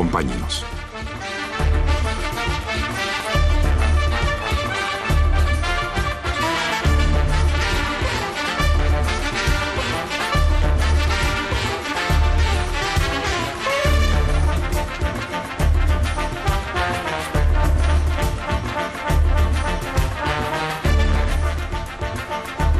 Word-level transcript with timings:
Acompáñenos. 0.00 0.64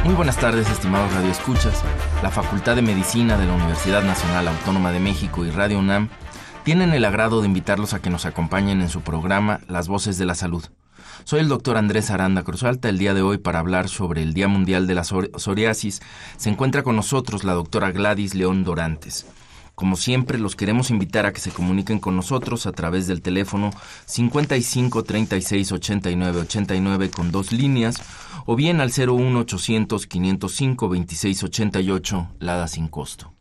Muy 0.05 0.14
buenas 0.14 0.39
tardes, 0.39 0.70
estimados 0.70 1.12
radioescuchas. 1.12 1.84
La 2.23 2.30
Facultad 2.30 2.77
de 2.77 2.83
Medicina 2.83 3.37
de 3.37 3.45
la 3.45 3.52
Universidad 3.52 4.02
Nacional 4.02 4.48
Autónoma 4.48 4.91
de 4.91 5.00
México 5.00 5.45
y 5.45 5.50
Radio 5.50 5.80
UNAM 5.80 6.09
tienen 6.64 6.92
el 6.92 7.05
agrado 7.05 7.41
de 7.41 7.46
invitarlos 7.46 7.95
a 7.95 8.00
que 8.00 8.10
nos 8.10 8.27
acompañen 8.27 8.80
en 8.80 8.89
su 8.89 9.00
programa 9.00 9.61
Las 9.69 9.89
Voces 9.89 10.19
de 10.19 10.27
la 10.27 10.34
Salud. 10.34 10.64
Soy 11.25 11.41
el 11.41 11.48
doctor 11.48 11.77
Andrés 11.77 12.11
Aranda 12.11 12.42
Cruzalta. 12.42 12.89
El 12.89 12.98
día 12.98 13.14
de 13.14 13.22
hoy, 13.22 13.39
para 13.39 13.58
hablar 13.58 13.89
sobre 13.89 14.22
el 14.22 14.34
Día 14.34 14.48
Mundial 14.48 14.86
de 14.86 14.94
la 14.94 15.05
Psoriasis, 15.05 16.00
se 16.36 16.50
encuentra 16.50 16.83
con 16.83 16.97
nosotros 16.97 17.44
la 17.44 17.53
doctora 17.53 17.91
Gladys 17.92 18.34
León 18.34 18.64
Dorantes. 18.64 19.27
Como 19.75 19.97
siempre, 19.97 20.38
los 20.38 20.56
queremos 20.56 20.91
invitar 20.91 21.25
a 21.25 21.33
que 21.33 21.41
se 21.41 21.53
comuniquen 21.53 22.00
con 22.00 22.14
nosotros 22.14 22.66
a 22.66 22.72
través 22.72 23.06
del 23.06 23.22
teléfono 23.22 23.70
55 24.05 25.05
36 25.05 25.72
89 25.72 26.41
89 26.41 27.11
con 27.11 27.31
dos 27.31 27.53
líneas 27.53 27.97
o 28.44 28.56
bien 28.56 28.83
al 28.83 28.91
01 28.91 29.38
800 29.38 30.06
505 30.06 30.88
26 30.88 31.44
88, 31.44 32.28
Lada 32.41 32.69
sin 32.69 32.88
costo. 32.88 33.33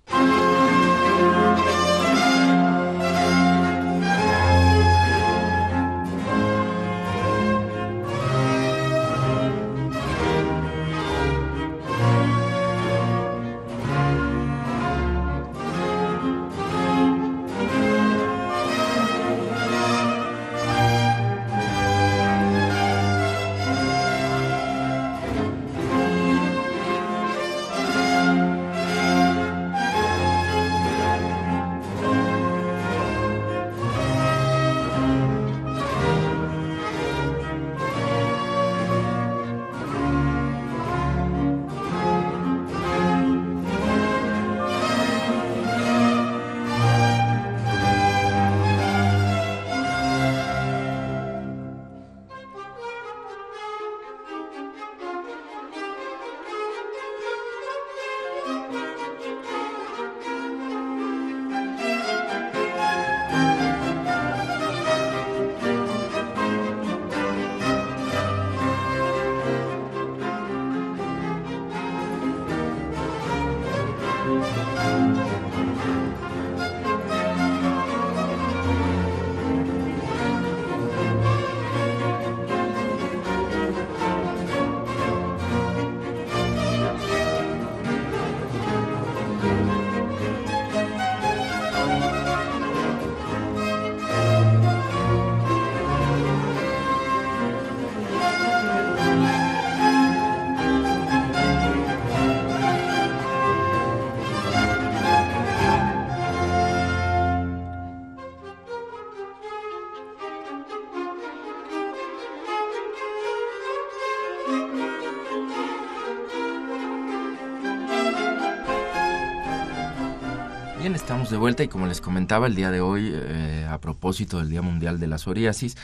De 121.27 121.35
vuelta 121.35 121.63
y 121.63 121.67
como 121.67 121.85
les 121.85 121.99
comentaba 121.99 122.47
el 122.47 122.55
día 122.55 122.71
de 122.71 122.79
hoy, 122.79 123.11
eh, 123.13 123.67
a 123.69 123.81
propósito 123.81 124.39
del 124.39 124.49
Día 124.49 124.61
Mundial 124.61 125.01
de 125.01 125.07
la 125.07 125.17
Psoriasis, 125.17 125.75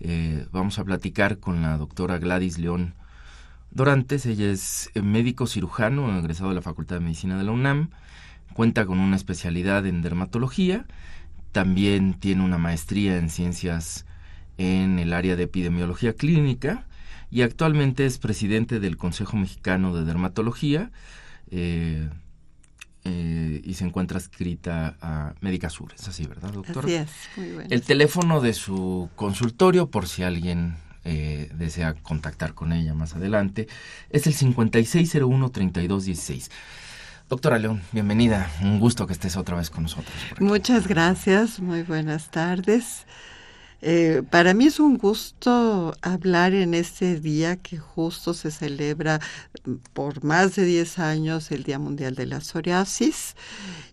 eh, 0.00 0.46
vamos 0.50 0.78
a 0.78 0.84
platicar 0.84 1.38
con 1.38 1.60
la 1.60 1.76
doctora 1.76 2.18
Gladys 2.18 2.56
León 2.58 2.94
Dorantes. 3.70 4.24
Ella 4.24 4.50
es 4.50 4.90
médico 4.94 5.46
cirujano, 5.46 6.18
egresado 6.18 6.48
de 6.48 6.54
la 6.54 6.62
Facultad 6.62 6.96
de 6.96 7.00
Medicina 7.00 7.36
de 7.36 7.44
la 7.44 7.52
UNAM, 7.52 7.90
cuenta 8.54 8.86
con 8.86 8.98
una 8.98 9.14
especialidad 9.14 9.84
en 9.84 10.00
dermatología, 10.00 10.86
también 11.52 12.14
tiene 12.14 12.42
una 12.42 12.56
maestría 12.56 13.18
en 13.18 13.28
ciencias 13.28 14.06
en 14.56 14.98
el 14.98 15.12
área 15.12 15.36
de 15.36 15.42
epidemiología 15.42 16.14
clínica 16.14 16.86
y 17.30 17.42
actualmente 17.42 18.06
es 18.06 18.16
presidente 18.16 18.80
del 18.80 18.96
Consejo 18.96 19.36
Mexicano 19.36 19.94
de 19.94 20.06
Dermatología. 20.06 20.90
Eh, 21.50 22.08
eh, 23.04 23.60
y 23.64 23.74
se 23.74 23.84
encuentra 23.84 24.18
escrita 24.18 24.96
a 25.00 25.34
Médica 25.40 25.70
Sur. 25.70 25.94
Es 25.94 26.08
así, 26.08 26.26
¿verdad, 26.26 26.50
doctora? 26.52 26.80
Así 26.80 26.94
es, 26.94 27.10
muy 27.36 27.52
bueno. 27.52 27.68
El 27.70 27.82
teléfono 27.82 28.40
de 28.40 28.52
su 28.52 29.08
consultorio, 29.16 29.88
por 29.90 30.08
si 30.08 30.22
alguien 30.22 30.76
eh, 31.04 31.50
desea 31.54 31.94
contactar 31.94 32.54
con 32.54 32.72
ella 32.72 32.94
más 32.94 33.14
adelante, 33.14 33.68
es 34.10 34.26
el 34.26 34.34
5601-3216. 34.34 36.50
Doctora 37.28 37.58
León, 37.58 37.82
bienvenida. 37.92 38.50
Un 38.62 38.80
gusto 38.80 39.06
que 39.06 39.12
estés 39.12 39.36
otra 39.36 39.56
vez 39.56 39.68
con 39.70 39.84
nosotros. 39.84 40.12
Muchas 40.40 40.88
gracias, 40.88 41.60
muy 41.60 41.82
buenas 41.82 42.30
tardes. 42.30 43.06
Eh, 43.80 44.22
para 44.30 44.54
mí 44.54 44.66
es 44.66 44.80
un 44.80 44.98
gusto 44.98 45.94
hablar 46.02 46.52
en 46.52 46.74
este 46.74 47.20
día 47.20 47.56
que 47.56 47.78
justo 47.78 48.34
se 48.34 48.50
celebra 48.50 49.20
por 49.92 50.24
más 50.24 50.56
de 50.56 50.64
10 50.64 50.98
años 50.98 51.50
el 51.50 51.62
Día 51.62 51.78
Mundial 51.78 52.14
de 52.14 52.26
la 52.26 52.40
Psoriasis. 52.40 53.36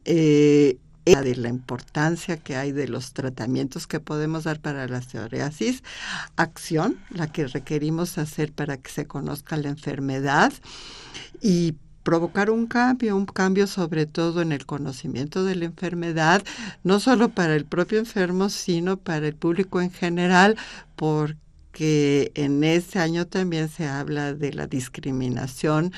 Eh, 0.06 0.78
de 1.06 1.36
la 1.36 1.50
importancia 1.50 2.38
que 2.38 2.56
hay 2.56 2.72
de 2.72 2.88
los 2.88 3.14
tratamientos 3.14 3.86
que 3.86 4.00
podemos 4.00 4.46
dar 4.46 4.60
para 4.60 4.88
la 4.88 5.04
psoriasis, 5.04 5.84
acción, 6.36 6.98
la 7.12 7.32
que 7.32 7.46
requerimos 7.46 8.18
hacer 8.18 8.52
para 8.52 8.78
que 8.78 8.90
se 8.90 9.06
conozca 9.06 9.56
la 9.56 9.70
enfermedad 9.70 10.52
y 11.42 11.76
provocar 12.06 12.52
un 12.52 12.68
cambio, 12.68 13.18
un 13.18 13.26
cambio 13.26 13.66
sobre 13.66 14.06
todo 14.06 14.44
en 14.44 14.52
el 14.52 14.68
conocimiento 14.68 15.44
de 15.44 15.56
la 15.56 15.66
enfermedad, 15.66 16.44
no 16.84 17.00
solo 17.00 17.30
para 17.30 17.56
el 17.56 17.66
propio 17.66 17.98
enfermo, 17.98 18.50
sino 18.50 18.98
para 18.98 19.28
el 19.28 19.34
público 19.34 19.82
en 19.82 19.92
general, 19.92 20.56
porque 20.96 22.32
en 22.36 22.64
este 22.64 23.00
año 23.00 23.26
también 23.26 23.70
se 23.70 23.88
habla 23.88 24.36
de 24.36 24.54
la 24.54 24.68
discriminación 24.68 25.94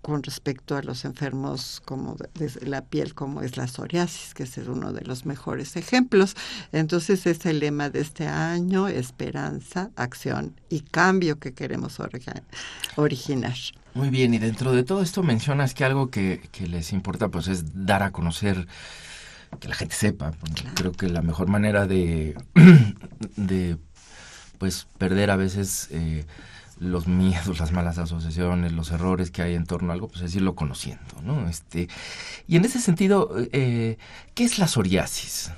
con 0.00 0.22
respecto 0.22 0.74
a 0.74 0.82
los 0.82 1.04
enfermos 1.04 1.82
como 1.84 2.16
de, 2.34 2.50
la 2.66 2.82
piel, 2.86 3.14
como 3.14 3.42
es 3.42 3.58
la 3.58 3.68
psoriasis, 3.68 4.32
que 4.32 4.44
es 4.44 4.56
uno 4.56 4.92
de 4.94 5.02
los 5.02 5.26
mejores 5.26 5.76
ejemplos. 5.76 6.34
Entonces 6.72 7.26
es 7.26 7.44
el 7.44 7.60
lema 7.60 7.90
de 7.90 8.00
este 8.00 8.26
año, 8.26 8.88
esperanza, 8.88 9.90
acción 9.96 10.58
y 10.70 10.80
cambio 10.80 11.38
que 11.38 11.52
queremos 11.52 12.00
originar. 12.96 13.81
Muy 13.94 14.08
bien, 14.08 14.32
y 14.32 14.38
dentro 14.38 14.72
de 14.72 14.84
todo 14.84 15.02
esto 15.02 15.22
mencionas 15.22 15.74
que 15.74 15.84
algo 15.84 16.10
que, 16.10 16.40
les 16.66 16.92
importa 16.92 17.28
pues 17.28 17.48
es 17.48 17.86
dar 17.86 18.02
a 18.02 18.10
conocer 18.10 18.66
que 19.60 19.68
la 19.68 19.74
gente 19.74 19.94
sepa. 19.94 20.32
Creo 20.74 20.92
que 20.92 21.08
la 21.08 21.20
mejor 21.20 21.48
manera 21.48 21.86
de, 21.86 22.34
de 23.36 23.76
pues 24.58 24.86
perder 24.96 25.30
a 25.30 25.36
veces 25.36 25.88
eh, 25.90 26.24
los 26.80 27.06
miedos, 27.06 27.60
las 27.60 27.72
malas 27.72 27.98
asociaciones, 27.98 28.72
los 28.72 28.90
errores 28.90 29.30
que 29.30 29.42
hay 29.42 29.54
en 29.54 29.66
torno 29.66 29.90
a 29.90 29.94
algo, 29.94 30.08
pues 30.08 30.22
es 30.22 30.34
irlo 30.34 30.54
conociendo, 30.54 31.20
¿no? 31.22 31.48
Este, 31.48 31.88
y 32.48 32.56
en 32.56 32.64
ese 32.64 32.80
sentido, 32.80 33.34
eh, 33.52 33.98
¿qué 34.34 34.44
es 34.44 34.58
la 34.58 34.66
psoriasis? 34.66 35.50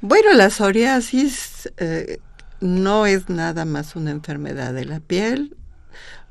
Bueno, 0.00 0.32
la 0.34 0.50
psoriasis 0.50 1.72
eh, 1.76 2.18
no 2.60 3.06
es 3.06 3.28
nada 3.28 3.64
más 3.64 3.96
una 3.96 4.10
enfermedad 4.10 4.74
de 4.74 4.84
la 4.84 5.00
piel, 5.00 5.56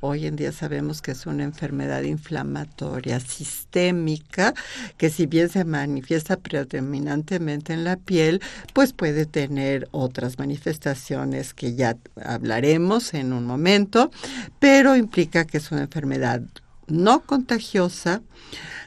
Hoy 0.01 0.25
en 0.25 0.35
día 0.35 0.51
sabemos 0.51 1.01
que 1.01 1.11
es 1.11 1.25
una 1.25 1.43
enfermedad 1.43 2.03
inflamatoria 2.03 3.19
sistémica 3.19 4.53
que 4.97 5.09
si 5.09 5.25
bien 5.25 5.49
se 5.49 5.65
manifiesta 5.65 6.37
predominantemente 6.37 7.73
en 7.73 7.83
la 7.83 7.97
piel, 7.97 8.41
pues 8.73 8.93
puede 8.93 9.25
tener 9.25 9.87
otras 9.91 10.39
manifestaciones 10.39 11.53
que 11.53 11.75
ya 11.75 11.97
hablaremos 12.23 13.13
en 13.13 13.33
un 13.33 13.45
momento, 13.45 14.11
pero 14.59 14.95
implica 14.95 15.45
que 15.45 15.57
es 15.57 15.71
una 15.71 15.81
enfermedad 15.81 16.41
no 16.87 17.21
contagiosa. 17.21 18.21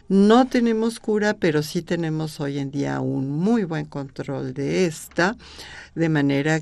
No 0.09 0.47
tenemos 0.47 1.01
cura, 1.01 1.35
pero 1.35 1.63
sí 1.63 1.81
tenemos 1.83 2.41
hoy 2.41 2.59
en 2.59 2.71
día 2.71 3.01
un 3.01 3.31
muy 3.31 3.65
buen 3.65 3.87
control 3.87 4.53
de 4.53 4.85
esta, 4.87 5.37
de 5.95 6.09
manera 6.09 6.61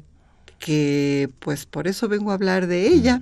que 0.58 1.30
pues 1.40 1.66
por 1.66 1.88
eso 1.88 2.06
vengo 2.08 2.30
a 2.30 2.34
hablar 2.34 2.66
de 2.66 2.86
ella. 2.86 3.20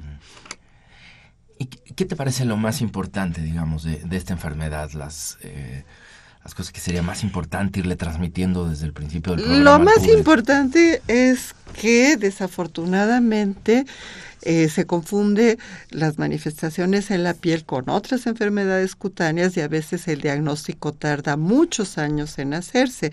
¿Y 1.58 1.66
qué 1.66 2.04
te 2.04 2.16
parece 2.16 2.44
lo 2.44 2.56
más 2.56 2.80
importante, 2.80 3.42
digamos, 3.42 3.82
de, 3.82 4.04
esta 4.12 4.32
enfermedad? 4.32 4.92
Las, 4.92 5.38
eh, 5.42 5.84
las 6.48 6.54
cosas 6.54 6.72
que 6.72 6.80
sería 6.80 7.02
más 7.02 7.24
importante 7.24 7.80
irle 7.80 7.94
transmitiendo 7.94 8.70
desde 8.70 8.86
el 8.86 8.94
principio 8.94 9.36
del 9.36 9.44
programa. 9.44 9.64
Lo 9.64 9.84
más 9.84 10.08
importante 10.08 11.02
es 11.06 11.54
que 11.78 12.16
desafortunadamente 12.16 13.84
eh, 14.40 14.70
se 14.70 14.86
confunde 14.86 15.58
las 15.90 16.16
manifestaciones 16.16 17.10
en 17.10 17.22
la 17.22 17.34
piel 17.34 17.66
con 17.66 17.90
otras 17.90 18.26
enfermedades 18.26 18.96
cutáneas 18.96 19.54
y 19.58 19.60
a 19.60 19.68
veces 19.68 20.08
el 20.08 20.22
diagnóstico 20.22 20.94
tarda 20.94 21.36
muchos 21.36 21.98
años 21.98 22.38
en 22.38 22.54
hacerse, 22.54 23.12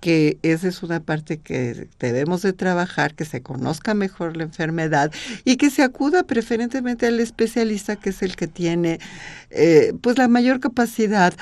que 0.00 0.36
esa 0.42 0.68
es 0.68 0.82
una 0.82 1.00
parte 1.00 1.38
que 1.38 1.88
debemos 1.98 2.42
de 2.42 2.52
trabajar, 2.52 3.14
que 3.14 3.24
se 3.24 3.40
conozca 3.40 3.94
mejor 3.94 4.36
la 4.36 4.42
enfermedad 4.42 5.10
y 5.46 5.56
que 5.56 5.70
se 5.70 5.82
acuda 5.82 6.24
preferentemente 6.24 7.06
al 7.06 7.18
especialista 7.18 7.96
que 7.96 8.10
es 8.10 8.20
el 8.20 8.36
que 8.36 8.46
tiene 8.46 9.00
eh, 9.48 9.94
pues 10.02 10.18
la 10.18 10.28
mayor 10.28 10.60
capacidad 10.60 11.32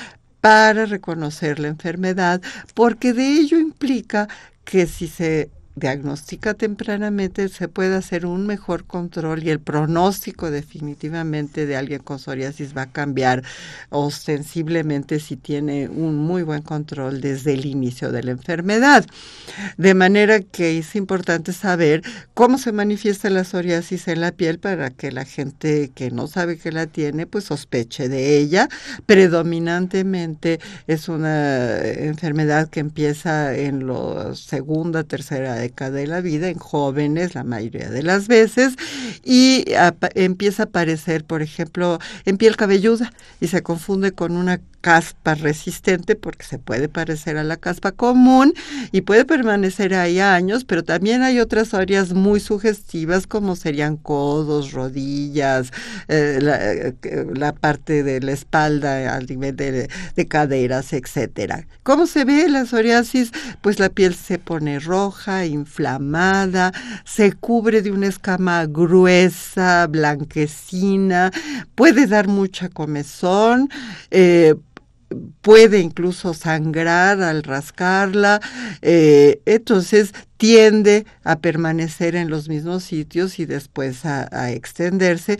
para 0.43 0.85
reconocer 0.85 1.57
la 1.57 1.69
enfermedad, 1.69 2.41
porque 2.73 3.13
de 3.13 3.25
ello 3.25 3.57
implica 3.57 4.27
que 4.65 4.87
si 4.87 5.07
se 5.07 5.49
diagnostica 5.75 6.53
tempranamente 6.53 7.49
se 7.49 7.67
puede 7.67 7.95
hacer 7.95 8.25
un 8.25 8.45
mejor 8.45 8.85
control 8.85 9.43
y 9.43 9.49
el 9.49 9.59
pronóstico 9.59 10.51
definitivamente 10.51 11.65
de 11.65 11.75
alguien 11.75 12.01
con 12.01 12.19
psoriasis 12.19 12.77
va 12.77 12.83
a 12.83 12.91
cambiar 12.91 13.43
ostensiblemente 13.89 15.19
si 15.19 15.35
tiene 15.35 15.89
un 15.89 16.17
muy 16.17 16.43
buen 16.43 16.61
control 16.61 17.21
desde 17.21 17.53
el 17.53 17.65
inicio 17.65 18.11
de 18.11 18.23
la 18.23 18.31
enfermedad. 18.31 19.05
De 19.77 19.93
manera 19.95 20.41
que 20.41 20.77
es 20.77 20.95
importante 20.95 21.53
saber 21.53 22.03
cómo 22.33 22.57
se 22.57 22.71
manifiesta 22.71 23.29
la 23.29 23.43
psoriasis 23.43 24.07
en 24.07 24.21
la 24.21 24.31
piel 24.31 24.59
para 24.59 24.91
que 24.91 25.11
la 25.11 25.25
gente 25.25 25.91
que 25.95 26.11
no 26.11 26.27
sabe 26.27 26.57
que 26.57 26.71
la 26.71 26.87
tiene 26.87 27.25
pues 27.25 27.45
sospeche 27.45 28.09
de 28.09 28.37
ella. 28.37 28.69
Predominantemente 29.05 30.59
es 30.87 31.09
una 31.09 31.79
enfermedad 31.79 32.69
que 32.69 32.79
empieza 32.79 33.55
en 33.55 33.87
la 33.87 34.35
segunda, 34.35 35.03
tercera 35.03 35.62
de 35.69 36.07
la 36.07 36.21
vida 36.21 36.49
en 36.49 36.57
jóvenes 36.57 37.35
la 37.35 37.43
mayoría 37.43 37.89
de 37.89 38.03
las 38.03 38.27
veces 38.27 38.75
y 39.23 39.65
empieza 40.15 40.63
a 40.63 40.65
aparecer, 40.65 41.23
por 41.23 41.41
ejemplo, 41.41 41.99
en 42.25 42.37
piel 42.37 42.55
cabelluda 42.57 43.11
y 43.39 43.47
se 43.47 43.63
confunde 43.63 44.11
con 44.11 44.35
una 44.35 44.59
caspa 44.83 45.33
resistente 45.33 46.17
porque 46.17 46.45
se 46.45 46.59
puede 46.59 46.89
parecer 46.89 47.37
a 47.37 47.45
la 47.45 47.55
caspa 47.55 47.93
común 47.93 48.53
y 48.91 48.99
puede 48.99 49.23
permanecer 49.23 49.93
ahí 49.93 50.19
años, 50.19 50.65
pero 50.65 50.83
también 50.83 51.23
hay 51.23 51.39
otras 51.39 51.73
áreas 51.73 52.11
muy 52.11 52.41
sugestivas 52.41 53.25
como 53.25 53.55
serían 53.55 53.95
codos, 53.95 54.73
rodillas, 54.73 55.71
eh, 56.09 56.91
eh, 57.01 57.25
la, 57.33 57.53
parte 57.53 58.03
de 58.03 58.19
la 58.19 58.33
espalda 58.33 59.15
al 59.15 59.25
nivel 59.25 59.55
de, 59.55 59.89
de 60.17 60.27
caderas, 60.27 60.91
etcétera. 60.91 61.65
¿Cómo 61.83 62.05
se 62.05 62.25
ve 62.25 62.49
la 62.49 62.65
psoriasis? 62.65 63.31
Pues 63.61 63.79
la 63.79 63.87
piel 63.87 64.13
se 64.15 64.37
pone 64.37 64.79
roja, 64.79 65.45
inflamada, 65.53 66.73
se 67.05 67.33
cubre 67.33 67.81
de 67.81 67.91
una 67.91 68.07
escama 68.07 68.65
gruesa, 68.65 69.87
blanquecina, 69.87 71.31
puede 71.75 72.07
dar 72.07 72.27
mucha 72.27 72.69
comezón, 72.69 73.69
eh, 74.11 74.55
puede 75.41 75.79
incluso 75.79 76.33
sangrar 76.33 77.21
al 77.21 77.43
rascarla, 77.43 78.41
eh, 78.81 79.41
entonces 79.45 80.13
tiende 80.37 81.05
a 81.23 81.39
permanecer 81.39 82.15
en 82.15 82.29
los 82.29 82.49
mismos 82.49 82.83
sitios 82.83 83.39
y 83.39 83.45
después 83.45 84.05
a, 84.05 84.51
extenderse. 84.51 85.39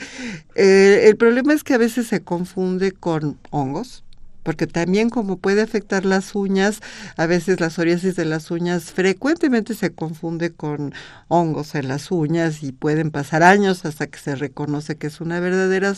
Eh, 0.56 1.06
el 1.08 1.18
problema 1.18 1.54
es 1.54 1.64
que 1.64 1.74
a 1.74 1.78
veces 1.78 2.08
se 2.08 2.22
confunde 2.24 2.92
con 2.92 3.38
hongos 3.50 4.03
porque 4.44 4.68
también 4.68 5.10
como 5.10 5.38
puede 5.38 5.62
afectar 5.62 6.06
las 6.06 6.36
uñas, 6.36 6.82
a 7.18 7.26
veces 7.26 7.60
la 7.60 7.70
psoriasis 7.70 8.16
de 8.16 8.26
las 8.26 8.52
uñas 8.52 8.92
frecuentemente 8.92 9.74
se 9.74 9.92
confunde 9.92 10.52
con 10.52 10.94
hongos 11.30 11.76
en 11.76 11.88
las 11.88 12.12
uñas 12.12 12.62
y 12.62 12.74
pueden 12.74 13.10
pasar 13.10 13.42
años 13.42 13.86
hasta 13.86 14.08
que 14.08 14.20
se 14.20 14.36
reconoce 14.36 14.98
que 14.98 15.08
es 15.08 15.22
una 15.22 15.40
verdadera 15.40 15.94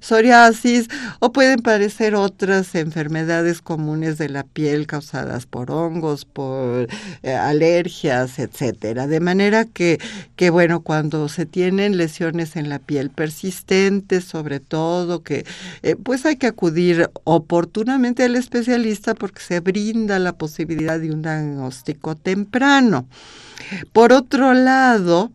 psoriasis 0.00 0.88
o 1.20 1.32
pueden 1.32 1.60
parecer 1.60 2.14
otras 2.14 2.74
enfermedades 2.74 3.60
comunes 3.60 4.18
de 4.18 4.28
la 4.30 4.44
piel 4.44 4.86
causadas 4.86 5.46
por 5.46 5.70
hongos, 5.70 6.24
por 6.24 6.88
eh, 7.22 7.34
alergias, 7.34 8.38
etcétera. 8.38 9.06
De 9.06 9.20
manera 9.20 9.66
que, 9.66 9.98
que 10.36 10.50
bueno, 10.50 10.80
cuando 10.80 11.28
se 11.28 11.44
tienen 11.46 11.96
lesiones 11.96 12.56
en 12.56 12.68
la 12.68 12.78
piel 12.78 13.10
persistentes, 13.10 14.24
sobre 14.24 14.60
todo 14.60 15.22
que 15.22 15.44
eh, 15.82 15.96
pues 15.96 16.24
hay 16.24 16.36
que 16.36 16.46
acudir 16.46 17.10
oportunamente 17.24 17.81
oportunamente 17.82 18.22
al 18.22 18.36
especialista 18.36 19.14
porque 19.14 19.40
se 19.40 19.58
brinda 19.58 20.20
la 20.20 20.34
posibilidad 20.34 21.00
de 21.00 21.10
un 21.10 21.20
diagnóstico 21.20 22.14
temprano. 22.14 23.08
Por 23.92 24.12
otro 24.12 24.54
lado, 24.54 25.32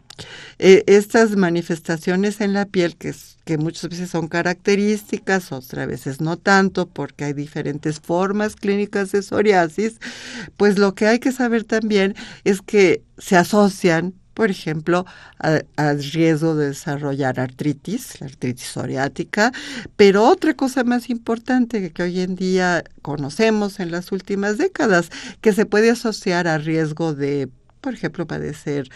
eh, 0.59 0.85
estas 0.87 1.35
manifestaciones 1.35 2.39
en 2.39 2.53
la 2.53 2.65
piel 2.65 2.95
que, 2.95 3.13
que 3.43 3.57
muchas 3.57 3.89
veces 3.89 4.11
son 4.11 4.29
características, 4.29 5.51
otras 5.51 5.87
veces 5.87 6.21
no 6.21 6.37
tanto, 6.37 6.87
porque 6.87 7.25
hay 7.25 7.33
diferentes 7.33 7.99
formas 7.99 8.55
clínicas 8.55 9.11
de 9.11 9.23
psoriasis, 9.23 9.99
pues 10.55 10.79
lo 10.79 10.95
que 10.95 11.07
hay 11.07 11.19
que 11.19 11.33
saber 11.33 11.65
también 11.65 12.15
es 12.45 12.61
que 12.61 13.03
se 13.17 13.35
asocian 13.35 14.13
por 14.37 14.51
ejemplo, 14.51 15.03
al 15.39 16.03
riesgo 16.13 16.53
de 16.53 16.67
desarrollar 16.67 17.39
artritis, 17.39 18.21
la 18.21 18.27
artritis 18.27 18.67
psoriática, 18.67 19.51
pero 19.95 20.29
otra 20.29 20.53
cosa 20.53 20.83
más 20.83 21.09
importante 21.09 21.91
que 21.91 22.03
hoy 22.03 22.19
en 22.19 22.35
día 22.35 22.83
conocemos 23.01 23.79
en 23.79 23.89
las 23.89 24.11
últimas 24.11 24.59
décadas, 24.59 25.09
que 25.41 25.53
se 25.53 25.65
puede 25.65 25.89
asociar 25.89 26.47
a 26.47 26.59
riesgo 26.59 27.15
de, 27.15 27.49
por 27.81 27.95
ejemplo, 27.95 28.27
padecer 28.27 28.89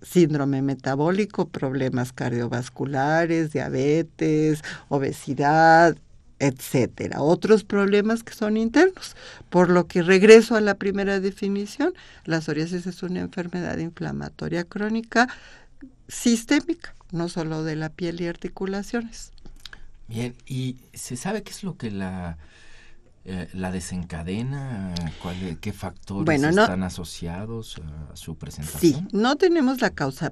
síndrome 0.00 0.62
metabólico, 0.62 1.46
problemas 1.46 2.14
cardiovasculares, 2.14 3.52
diabetes, 3.52 4.62
obesidad, 4.88 5.94
etcétera. 6.38 7.22
Otros 7.22 7.64
problemas 7.64 8.22
que 8.22 8.34
son 8.34 8.56
internos. 8.56 9.16
Por 9.50 9.70
lo 9.70 9.86
que 9.86 10.02
regreso 10.02 10.56
a 10.56 10.60
la 10.60 10.74
primera 10.74 11.20
definición, 11.20 11.94
la 12.24 12.40
psoriasis 12.40 12.86
es 12.86 13.02
una 13.02 13.20
enfermedad 13.20 13.78
inflamatoria 13.78 14.64
crónica 14.64 15.28
sistémica, 16.08 16.94
no 17.12 17.28
solo 17.28 17.64
de 17.64 17.76
la 17.76 17.88
piel 17.88 18.20
y 18.20 18.26
articulaciones. 18.26 19.32
Bien, 20.08 20.34
¿y 20.46 20.76
se 20.94 21.16
sabe 21.16 21.42
qué 21.42 21.50
es 21.50 21.64
lo 21.64 21.76
que 21.76 21.90
la, 21.90 22.38
eh, 23.24 23.48
la 23.54 23.72
desencadena? 23.72 24.94
¿Cuál, 25.20 25.58
¿Qué 25.60 25.72
factores 25.72 26.42
están 26.42 26.84
asociados 26.84 27.80
a 28.12 28.14
su 28.14 28.36
presentación? 28.36 28.80
Sí, 28.80 29.08
no 29.12 29.36
tenemos 29.36 29.80
la 29.80 29.90
causa 29.90 30.30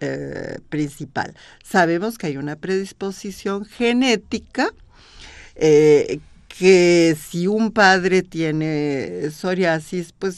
eh, 0.00 0.58
principal. 0.70 1.34
Sabemos 1.62 2.16
que 2.16 2.28
hay 2.28 2.36
una 2.38 2.56
predisposición 2.56 3.66
genética 3.66 4.70
eh, 5.56 6.20
que 6.48 7.16
si 7.20 7.46
un 7.46 7.70
padre 7.70 8.22
tiene 8.22 9.30
psoriasis, 9.30 10.12
pues 10.12 10.36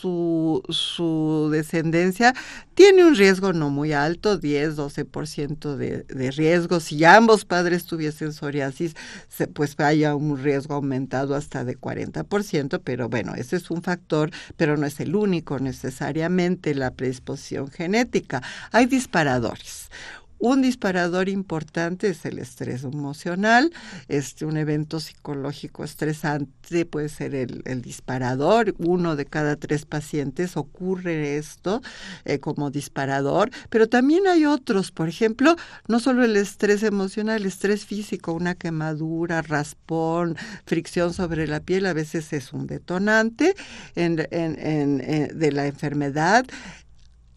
su, 0.00 0.62
su 0.68 1.48
descendencia 1.50 2.32
tiene 2.74 3.04
un 3.04 3.16
riesgo 3.16 3.52
no 3.52 3.70
muy 3.70 3.92
alto, 3.92 4.38
10, 4.38 4.76
12% 4.76 5.76
de, 5.76 6.04
de 6.04 6.30
riesgo. 6.30 6.78
Si 6.78 7.04
ambos 7.04 7.44
padres 7.44 7.84
tuviesen 7.84 8.32
psoriasis, 8.32 8.94
se, 9.28 9.48
pues 9.48 9.74
haya 9.80 10.14
un 10.14 10.38
riesgo 10.38 10.74
aumentado 10.74 11.34
hasta 11.34 11.64
de 11.64 11.76
40%, 11.76 12.80
pero 12.84 13.08
bueno, 13.08 13.34
ese 13.34 13.56
es 13.56 13.70
un 13.70 13.82
factor, 13.82 14.30
pero 14.56 14.76
no 14.76 14.86
es 14.86 15.00
el 15.00 15.16
único 15.16 15.58
necesariamente 15.58 16.74
la 16.74 16.92
predisposición 16.92 17.68
genética. 17.68 18.42
Hay 18.70 18.86
disparadores. 18.86 19.90
Un 20.38 20.62
disparador 20.62 21.28
importante 21.28 22.08
es 22.08 22.24
el 22.24 22.38
estrés 22.38 22.84
emocional. 22.84 23.72
Este, 24.06 24.46
un 24.46 24.56
evento 24.56 25.00
psicológico 25.00 25.82
estresante 25.82 26.86
puede 26.86 27.08
ser 27.08 27.34
el, 27.34 27.82
disparador. 27.82 28.74
Uno 28.78 29.16
de 29.16 29.26
cada 29.26 29.56
tres 29.56 29.84
pacientes 29.84 30.56
ocurre 30.56 31.38
esto 31.38 31.82
eh, 32.24 32.38
como 32.38 32.70
disparador, 32.70 33.50
pero 33.68 33.88
también 33.88 34.28
hay 34.28 34.44
otros. 34.44 34.92
Por 34.92 35.08
ejemplo, 35.08 35.56
no 35.88 35.98
solo 35.98 36.24
el 36.24 36.36
estrés 36.36 36.84
emocional, 36.84 37.40
el 37.40 37.46
estrés 37.46 37.84
físico, 37.84 38.32
una 38.32 38.54
quemadura, 38.54 39.42
raspón, 39.42 40.36
fricción 40.66 41.14
sobre 41.14 41.48
la 41.48 41.60
piel, 41.60 41.86
a 41.86 41.92
veces 41.92 42.32
es 42.32 42.52
un 42.52 42.68
detonante 42.68 43.54
eh, 43.96 45.28
de 45.34 45.52
la 45.52 45.66
enfermedad 45.66 46.46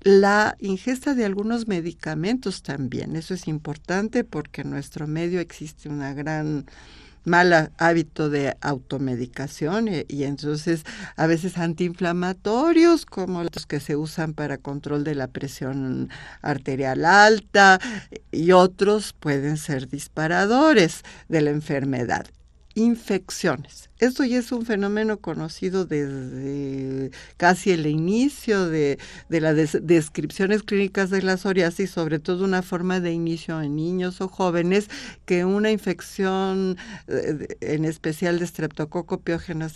la 0.04 0.56
ingesta 0.60 1.14
de 1.14 1.26
algunos 1.26 1.68
medicamentos 1.68 2.64
también. 2.64 3.16
Eso 3.16 3.34
es 3.34 3.48
importante 3.48 4.24
porque 4.24 4.62
en 4.62 4.72
nuestro 4.72 5.08
medio 5.08 5.40
existe 5.40 5.90
una 5.90 6.14
gran 6.14 6.66
mal 7.24 7.72
hábito 7.78 8.32
de 8.32 8.58
automedicación 8.62 9.88
y, 9.88 10.06
y, 10.08 10.24
entonces 10.24 10.84
a 11.16 11.28
veces 11.28 11.60
antiinflamatorios 11.60 13.06
como 13.06 13.44
los 13.44 13.68
que 13.68 13.80
se 13.80 13.96
usan 13.96 14.34
para 14.34 14.58
control 14.58 15.04
de 15.04 15.14
la 15.14 15.28
presión 15.28 16.10
arterial 16.42 17.06
alta 17.06 17.80
y 18.32 18.54
otros 18.54 19.14
pueden 19.14 19.58
ser 19.58 19.88
disparadores 19.88 21.04
de 21.30 21.42
la 21.42 21.52
enfermedad. 21.52 22.26
Infecciones. 22.74 23.91
Esto 24.02 24.24
ya 24.24 24.40
es 24.40 24.52
un 24.52 24.66
fenómeno 24.66 25.18
conocido 25.18 25.86
desde 25.86 27.12
casi 27.38 27.70
el 27.70 27.86
inicio 27.86 28.68
de, 28.68 28.98
las 29.30 29.78
descripciones 29.80 30.64
clínicas 30.64 31.12
de 31.12 31.22
la 31.22 31.38
psoriasis, 31.38 31.92
sobre 31.92 32.18
todo 32.18 32.44
una 32.44 32.64
forma 32.64 33.00
de 33.00 33.12
inicio 33.12 33.62
en 33.62 33.76
niños 33.76 34.20
o 34.20 34.28
jóvenes, 34.28 34.90
que 35.26 35.46
una 35.46 35.70
infección 35.70 36.78
eh, 37.08 37.48
en 37.62 37.86
especial 37.86 38.40
de 38.40 38.48
streptococo 38.48 39.22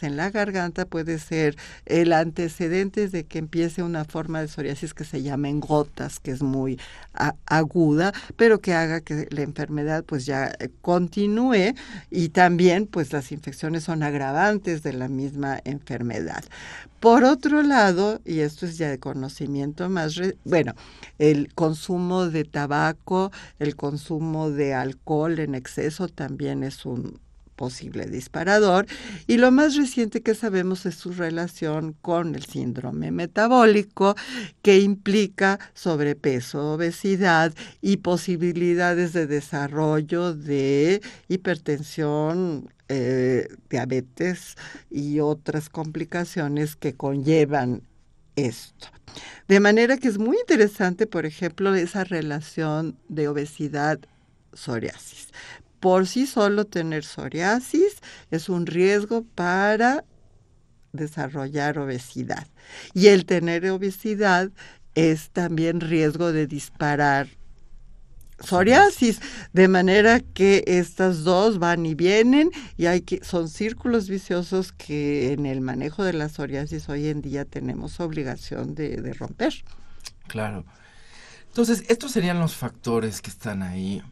en 0.01 0.17
la 0.17 0.31
garganta 0.31 0.85
puede 0.85 1.19
ser 1.19 1.55
el 1.85 2.11
antecedente 2.11 3.07
de 3.07 3.25
que 3.25 3.37
empiece 3.37 3.83
una 3.83 4.05
forma 4.05 4.41
de 4.41 4.47
psoriasis 4.47 4.95
que 4.95 5.03
se 5.03 5.21
llama 5.21 5.49
en 5.49 5.59
gotas, 5.59 6.19
que 6.19 6.31
es 6.31 6.41
muy 6.41 6.79
aguda, 7.45 8.11
pero 8.37 8.59
que 8.59 8.73
haga 8.73 9.01
que 9.01 9.27
la 9.29 9.43
enfermedad 9.43 10.03
pues 10.03 10.25
ya 10.25 10.51
continúe 10.81 11.75
y 12.09 12.29
también 12.29 12.87
pues 12.87 13.13
las 13.13 13.31
infecciones 13.31 13.83
son 13.83 14.01
agravantes 14.15 14.81
de 14.81 14.93
la 14.93 15.07
misma 15.07 15.59
enfermedad. 15.65 16.43
Por 16.99 17.23
otro 17.23 17.61
lado, 17.61 18.21
y 18.25 18.39
esto 18.39 18.65
es 18.65 18.77
ya 18.77 18.89
de 18.89 18.99
conocimiento 18.99 19.89
más, 19.89 20.19
bueno, 20.45 20.73
el 21.19 21.53
consumo 21.53 22.27
de 22.27 22.45
tabaco, 22.45 23.31
el 23.59 23.75
consumo 23.75 24.49
de 24.49 24.73
alcohol 24.73 25.39
en 25.39 25.53
exceso 25.53 26.07
también 26.07 26.63
es 26.63 26.85
un 26.85 27.19
posible 27.55 28.05
disparador 28.05 28.85
y 29.27 29.37
lo 29.37 29.51
más 29.51 29.75
reciente 29.75 30.21
que 30.21 30.35
sabemos 30.35 30.85
es 30.85 30.95
su 30.95 31.13
relación 31.13 31.95
con 32.01 32.35
el 32.35 32.45
síndrome 32.45 33.11
metabólico 33.11 34.15
que 34.61 34.79
implica 34.79 35.59
sobrepeso, 35.73 36.73
obesidad 36.73 37.53
y 37.81 37.97
posibilidades 37.97 39.13
de 39.13 39.27
desarrollo 39.27 40.33
de 40.33 41.01
hipertensión, 41.27 42.69
eh, 42.87 43.47
diabetes 43.69 44.55
y 44.91 45.19
otras 45.19 45.69
complicaciones 45.69 46.75
que 46.75 46.93
conllevan 46.93 47.81
esto. 48.35 48.87
De 49.47 49.59
manera 49.59 49.97
que 49.97 50.07
es 50.07 50.17
muy 50.17 50.37
interesante, 50.37 51.07
por 51.07 51.25
ejemplo, 51.25 51.73
esa 51.73 52.03
relación 52.03 52.97
de 53.07 53.27
obesidad-psoriasis 53.27 55.29
por 55.79 56.07
sí 56.07 56.27
solo 56.27 56.65
tener 56.65 57.03
psoriasis 57.03 57.97
es 58.31 58.49
un 58.49 58.65
riesgo 58.65 59.23
para 59.35 60.03
desarrollar 60.93 61.77
obesidad. 61.77 62.47
Y 62.93 63.07
el 63.07 63.25
tener 63.25 63.69
obesidad 63.69 64.51
es 64.95 65.29
también 65.31 65.81
riesgo 65.81 66.31
de 66.31 66.47
disparar 66.47 67.27
psoriasis, 68.39 69.21
de 69.53 69.67
manera 69.67 70.19
que 70.19 70.63
estas 70.67 71.23
dos 71.23 71.57
van 71.57 71.85
y 71.85 71.95
vienen 71.95 72.51
y 72.77 72.87
hay 72.87 73.01
que 73.01 73.23
son 73.23 73.47
círculos 73.47 74.09
viciosos 74.09 74.73
que 74.73 75.31
en 75.31 75.45
el 75.45 75.61
manejo 75.61 76.03
de 76.03 76.13
la 76.13 76.27
psoriasis 76.27 76.89
hoy 76.89 77.07
en 77.07 77.21
día 77.21 77.45
tenemos 77.45 77.99
obligación 77.99 78.75
de, 78.75 79.01
de 79.01 79.13
romper. 79.13 79.53
Claro. 80.27 80.65
Entonces, 81.55 81.85
estos 81.87 82.11
serían 82.11 82.37
los 82.37 82.53
factores 82.53 83.21
que 83.21 83.29
están 83.29 83.63
ahí 83.63 84.03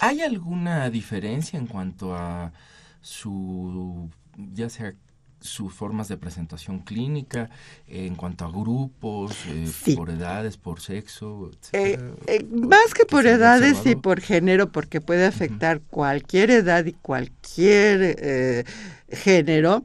¿Hay 0.00 0.22
alguna 0.22 0.90
diferencia 0.90 1.56
en 1.56 1.68
cuanto 1.68 2.16
a 2.16 2.52
su, 3.00 4.10
ya 4.52 4.68
sea 4.68 4.92
sus 5.40 5.72
formas 5.72 6.08
de 6.08 6.16
presentación 6.16 6.80
clínica, 6.80 7.48
en 7.86 8.16
cuanto 8.16 8.44
a 8.44 8.50
grupos, 8.50 9.36
eh, 9.46 9.94
por 9.94 10.10
edades, 10.10 10.56
por 10.56 10.80
sexo? 10.80 11.52
Eh, 11.74 11.96
eh, 12.26 12.44
más 12.50 12.92
que 12.92 13.04
por 13.04 13.24
edades 13.24 13.86
y 13.86 13.94
por 13.94 14.20
género, 14.20 14.72
porque 14.72 15.00
puede 15.00 15.26
afectar 15.26 15.80
cualquier 15.82 16.50
edad 16.50 16.84
y 16.86 16.94
cualquier 16.94 18.66
género. 19.12 19.84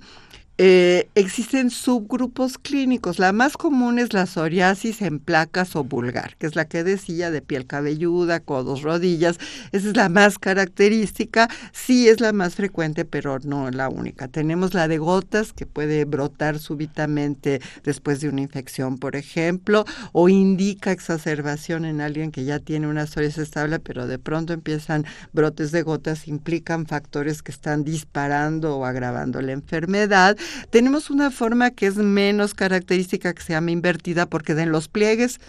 Eh, 0.58 1.10
existen 1.16 1.70
subgrupos 1.70 2.58
clínicos. 2.58 3.20
La 3.20 3.34
más 3.34 3.58
común 3.58 4.00
es 4.00 4.14
la 4.14 4.26
psoriasis 4.26 5.02
en 5.02 5.20
placas 5.20 5.76
o 5.76 5.84
vulgar, 5.84 6.38
que 6.38 6.48
es 6.48 6.56
la 6.56 6.64
que 6.64 6.86
decía 6.86 7.30
de 7.30 7.42
piel 7.42 7.68
cabelluda, 7.68 8.40
codos, 8.40 8.82
rodillas. 8.82 9.38
Esa 9.74 9.90
es 9.90 9.98
la 9.98 10.08
más 10.08 10.40
característica. 10.40 11.50
Sí 11.74 12.08
es 12.08 12.22
la 12.22 12.32
más 12.32 12.56
frecuente, 12.56 13.04
pero 13.04 13.40
no 13.44 13.70
la 13.70 13.90
única. 13.90 14.30
Tenemos 14.30 14.74
la 14.74 14.88
de 14.88 14.98
gotas, 14.98 15.52
que 15.52 15.66
puede 15.66 16.06
brotar 16.06 16.60
súbitamente 16.60 17.60
después 17.84 18.22
de 18.22 18.30
una 18.30 18.40
infección, 18.40 18.98
por 18.98 19.18
ejemplo, 19.18 19.84
o 20.14 20.30
indica 20.30 20.94
exacerbación 20.94 21.84
en 21.84 22.00
alguien 22.00 22.32
que 22.32 22.46
ya 22.46 22.60
tiene 22.60 22.88
una 22.88 23.08
psoriasis 23.08 23.40
estable, 23.40 23.80
pero 23.80 24.08
de 24.08 24.20
pronto 24.20 24.54
empiezan 24.54 25.06
brotes 25.34 25.74
de 25.74 25.82
gotas, 25.82 26.30
implican 26.30 26.86
factores 26.86 27.44
que 27.44 27.52
están 27.52 27.84
disparando 27.84 28.78
o 28.78 28.86
agravando 28.86 29.42
la 29.42 29.52
enfermedad 29.52 30.38
tenemos 30.70 31.10
una 31.10 31.32
forma 31.32 31.72
que 31.72 31.88
es 31.88 31.96
menos 31.96 32.54
característica 32.54 33.34
que 33.34 33.42
se 33.42 33.54
llama 33.54 33.72
invertida 33.72 34.26
porque 34.26 34.54
en 34.54 34.72
los 34.72 34.88
pliegues. 34.88 35.40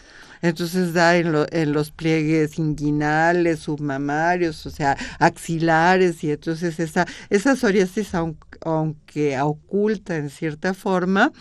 Entonces 0.43 0.93
da 0.93 1.17
en, 1.17 1.35
en, 1.50 1.73
los 1.73 1.91
pliegues 1.91 2.59
inguinales, 2.59 3.61
submamarios, 3.61 4.67
o 4.67 4.71
sea, 4.71 4.97
axilares, 5.19 6.23
y 6.23 6.31
entonces 6.31 6.79
esa, 6.79 7.07
esa 7.31 7.57
psoriasis, 7.57 8.15
aunque 8.15 9.41
oculta 9.41 10.17
en 10.17 10.29
cierta 10.29 10.75
forma, 10.75 11.33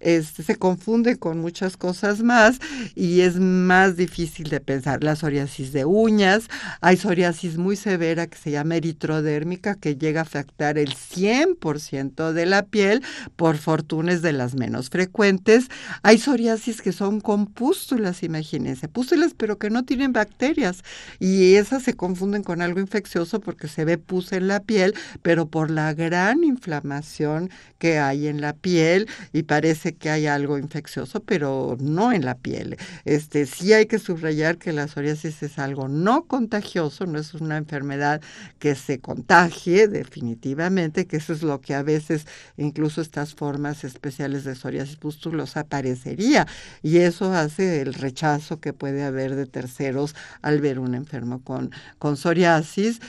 este, 0.00 0.42
se 0.42 0.56
confunde 0.56 1.16
con 1.16 1.38
muchas 1.38 1.76
cosas 1.76 2.22
más 2.22 2.58
y 2.94 3.20
es 3.20 3.38
más 3.38 3.96
difícil 3.96 4.48
de 4.48 4.60
pensar. 4.60 5.02
La 5.02 5.16
psoriasis 5.16 5.72
de 5.72 5.84
uñas, 5.84 6.48
hay 6.80 6.96
psoriasis 6.96 7.56
muy 7.56 7.76
severa 7.76 8.26
que 8.26 8.38
se 8.38 8.50
llama 8.50 8.76
eritrodérmica, 8.76 9.74
que 9.74 9.96
llega 9.96 10.20
a 10.20 10.24
afectar 10.24 10.78
el 10.78 10.94
100% 10.94 12.32
de 12.32 12.46
la 12.46 12.64
piel, 12.64 13.02
por 13.36 13.56
fortuna 13.56 14.12
es 14.12 14.22
de 14.22 14.32
las 14.32 14.54
menos 14.54 14.90
frecuentes. 14.90 15.68
Hay 16.02 16.18
psoriasis 16.18 16.82
que 16.82 16.92
son 16.92 17.20
con 17.20 17.46
pústulas, 17.46 18.22
imagínense, 18.22 18.88
pústulas 18.88 19.32
pero 19.36 19.58
que 19.58 19.70
no 19.70 19.84
tienen 19.84 20.12
bacterias 20.12 20.82
y 21.18 21.54
esas 21.54 21.82
se 21.82 21.94
confunden 21.94 22.42
con 22.42 22.62
algo 22.62 22.80
infeccioso 22.80 23.40
porque 23.40 23.68
se 23.68 23.84
ve 23.84 23.98
pus 23.98 24.32
en 24.32 24.48
la 24.48 24.60
piel, 24.60 24.94
pero 25.22 25.46
por 25.46 25.70
la 25.70 25.94
gran 25.94 26.44
inflamación 26.44 27.50
que 27.78 27.98
hay 27.98 28.26
en 28.26 28.40
la 28.40 28.54
piel 28.54 29.08
y 29.32 29.44
parece 29.44 29.85
que 29.94 30.10
hay 30.10 30.26
algo 30.26 30.58
infeccioso, 30.58 31.20
pero 31.20 31.76
no 31.80 32.12
en 32.12 32.24
la 32.24 32.36
piel. 32.36 32.76
Este, 33.04 33.46
sí 33.46 33.72
hay 33.72 33.86
que 33.86 33.98
subrayar 33.98 34.58
que 34.58 34.72
la 34.72 34.88
psoriasis 34.88 35.42
es 35.42 35.58
algo 35.58 35.88
no 35.88 36.24
contagioso, 36.24 37.06
no 37.06 37.18
es 37.18 37.34
una 37.34 37.56
enfermedad 37.56 38.20
que 38.58 38.74
se 38.74 38.98
contagie 38.98 39.88
definitivamente, 39.88 41.06
que 41.06 41.16
eso 41.16 41.32
es 41.32 41.42
lo 41.42 41.60
que 41.60 41.74
a 41.74 41.82
veces 41.82 42.26
incluso 42.56 43.00
estas 43.00 43.34
formas 43.34 43.84
especiales 43.84 44.44
de 44.44 44.54
psoriasis 44.54 44.96
pustulosa 44.96 45.60
aparecería 45.60 46.46
y 46.82 46.98
eso 46.98 47.32
hace 47.32 47.82
el 47.82 47.94
rechazo 47.94 48.60
que 48.60 48.72
puede 48.72 49.04
haber 49.04 49.34
de 49.34 49.46
terceros 49.46 50.14
al 50.42 50.60
ver 50.60 50.78
un 50.78 50.94
enfermo 50.94 51.42
con, 51.42 51.70
con 51.98 52.16
psoriasis, 52.16 53.00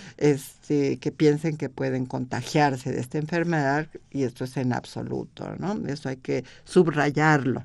que 0.68 1.14
piensen 1.16 1.58
que 1.58 1.70
pueden 1.70 2.06
contagiarse 2.06 2.92
de 2.92 3.00
esta 3.00 3.18
enfermedad 3.18 3.88
y 4.12 4.24
esto 4.24 4.44
es 4.44 4.58
en 4.58 4.74
absoluto, 4.74 5.56
¿no? 5.58 5.74
Eso 5.88 6.10
hay 6.10 6.18
que 6.18 6.44
subrayarlo. 6.66 7.64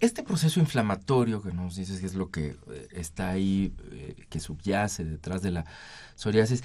Este 0.00 0.22
proceso 0.22 0.60
inflamatorio 0.60 1.42
que 1.42 1.52
nos 1.52 1.76
dices 1.76 2.00
que 2.00 2.06
es 2.06 2.14
lo 2.14 2.30
que 2.30 2.56
eh, 2.70 2.88
está 2.92 3.28
ahí, 3.28 3.72
eh, 3.92 4.16
que 4.28 4.40
subyace 4.40 5.04
detrás 5.04 5.42
de 5.42 5.50
la 5.50 5.64
psoriasis, 6.14 6.62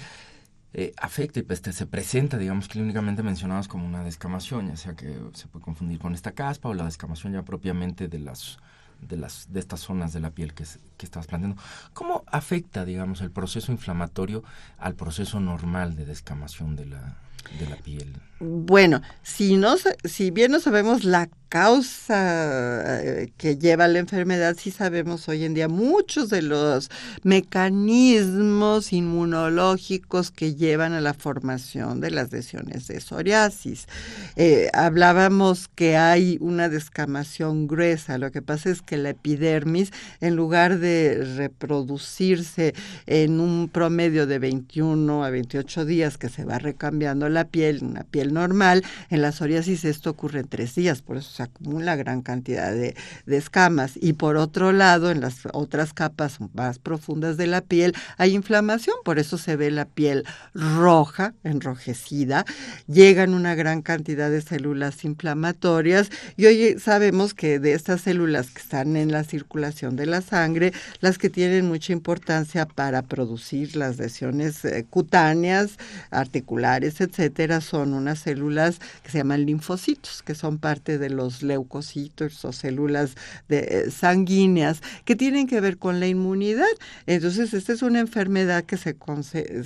eh, 0.72 0.92
afecta 0.98 1.40
y 1.40 1.42
pues, 1.42 1.60
se 1.60 1.86
presenta, 1.86 2.38
digamos, 2.38 2.68
clínicamente 2.68 3.22
mencionados 3.22 3.68
como 3.68 3.86
una 3.86 4.04
descamación, 4.04 4.68
ya 4.68 4.76
sea 4.76 4.94
que 4.94 5.14
se 5.34 5.48
puede 5.48 5.64
confundir 5.64 5.98
con 5.98 6.14
esta 6.14 6.32
caspa 6.32 6.68
o 6.68 6.74
la 6.74 6.84
descamación 6.84 7.32
ya 7.34 7.42
propiamente 7.42 8.08
de 8.08 8.18
las 8.18 8.58
de 9.00 9.16
las 9.16 9.52
de 9.52 9.60
estas 9.60 9.80
zonas 9.80 10.12
de 10.12 10.20
la 10.20 10.30
piel 10.30 10.54
que, 10.54 10.64
que 10.96 11.06
estabas 11.06 11.26
planteando. 11.26 11.60
¿Cómo 11.92 12.24
afecta, 12.26 12.84
digamos, 12.84 13.20
el 13.20 13.30
proceso 13.30 13.72
inflamatorio 13.72 14.42
al 14.78 14.94
proceso 14.94 15.40
normal 15.40 15.96
de 15.96 16.06
descamación 16.06 16.76
de 16.76 16.86
la, 16.86 17.16
de 17.58 17.66
la 17.68 17.76
piel? 17.76 18.16
Bueno, 18.38 19.00
si, 19.22 19.56
no, 19.56 19.76
si 20.04 20.30
bien 20.30 20.52
no 20.52 20.60
sabemos 20.60 21.04
la 21.04 21.30
causa 21.48 23.00
eh, 23.02 23.32
que 23.38 23.56
lleva 23.56 23.88
la 23.88 23.98
enfermedad, 23.98 24.56
sí 24.58 24.70
sabemos 24.70 25.28
hoy 25.28 25.44
en 25.44 25.54
día 25.54 25.68
muchos 25.68 26.28
de 26.28 26.42
los 26.42 26.90
mecanismos 27.22 28.92
inmunológicos 28.92 30.30
que 30.30 30.54
llevan 30.54 30.92
a 30.92 31.00
la 31.00 31.14
formación 31.14 32.00
de 32.00 32.10
las 32.10 32.32
lesiones 32.32 32.88
de 32.88 33.00
psoriasis. 33.00 33.86
Eh, 34.34 34.68
hablábamos 34.72 35.68
que 35.68 35.96
hay 35.96 36.36
una 36.40 36.68
descamación 36.68 37.66
gruesa, 37.66 38.18
lo 38.18 38.30
que 38.32 38.42
pasa 38.42 38.70
es 38.70 38.82
que 38.82 38.96
la 38.96 39.10
epidermis, 39.10 39.92
en 40.20 40.36
lugar 40.36 40.78
de 40.78 41.24
reproducirse 41.36 42.74
en 43.06 43.40
un 43.40 43.68
promedio 43.68 44.26
de 44.26 44.38
21 44.38 45.24
a 45.24 45.30
28 45.30 45.84
días 45.84 46.18
que 46.18 46.28
se 46.28 46.44
va 46.44 46.58
recambiando 46.58 47.28
la 47.28 47.44
piel, 47.44 47.82
una 47.82 48.02
piel 48.04 48.25
normal, 48.32 48.84
en 49.10 49.22
la 49.22 49.32
psoriasis 49.32 49.84
esto 49.84 50.10
ocurre 50.10 50.40
en 50.40 50.48
tres 50.48 50.74
días, 50.74 51.02
por 51.02 51.16
eso 51.16 51.30
se 51.30 51.42
acumula 51.42 51.96
gran 51.96 52.22
cantidad 52.22 52.72
de, 52.72 52.94
escamas. 53.26 53.92
Y 54.00 54.14
por 54.14 54.36
otro 54.36 54.72
lado, 54.72 55.10
en 55.10 55.20
las 55.20 55.40
otras 55.52 55.92
capas 55.92 56.38
más 56.54 56.78
profundas 56.78 57.36
de 57.36 57.46
la 57.46 57.60
piel 57.60 57.94
hay 58.16 58.34
inflamación, 58.34 58.96
por 59.04 59.18
eso 59.18 59.38
se 59.38 59.56
ve 59.56 59.70
la 59.70 59.84
piel 59.84 60.24
roja, 60.54 61.34
enrojecida, 61.44 62.44
llegan 62.86 63.34
una 63.34 63.54
gran 63.54 63.82
cantidad 63.82 64.30
de 64.30 64.40
células 64.40 65.04
inflamatorias 65.04 66.10
y 66.36 66.46
hoy 66.46 66.78
sabemos 66.78 67.34
que 67.34 67.58
de 67.58 67.72
estas 67.74 68.02
células 68.02 68.50
que 68.50 68.60
están 68.60 68.96
en 68.96 69.12
la 69.12 69.24
circulación 69.24 69.96
de 69.96 70.06
la 70.06 70.22
sangre, 70.22 70.72
las 71.00 71.18
que 71.18 71.30
tienen 71.30 71.66
mucha 71.66 71.92
importancia 71.92 72.66
para 72.66 73.02
producir 73.02 73.76
las 73.76 73.98
lesiones 73.98 74.64
eh, 74.64 74.86
cutáneas, 74.88 75.78
articulares, 76.10 77.00
etcétera, 77.00 77.60
son 77.60 77.94
unas 77.94 78.15
células 78.20 78.80
que 79.02 79.10
se 79.10 79.18
llaman 79.18 79.46
linfocitos, 79.46 80.22
que 80.22 80.34
son 80.34 80.58
parte 80.58 80.98
de 80.98 81.10
los 81.10 81.42
leucocitos 81.42 82.44
o 82.44 82.52
células 82.52 83.14
de, 83.48 83.58
eh, 83.58 83.90
sanguíneas 83.90 84.82
que 85.04 85.16
tienen 85.16 85.46
que 85.46 85.60
ver 85.60 85.78
con 85.78 86.00
la 86.00 86.06
inmunidad. 86.06 86.66
Entonces, 87.06 87.54
esta 87.54 87.72
es 87.72 87.82
una 87.82 88.00
enfermedad 88.00 88.64
que 88.64 88.76
se, 88.76 88.96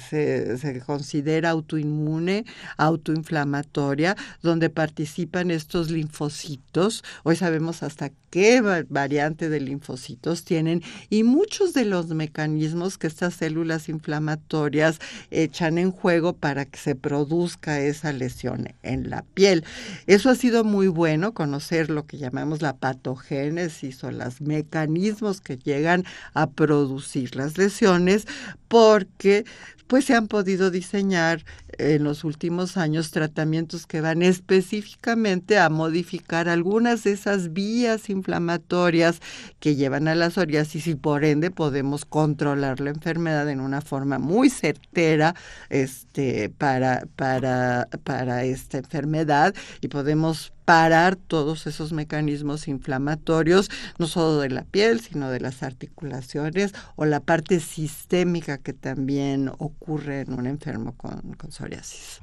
se, 0.09 0.59
se 0.59 0.81
considera 0.81 1.51
autoinmune, 1.51 2.45
autoinflamatoria, 2.77 4.17
donde 4.43 4.71
participan 4.71 5.51
estos 5.51 5.91
linfocitos. 5.91 7.05
Hoy 7.25 7.37
sabemos 7.37 7.83
hasta 7.83 8.11
qué 8.31 8.61
variante 8.89 9.49
de 9.49 9.61
linfocitos 9.61 10.45
tienen 10.45 10.83
y 11.11 11.25
muchos 11.25 11.75
de 11.75 11.85
los 11.85 12.09
mecanismos 12.09 12.97
que 12.97 13.09
estas 13.09 13.35
células 13.35 13.89
inflamatorias 13.89 15.01
echan 15.31 15.79
en 15.79 15.91
juego 15.91 16.33
para 16.33 16.65
que 16.65 16.79
se 16.79 16.95
produzca 16.95 17.81
esa 17.81 18.13
lesión 18.13 18.40
en 18.83 19.11
la 19.11 19.25
piel. 19.35 19.65
Eso 20.07 20.31
ha 20.31 20.35
sido 20.35 20.65
muy 20.65 20.89
bueno, 20.89 21.35
conocer 21.35 21.91
lo 21.91 22.07
que 22.07 22.19
llamamos 22.19 22.63
la 22.63 22.77
patogénesis 22.77 24.03
o 24.05 24.11
los 24.11 24.41
mecanismos 24.41 25.41
que 25.41 25.59
llegan 25.59 26.05
a 26.35 26.51
producir 26.51 27.37
las 27.37 27.59
lesiones, 27.59 28.27
porque 28.69 29.45
pues 29.87 30.05
se 30.05 30.15
han 30.15 30.29
podido 30.29 30.71
diseñar 30.71 31.45
en 31.81 32.05
los 32.05 32.25
últimos 32.25 32.77
años 32.77 33.11
tratamientos 33.11 33.87
que 33.87 34.01
van 34.01 34.23
específicamente 34.23 35.59
a 35.59 35.69
modificar 35.69 36.49
algunas 36.49 37.05
de 37.05 37.13
esas 37.13 37.53
vías 37.53 38.11
inflamatorias 38.11 39.21
que 39.59 39.77
llevan 39.77 40.09
a 40.09 40.15
la 40.15 40.31
psoriasis 40.31 40.87
y 40.87 40.95
por 40.95 41.25
ende 41.25 41.51
podemos 41.51 42.05
controlar 42.05 42.81
la 42.81 42.91
enfermedad 42.91 43.49
en 43.49 43.61
una 43.61 43.81
forma 43.81 44.19
muy 44.19 44.51
certera 44.51 45.35
este, 45.69 46.51
para, 46.51 47.07
para, 47.17 47.89
para 48.05 48.45
esta 48.45 48.79
enfermedad 48.79 49.55
y 49.81 49.89
podemos 49.89 50.53
parar 50.65 51.17
todos 51.17 51.67
esos 51.67 51.93
mecanismos 51.93 52.69
inflamatorios, 52.69 53.71
no 53.99 54.07
solo 54.07 54.39
de 54.39 54.51
la 54.51 54.65
piel, 54.65 55.01
sino 55.01 55.31
de 55.31 55.41
las 55.41 55.63
articulaciones 55.63 56.73
o 56.97 57.05
la 57.05 57.21
parte 57.21 57.61
sistémica 57.61 58.59
que 58.59 58.73
también 58.73 59.51
ocurre 59.59 60.21
en 60.21 60.33
un 60.33 60.47
enfermo 60.47 60.93
con, 60.97 61.37
psoriasis. 61.51 62.21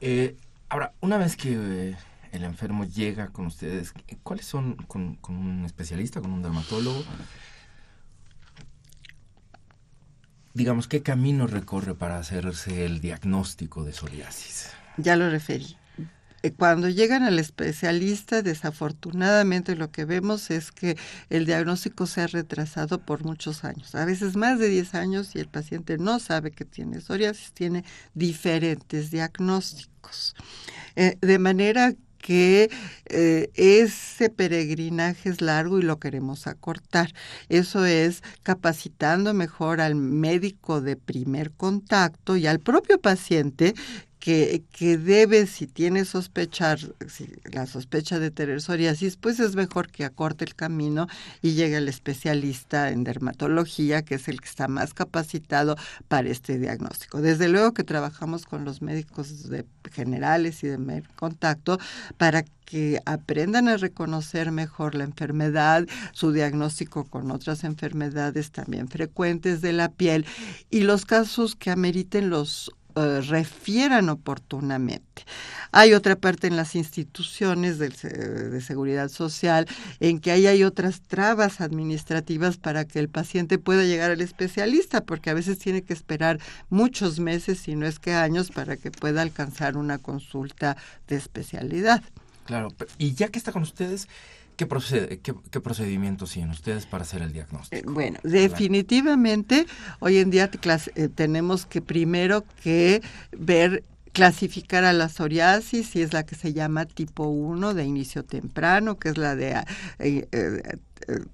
Eh, 0.00 0.36
ahora, 0.68 0.92
una 1.00 1.18
vez 1.18 1.36
que 1.36 1.52
eh, 1.52 1.96
el 2.32 2.44
enfermo 2.44 2.84
llega 2.84 3.28
con 3.28 3.46
ustedes, 3.46 3.92
¿cuáles 4.22 4.46
son 4.46 4.74
con, 4.74 5.14
con 5.16 5.36
un 5.36 5.64
especialista, 5.64 6.20
con 6.20 6.32
un 6.32 6.42
dermatólogo? 6.42 7.04
digamos, 10.58 10.88
¿qué 10.88 11.02
camino 11.02 11.46
recorre 11.46 11.94
para 11.94 12.18
hacerse 12.18 12.84
el 12.84 13.00
diagnóstico 13.00 13.84
de 13.84 13.92
psoriasis? 13.92 14.70
Ya 14.96 15.14
lo 15.14 15.30
referí. 15.30 15.76
Eh, 16.42 16.52
cuando 16.52 16.88
llegan 16.88 17.24
al 17.24 17.38
especialista, 17.38 18.42
desafortunadamente 18.42 19.76
lo 19.76 19.90
que 19.90 20.04
vemos 20.04 20.50
es 20.50 20.70
que 20.72 20.96
el 21.30 21.46
diagnóstico 21.46 22.06
se 22.06 22.22
ha 22.22 22.26
retrasado 22.26 23.00
por 23.00 23.24
muchos 23.24 23.64
años, 23.64 23.94
a 23.94 24.04
veces 24.04 24.36
más 24.36 24.58
de 24.58 24.68
10 24.68 24.94
años 24.94 25.34
y 25.34 25.40
el 25.40 25.48
paciente 25.48 25.98
no 25.98 26.18
sabe 26.20 26.50
que 26.52 26.64
tiene 26.64 27.00
psoriasis, 27.00 27.52
tiene 27.52 27.84
diferentes 28.14 29.10
diagnósticos. 29.10 30.34
Eh, 30.96 31.16
de 31.20 31.38
manera 31.38 31.94
que 32.18 32.70
eh, 33.06 33.50
ese 33.54 34.28
peregrinaje 34.28 35.30
es 35.30 35.40
largo 35.40 35.78
y 35.78 35.82
lo 35.82 35.98
queremos 35.98 36.46
acortar. 36.46 37.12
Eso 37.48 37.84
es 37.84 38.22
capacitando 38.42 39.34
mejor 39.34 39.80
al 39.80 39.94
médico 39.94 40.80
de 40.80 40.96
primer 40.96 41.52
contacto 41.52 42.36
y 42.36 42.46
al 42.46 42.60
propio 42.60 43.00
paciente 43.00 43.74
que, 44.18 44.62
que 44.72 44.98
debe, 44.98 45.46
si 45.46 45.66
tiene 45.66 46.04
sospechar, 46.04 46.78
si 47.08 47.32
la 47.52 47.66
sospecha 47.66 48.18
de 48.18 48.30
tener 48.30 48.60
psoriasis, 48.60 49.16
pues 49.16 49.40
es 49.40 49.54
mejor 49.54 49.90
que 49.90 50.04
acorte 50.04 50.44
el 50.44 50.54
camino 50.54 51.06
y 51.42 51.52
llegue 51.52 51.76
al 51.76 51.88
especialista 51.88 52.90
en 52.90 53.04
dermatología, 53.04 54.02
que 54.02 54.16
es 54.16 54.28
el 54.28 54.40
que 54.40 54.48
está 54.48 54.68
más 54.68 54.94
capacitado 54.94 55.76
para 56.08 56.28
este 56.28 56.58
diagnóstico. 56.58 57.20
Desde 57.20 57.48
luego 57.48 57.74
que 57.74 57.84
trabajamos 57.84 58.44
con 58.44 58.64
los 58.64 58.82
médicos 58.82 59.48
de 59.48 59.64
generales 59.92 60.62
y 60.64 60.68
de 60.68 61.02
contacto 61.16 61.78
para 62.16 62.44
que 62.68 63.00
aprendan 63.06 63.66
a 63.68 63.78
reconocer 63.78 64.52
mejor 64.52 64.94
la 64.94 65.04
enfermedad, 65.04 65.86
su 66.12 66.32
diagnóstico 66.32 67.04
con 67.04 67.30
otras 67.30 67.64
enfermedades 67.64 68.50
también 68.50 68.88
frecuentes 68.88 69.62
de 69.62 69.72
la 69.72 69.88
piel 69.88 70.26
y 70.68 70.80
los 70.80 71.06
casos 71.06 71.56
que 71.56 71.70
ameriten 71.70 72.28
los 72.28 72.70
eh, 72.98 73.20
refieran 73.22 74.08
oportunamente. 74.08 75.24
Hay 75.70 75.92
otra 75.92 76.16
parte 76.16 76.46
en 76.46 76.56
las 76.56 76.74
instituciones 76.74 77.78
de, 77.78 77.90
de, 77.90 78.60
seguridad 78.60 79.08
social 79.08 79.66
en 80.00 80.18
que 80.18 80.30
ahí 80.30 80.46
hay 80.46 80.64
otras 80.64 81.02
trabas 81.02 81.60
administrativas 81.60 82.56
para 82.56 82.86
que 82.86 82.98
el 82.98 83.08
paciente 83.08 83.58
pueda 83.58 83.84
llegar 83.84 84.10
al 84.10 84.20
especialista, 84.20 85.02
porque 85.02 85.30
a 85.30 85.34
veces 85.34 85.58
tiene 85.58 85.82
que 85.82 85.92
esperar 85.92 86.40
muchos 86.70 87.20
meses, 87.20 87.58
si 87.58 87.74
no 87.76 87.86
es 87.86 87.98
que 87.98 88.14
años, 88.14 88.50
para 88.50 88.76
que 88.76 88.90
pueda 88.90 89.22
alcanzar 89.22 89.76
una 89.76 89.98
consulta 89.98 90.76
de 91.06 91.16
especialidad. 91.16 92.02
Claro, 92.48 92.70
y 92.96 93.12
ya 93.12 93.28
que 93.28 93.38
está 93.38 93.52
con 93.52 93.60
ustedes, 93.60 94.08
¿Qué, 94.58 94.66
procede, 94.66 95.20
qué, 95.20 95.60
procedimientos 95.60 96.30
siguen 96.30 96.50
ustedes 96.50 96.84
para 96.84 97.04
hacer 97.04 97.22
el 97.22 97.32
diagnóstico? 97.32 97.76
Eh, 97.76 97.92
bueno, 97.94 98.18
definitivamente 98.24 99.66
hoy 100.00 100.18
en 100.18 100.30
día 100.30 100.50
eh, 100.96 101.08
tenemos 101.08 101.64
que 101.64 101.80
primero 101.80 102.44
que 102.64 103.00
ver 103.30 103.84
clasificar 104.12 104.82
a 104.82 104.92
la 104.92 105.08
psoriasis, 105.08 105.90
si 105.90 106.02
es 106.02 106.12
la 106.12 106.26
que 106.26 106.34
se 106.34 106.54
llama 106.54 106.86
tipo 106.86 107.28
1 107.28 107.72
de 107.72 107.84
inicio 107.84 108.24
temprano, 108.24 108.98
que 108.98 109.10
es 109.10 109.16
la 109.16 109.36
de, 109.36 109.62
eh, 110.00 110.26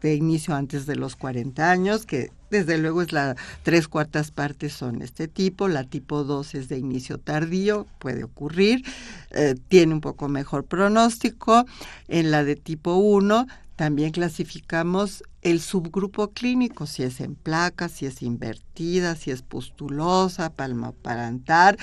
de 0.00 0.14
inicio 0.14 0.54
antes 0.54 0.86
de 0.86 0.96
los 0.96 1.16
40 1.16 1.70
años, 1.70 2.06
que 2.06 2.30
desde 2.50 2.78
luego 2.78 3.02
es 3.02 3.12
la 3.12 3.34
tres 3.62 3.88
cuartas 3.88 4.30
partes 4.30 4.72
son 4.72 5.02
este 5.02 5.28
tipo, 5.28 5.68
la 5.68 5.84
tipo 5.84 6.24
2 6.24 6.54
es 6.54 6.68
de 6.68 6.78
inicio 6.78 7.18
tardío, 7.18 7.86
puede 7.98 8.24
ocurrir, 8.24 8.84
eh, 9.30 9.54
tiene 9.68 9.94
un 9.94 10.00
poco 10.00 10.28
mejor 10.28 10.64
pronóstico, 10.64 11.64
en 12.08 12.30
la 12.30 12.44
de 12.44 12.56
tipo 12.56 12.94
1 12.94 13.46
también 13.76 14.12
clasificamos 14.12 15.24
el 15.42 15.60
subgrupo 15.60 16.30
clínico, 16.30 16.86
si 16.86 17.02
es 17.02 17.20
en 17.20 17.34
placa, 17.34 17.88
si 17.88 18.06
es 18.06 18.22
invertida, 18.22 19.16
si 19.16 19.32
es 19.32 19.42
pustulosa, 19.42 20.50
palmoparantar, 20.50 21.76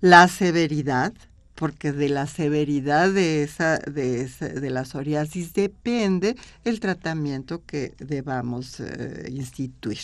la 0.00 0.28
severidad, 0.28 1.14
porque 1.60 1.92
de 1.92 2.08
la 2.08 2.26
severidad 2.26 3.10
de, 3.12 3.42
esa, 3.42 3.76
de, 3.76 4.26
de 4.26 4.70
la 4.70 4.86
psoriasis 4.86 5.52
depende 5.52 6.34
el 6.64 6.80
tratamiento 6.80 7.66
que 7.66 7.92
debamos 7.98 8.80
eh, 8.80 9.28
instituir 9.30 9.98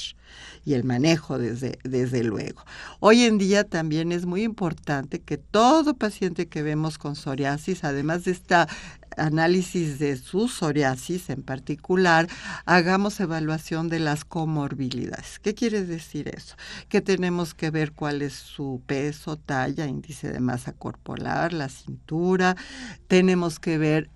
y 0.65 0.75
el 0.75 0.85
manejo 0.85 1.39
desde, 1.39 1.79
desde 1.85 2.25
luego. 2.25 2.65
Hoy 3.01 3.23
en 3.23 3.39
día 3.39 3.65
también 3.65 4.13
es 4.13 4.27
muy 4.27 4.43
importante 4.43 5.21
que 5.21 5.39
todo 5.39 5.95
paciente 5.95 6.49
que 6.49 6.63
vemos 6.63 6.99
con 6.99 7.17
psoriasis, 7.17 7.85
además 7.85 8.25
de 8.25 8.33
esta 8.33 8.69
análisis 9.17 9.99
de 9.99 10.17
su 10.17 10.49
psoriasis 10.49 11.31
en 11.31 11.43
particular, 11.43 12.29
hagamos 12.65 13.19
evaluación 13.21 13.89
de 13.89 13.99
las 13.99 14.25
comorbilidades. 14.25 15.39
¿Qué 15.39 15.55
quiere 15.55 15.85
decir 15.85 16.29
eso? 16.29 16.57
Que 16.89 17.01
tenemos 17.01 17.55
que 17.55 17.71
ver 17.71 17.93
cuál 17.93 18.23
es 18.23 18.35
su 18.35 18.83
peso, 18.87 19.37
talla, 19.37 19.87
índice 19.87 20.31
de 20.33 20.41
masa 20.41 20.73
corporal, 20.73 21.59
la 21.59 21.69
cintura, 21.69 22.57
tenemos 23.09 23.59
que 23.59 23.79
ver 23.79 24.11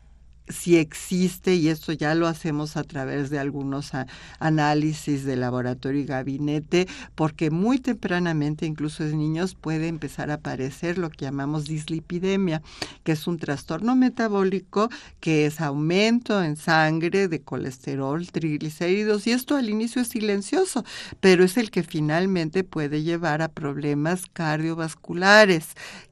si 0.51 0.77
existe, 0.77 1.55
y 1.55 1.69
esto 1.69 1.93
ya 1.93 2.15
lo 2.15 2.27
hacemos 2.27 2.77
a 2.77 2.85
través 2.85 3.31
de 3.31 3.39
algunos 3.39 3.93
análisis 4.39 5.25
de 5.25 5.37
laboratorio 5.37 6.01
y 6.01 6.07
gabinete, 6.07 6.89
porque 7.15 7.51
muy 7.51 7.79
tempranamente, 7.79 8.67
incluso 8.67 9.05
en 9.05 9.19
niños, 9.19 9.55
puede 9.55 9.89
empezar 9.89 10.31
a 10.31 10.35
aparecer 10.35 10.99
lo 10.99 11.11
que 11.11 11.25
llamamos 11.25 11.67
dislipidemia, 11.67 12.63
que 13.05 13.13
es 13.13 13.27
un 13.27 13.39
trastorno 13.39 13.97
metabólico 13.97 14.91
que 15.21 15.47
es 15.47 15.61
aumento 15.61 16.43
en 16.43 16.57
sangre 16.57 17.29
de 17.29 17.41
colesterol, 17.41 18.27
triglicéridos, 18.31 19.27
y 19.27 19.33
esto 19.33 19.57
al 19.57 19.69
inicio 19.69 20.03
es 20.03 20.09
silencioso, 20.09 20.85
pero 21.21 21.45
es 21.45 21.57
el 21.57 21.71
que 21.71 21.83
finalmente 21.83 22.65
puede 22.65 23.03
llevar 23.03 23.43
a 23.43 23.49
problemas 23.49 24.25
cardiovasculares 24.33 25.69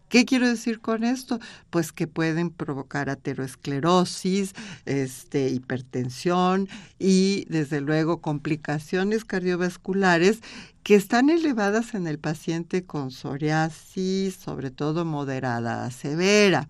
¿Qué 0.08 0.24
quiero 0.24 0.48
decir 0.48 0.80
con 0.80 1.04
esto? 1.04 1.38
Pues 1.70 1.92
que 1.92 2.06
pueden 2.06 2.50
provocar 2.50 3.10
aterosclerosis, 3.10 4.54
este, 4.86 5.48
hipertensión 5.50 6.68
y 6.98 7.44
desde 7.48 7.80
luego 7.80 8.20
complicaciones 8.20 9.24
cardiovasculares 9.24 10.40
que 10.82 10.94
están 10.94 11.28
elevadas 11.28 11.94
en 11.94 12.06
el 12.06 12.18
paciente 12.18 12.84
con 12.84 13.10
psoriasis, 13.10 14.34
sobre 14.36 14.70
todo 14.70 15.04
moderada 15.04 15.84
a 15.84 15.90
severa 15.90 16.68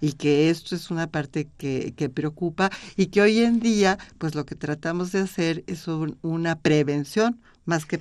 y 0.00 0.14
que 0.14 0.50
esto 0.50 0.74
es 0.74 0.90
una 0.90 1.06
parte 1.06 1.48
que, 1.58 1.94
que, 1.96 2.08
preocupa 2.08 2.70
y 2.96 3.06
que 3.06 3.22
hoy 3.22 3.38
en 3.38 3.60
día 3.60 3.98
pues 4.18 4.34
lo 4.34 4.44
que 4.44 4.56
tratamos 4.56 5.12
de 5.12 5.20
hacer 5.20 5.62
es 5.68 5.86
una 5.86 6.56
prevención 6.56 7.40
más 7.64 7.86
que 7.86 8.00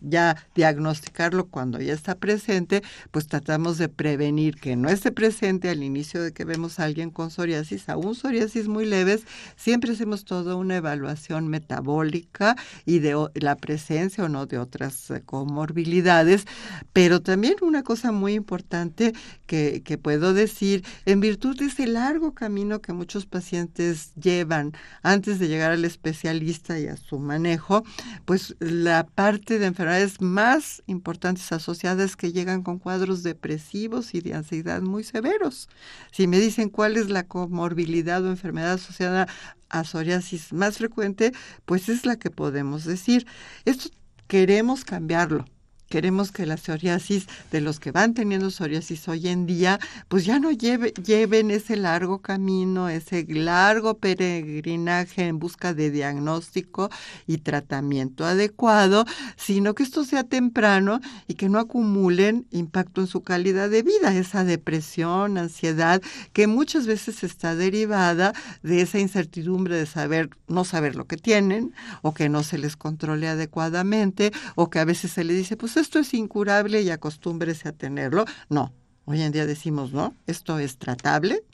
ya 0.00 0.36
diagnosticarlo 0.54 1.46
cuando 1.46 1.80
ya 1.80 1.92
está 1.92 2.14
presente, 2.14 2.82
pues 3.10 3.26
tratamos 3.26 3.78
de 3.78 3.88
prevenir 3.88 4.56
que 4.56 4.76
no 4.76 4.88
esté 4.88 5.12
presente 5.12 5.68
al 5.68 5.82
inicio 5.82 6.22
de 6.22 6.32
que 6.32 6.44
vemos 6.44 6.78
a 6.78 6.84
alguien 6.84 7.10
con 7.10 7.30
psoriasis, 7.30 7.88
aún 7.88 8.14
psoriasis 8.14 8.68
muy 8.68 8.86
leves, 8.86 9.22
siempre 9.56 9.92
hacemos 9.92 10.24
toda 10.24 10.56
una 10.56 10.76
evaluación 10.76 11.48
metabólica 11.48 12.56
y 12.84 12.98
de 12.98 13.28
la 13.34 13.56
presencia 13.56 14.24
o 14.24 14.28
no 14.28 14.46
de 14.46 14.58
otras 14.58 15.10
eh, 15.10 15.22
comorbilidades, 15.24 16.46
pero 16.92 17.20
también 17.20 17.56
una 17.62 17.82
cosa 17.82 18.12
muy 18.12 18.34
importante 18.34 19.12
que, 19.46 19.82
que 19.84 19.98
puedo 19.98 20.34
decir, 20.34 20.84
en 21.04 21.20
virtud 21.20 21.58
de 21.58 21.66
ese 21.66 21.86
largo 21.86 22.34
camino 22.34 22.80
que 22.80 22.92
muchos 22.92 23.26
pacientes 23.26 24.14
llevan 24.14 24.72
antes 25.02 25.38
de 25.38 25.48
llegar 25.48 25.72
al 25.72 25.84
especialista 25.84 26.78
y 26.78 26.86
a 26.86 26.96
su 26.96 27.18
manejo, 27.18 27.84
pues 28.24 28.56
la 28.58 29.01
parte 29.06 29.58
de 29.58 29.66
enfermedades 29.66 30.20
más 30.20 30.82
importantes 30.86 31.50
asociadas 31.52 32.16
que 32.16 32.32
llegan 32.32 32.62
con 32.62 32.78
cuadros 32.78 33.22
depresivos 33.22 34.14
y 34.14 34.20
de 34.20 34.34
ansiedad 34.34 34.82
muy 34.82 35.04
severos. 35.04 35.68
Si 36.10 36.26
me 36.26 36.38
dicen 36.38 36.68
cuál 36.68 36.96
es 36.96 37.08
la 37.08 37.24
comorbilidad 37.24 38.24
o 38.24 38.30
enfermedad 38.30 38.72
asociada 38.72 39.28
a 39.68 39.84
psoriasis 39.84 40.52
más 40.52 40.78
frecuente, 40.78 41.32
pues 41.64 41.88
es 41.88 42.06
la 42.06 42.16
que 42.16 42.30
podemos 42.30 42.84
decir. 42.84 43.26
Esto 43.64 43.88
queremos 44.26 44.84
cambiarlo 44.84 45.44
queremos 45.92 46.32
que 46.32 46.46
la 46.46 46.56
psoriasis 46.56 47.26
de 47.50 47.60
los 47.60 47.78
que 47.78 47.90
van 47.90 48.14
teniendo 48.14 48.50
psoriasis 48.50 49.06
hoy 49.08 49.28
en 49.28 49.44
día, 49.44 49.78
pues 50.08 50.24
ya 50.24 50.38
no 50.38 50.50
lleve, 50.50 50.94
lleven 51.04 51.50
ese 51.50 51.76
largo 51.76 52.22
camino, 52.22 52.88
ese 52.88 53.26
largo 53.28 53.98
peregrinaje 53.98 55.26
en 55.26 55.38
busca 55.38 55.74
de 55.74 55.90
diagnóstico 55.90 56.88
y 57.26 57.36
tratamiento 57.36 58.24
adecuado, 58.24 59.04
sino 59.36 59.74
que 59.74 59.82
esto 59.82 60.06
sea 60.06 60.24
temprano 60.24 60.98
y 61.28 61.34
que 61.34 61.50
no 61.50 61.58
acumulen 61.58 62.46
impacto 62.52 63.02
en 63.02 63.06
su 63.06 63.20
calidad 63.20 63.68
de 63.68 63.82
vida, 63.82 64.16
esa 64.16 64.44
depresión, 64.44 65.36
ansiedad, 65.36 66.00
que 66.32 66.46
muchas 66.46 66.86
veces 66.86 67.22
está 67.22 67.54
derivada 67.54 68.32
de 68.62 68.80
esa 68.80 68.98
incertidumbre 68.98 69.76
de 69.76 69.84
saber, 69.84 70.30
no 70.48 70.64
saber 70.64 70.96
lo 70.96 71.04
que 71.04 71.18
tienen, 71.18 71.74
o 72.00 72.14
que 72.14 72.30
no 72.30 72.42
se 72.44 72.56
les 72.56 72.76
controle 72.76 73.28
adecuadamente, 73.28 74.32
o 74.54 74.70
que 74.70 74.78
a 74.78 74.86
veces 74.86 75.12
se 75.12 75.24
le 75.24 75.34
dice, 75.34 75.58
pues 75.58 75.81
esto 75.82 75.98
es 75.98 76.14
incurable 76.14 76.80
y 76.82 76.90
acostúmbrese 76.90 77.68
a 77.68 77.72
tenerlo. 77.72 78.24
No, 78.48 78.72
hoy 79.04 79.20
en 79.22 79.32
día 79.32 79.46
decimos, 79.46 79.92
no, 79.92 80.16
esto 80.26 80.58
es 80.58 80.78
tratable 80.78 81.44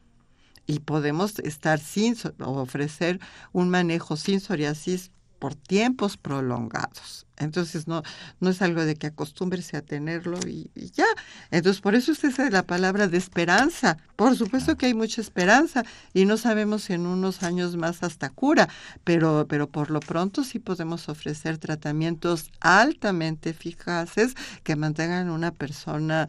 y 0.67 0.81
podemos 0.81 1.39
estar 1.41 1.81
sin 1.81 2.15
ofrecer 2.39 3.19
un 3.53 3.71
manejo 3.71 4.17
sin 4.17 4.41
psoriasis 4.41 5.11
por 5.39 5.55
tiempos 5.55 6.17
prolongados. 6.17 7.28
Entonces 7.39 7.87
no, 7.87 8.03
no 8.41 8.51
es 8.51 8.63
algo 8.63 8.85
de 8.85 8.97
que 8.97 9.09
acostúmbrese 9.09 9.77
a 9.77 9.83
tenerlo 9.83 10.39
y, 10.47 10.71
ya. 10.95 11.07
Entonces 11.51 11.81
por 11.81 11.95
eso 11.95 12.13
usted 12.13 12.29
es 12.29 12.53
la 12.53 12.65
palabra 12.65 13.09
de 13.09 13.17
esperanza. 13.17 13.99
Por 14.17 14.37
supuesto 14.37 14.77
que 14.77 14.87
hay 14.87 14.95
mucha 14.95 15.21
esperanza 15.21 15.85
y 16.13 16.25
no 16.25 16.37
sabemos 16.37 16.85
si 16.85 16.95
en 16.95 17.07
unos 17.07 17.43
años 17.43 17.77
más 17.77 18.03
hasta 18.03 18.31
cura, 18.31 18.69
pero, 19.05 19.47
pero 19.49 19.69
por 19.69 19.91
lo 19.91 20.01
pronto 20.01 20.45
sí 20.45 20.59
podemos 20.59 21.09
ofrecer 21.09 21.59
tratamientos 21.59 22.51
altamente 22.61 23.51
eficaces 23.51 24.35
que 24.65 24.77
mantengan 24.77 25.31
una 25.31 25.53
persona 25.53 26.29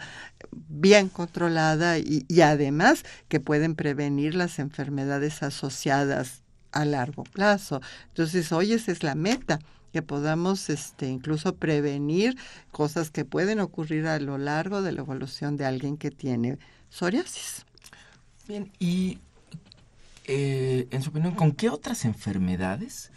bien 0.51 1.09
controlada 1.09 1.97
y, 1.97 2.25
y 2.27 2.41
además 2.41 3.03
que 3.27 3.39
pueden 3.39 3.75
prevenir 3.75 4.35
las 4.35 4.59
enfermedades 4.59 5.43
asociadas 5.43 6.43
a 6.71 6.85
largo 6.85 7.23
plazo. 7.23 7.81
Entonces, 8.09 8.51
hoy 8.51 8.73
esa 8.73 8.91
es 8.91 9.03
la 9.03 9.15
meta 9.15 9.59
que 9.91 10.01
podamos 10.01 10.69
este, 10.69 11.07
incluso 11.07 11.55
prevenir 11.55 12.37
cosas 12.71 13.09
que 13.11 13.25
pueden 13.25 13.59
ocurrir 13.59 14.07
a 14.07 14.19
lo 14.19 14.37
largo 14.37 14.81
de 14.81 14.91
la 14.91 15.01
evolución 15.01 15.57
de 15.57 15.65
alguien 15.65 15.97
que 15.97 16.11
tiene 16.11 16.57
psoriasis. 16.89 17.65
Bien, 18.47 18.71
y 18.79 19.19
eh, 20.25 20.87
en 20.91 21.01
su 21.01 21.09
opinión, 21.09 21.35
¿con 21.35 21.51
qué 21.51 21.69
otras 21.69 22.05
enfermedades 22.05 23.11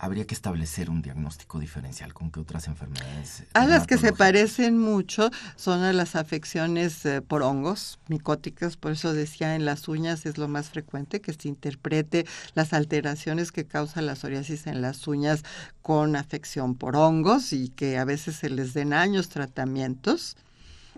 habría 0.00 0.26
que 0.26 0.34
establecer 0.34 0.88
un 0.88 1.02
diagnóstico 1.02 1.60
diferencial 1.60 2.14
con 2.14 2.30
qué 2.30 2.40
otras 2.40 2.66
enfermedades. 2.68 3.44
A 3.52 3.66
las 3.66 3.86
que 3.86 3.98
se 3.98 4.14
parecen 4.14 4.78
mucho 4.78 5.30
son 5.56 5.82
a 5.82 5.92
las 5.92 6.16
afecciones 6.16 7.04
eh, 7.04 7.20
por 7.20 7.42
hongos 7.42 7.98
micóticas, 8.08 8.78
por 8.78 8.92
eso 8.92 9.12
decía 9.12 9.54
en 9.54 9.66
las 9.66 9.88
uñas 9.88 10.24
es 10.24 10.38
lo 10.38 10.48
más 10.48 10.70
frecuente 10.70 11.20
que 11.20 11.34
se 11.34 11.48
interprete 11.48 12.24
las 12.54 12.72
alteraciones 12.72 13.52
que 13.52 13.66
causa 13.66 14.00
la 14.00 14.16
psoriasis 14.16 14.66
en 14.66 14.80
las 14.80 15.06
uñas 15.06 15.44
con 15.82 16.16
afección 16.16 16.76
por 16.76 16.96
hongos 16.96 17.52
y 17.52 17.68
que 17.68 17.98
a 17.98 18.06
veces 18.06 18.36
se 18.36 18.48
les 18.48 18.72
den 18.72 18.94
años 18.94 19.28
tratamientos. 19.28 20.36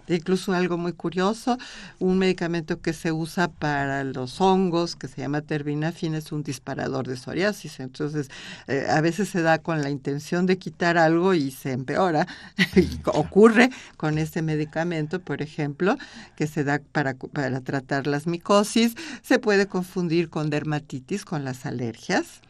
Incluso 0.08 0.52
algo 0.52 0.78
muy 0.78 0.92
curioso, 0.92 1.58
un 1.98 2.18
medicamento 2.18 2.80
que 2.80 2.92
se 2.92 3.12
usa 3.12 3.48
para 3.48 4.02
los 4.04 4.40
hongos, 4.40 4.96
que 4.96 5.06
se 5.06 5.20
llama 5.20 5.42
terbinafina, 5.42 6.18
es 6.18 6.32
un 6.32 6.42
disparador 6.42 7.06
de 7.06 7.16
psoriasis. 7.16 7.78
Entonces, 7.80 8.28
eh, 8.66 8.86
a 8.90 9.00
veces 9.00 9.28
se 9.28 9.42
da 9.42 9.58
con 9.58 9.80
la 9.80 9.90
intención 9.90 10.46
de 10.46 10.58
quitar 10.58 10.98
algo 10.98 11.34
y 11.34 11.50
se 11.50 11.72
empeora. 11.72 12.26
ocurre 13.06 13.70
con 13.96 14.18
este 14.18 14.42
medicamento, 14.42 15.20
por 15.20 15.40
ejemplo, 15.40 15.96
que 16.36 16.46
se 16.46 16.64
da 16.64 16.80
para, 16.92 17.14
para 17.14 17.60
tratar 17.60 18.06
las 18.06 18.26
micosis. 18.26 18.94
Se 19.22 19.38
puede 19.38 19.66
confundir 19.66 20.30
con 20.30 20.50
dermatitis, 20.50 21.24
con 21.24 21.44
las 21.44 21.64
alergias 21.64 22.40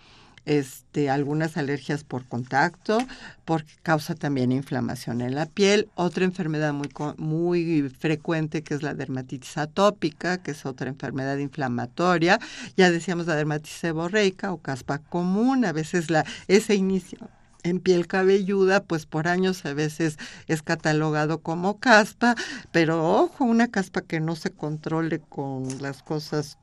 este, 0.45 1.11
algunas 1.11 1.57
alergias 1.57 2.05
por 2.05 2.27
contacto, 2.27 2.99
porque 3.45 3.73
causa 3.83 4.15
también 4.15 4.53
inflamación 4.53 5.21
en 5.21 5.35
la 5.35 5.47
piel. 5.47 5.89
Otra 5.95 6.25
enfermedad 6.25 6.73
muy, 6.73 6.89
muy 7.17 7.89
frecuente 7.91 8.63
que 8.63 8.75
es 8.75 8.83
la 8.83 8.95
dermatitis 8.95 9.57
atópica, 9.59 10.39
que 10.39 10.53
es 10.53 10.67
otra 10.67 10.89
enfermedad 10.89 11.39
inflamatoria. 11.39 12.39
Ya 12.77 12.91
decíamos 12.91 13.27
la 13.27 13.37
dermatitis 13.37 13.79
seborreica 13.79 14.53
o 14.53 14.59
caspa 14.59 14.99
común, 14.99 15.65
a 15.65 15.73
veces 15.73 16.11
la, 16.11 16.25
ese 16.49 16.75
inicio 16.75 17.19
en 17.63 17.81
piel 17.81 18.07
cabelluda, 18.07 18.83
pues 18.83 19.07
por 19.07 19.29
años 19.29 19.65
a 19.65 19.75
veces 19.75 20.19
es 20.49 20.63
catalogado 20.63 21.39
como 21.39 21.79
caspa, 21.79 22.35
pero 22.73 23.05
ojo, 23.05 23.45
una 23.45 23.69
caspa 23.69 24.03
que 24.03 24.21
no 24.21 24.37
se 24.37 24.51
controle 24.51 25.21
con 25.21 25.81
las 25.81 26.03
cosas 26.03 26.59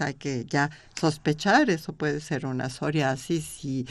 hay 0.00 0.14
que 0.14 0.44
ya 0.46 0.70
sospechar, 0.98 1.70
eso 1.70 1.92
puede 1.92 2.20
ser 2.20 2.46
una 2.46 2.70
psoriasis. 2.70 3.64
Y, 3.64 3.86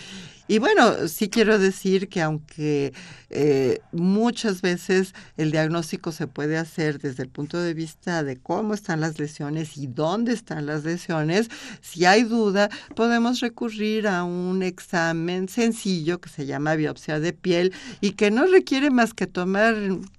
y 0.47 0.59
bueno, 0.59 1.07
sí 1.07 1.29
quiero 1.29 1.59
decir 1.59 2.09
que 2.09 2.21
aunque 2.21 2.93
eh, 3.29 3.79
muchas 3.91 4.61
veces 4.61 5.13
el 5.37 5.51
diagnóstico 5.51 6.11
se 6.11 6.27
puede 6.27 6.57
hacer 6.57 6.99
desde 6.99 7.23
el 7.23 7.29
punto 7.29 7.59
de 7.59 7.73
vista 7.73 8.23
de 8.23 8.37
cómo 8.37 8.73
están 8.73 9.01
las 9.01 9.19
lesiones 9.19 9.77
y 9.77 9.87
dónde 9.87 10.33
están 10.33 10.65
las 10.65 10.83
lesiones, 10.83 11.49
si 11.81 12.05
hay 12.05 12.23
duda, 12.23 12.69
podemos 12.95 13.39
recurrir 13.39 14.07
a 14.07 14.23
un 14.23 14.63
examen 14.63 15.49
sencillo 15.49 16.19
que 16.19 16.29
se 16.29 16.45
llama 16.45 16.75
biopsia 16.75 17.19
de 17.19 17.33
piel 17.33 17.73
y 18.01 18.11
que 18.11 18.31
no 18.31 18.45
requiere 18.45 18.89
más 18.89 19.13
que 19.13 19.27
tomar 19.27 19.75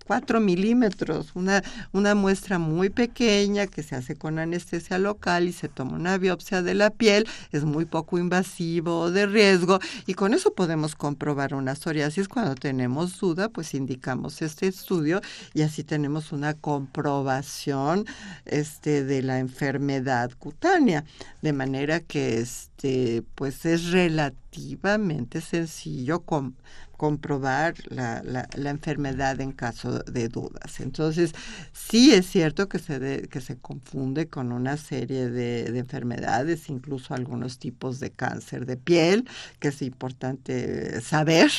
4 0.07 0.41
milímetros, 0.41 1.33
una, 1.35 1.63
una 1.93 2.15
muestra 2.15 2.59
muy 2.59 2.89
pequeña 2.89 3.67
que 3.67 3.83
se 3.83 3.95
hace 3.95 4.17
con 4.17 4.39
anestesia 4.39 4.99
local 5.09 5.49
y 5.49 5.53
se 5.53 5.69
toma 5.69 5.97
una 5.97 6.19
biopsia 6.19 6.61
de 6.63 6.75
la 6.75 6.91
piel, 6.91 7.27
es 7.51 7.65
muy 7.65 7.87
poco 7.87 8.19
invasivo 8.19 9.11
de 9.11 9.27
riesgo 9.27 9.79
y 10.07 10.13
con 10.15 10.35
eso 10.35 10.53
podemos 10.53 10.95
comprobar 10.95 11.55
una 11.55 11.75
psoriasis. 11.75 12.29
Cuando 12.29 12.55
tenemos 12.55 13.19
duda, 13.19 13.49
pues 13.49 13.73
indicamos 13.75 14.43
este 14.43 14.67
estudio 14.67 15.21
y 15.55 15.63
así 15.63 15.83
tenemos 15.83 16.33
una 16.33 16.53
comprobación 16.53 18.05
este, 18.45 19.05
de 19.05 19.23
la 19.23 19.39
enfermedad 19.39 20.31
cutánea, 20.39 21.05
de 21.41 21.53
manera 21.53 22.01
que 22.01 22.39
este, 22.39 23.23
pues 23.35 23.65
es 23.65 23.91
relativamente 23.91 25.41
sencillo 25.41 26.21
con, 26.21 26.55
comprobar 26.99 27.75
la, 27.91 28.23
la, 28.25 28.71
enfermedad 28.71 29.41
en 29.41 29.53
caso 29.53 30.01
de 30.01 30.29
dudas. 30.29 30.81
Entonces, 30.81 31.33
sí 31.73 32.13
es 32.13 32.27
cierto 32.27 32.69
que 32.69 32.81
se, 32.81 33.29
que 33.29 33.41
se 33.41 33.57
confunde 33.57 34.27
con 34.27 34.51
una 34.51 34.77
serie 34.77 35.31
de, 35.31 35.79
enfermedades, 35.79 36.69
incluso 36.69 37.15
algunos 37.15 37.61
tipos 37.61 38.01
de 38.01 38.11
cáncer 38.11 38.67
de 38.67 38.77
piel, 38.77 39.29
que 39.61 39.69
es 39.69 39.81
importante 39.81 41.01
saber 41.01 41.51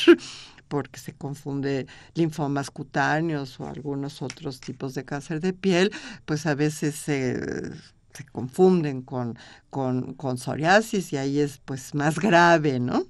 porque 0.68 1.00
se 1.00 1.14
confunde 1.14 1.86
linfomas 2.14 2.70
cutáneos 2.70 3.58
o 3.60 3.66
algunos 3.66 4.20
otros 4.20 4.60
tipos 4.60 4.94
de 4.94 5.06
cáncer 5.06 5.40
de 5.40 5.54
piel, 5.54 5.90
pues 6.26 6.44
a 6.46 6.54
veces 6.54 6.94
se 6.96 7.72
se 8.12 8.24
confunden 8.24 9.02
con, 9.02 9.38
con, 9.70 10.14
con, 10.14 10.36
psoriasis 10.36 11.12
y 11.12 11.16
ahí 11.16 11.38
es 11.38 11.58
pues 11.64 11.94
más 11.94 12.18
grave, 12.18 12.80
¿no? 12.80 13.04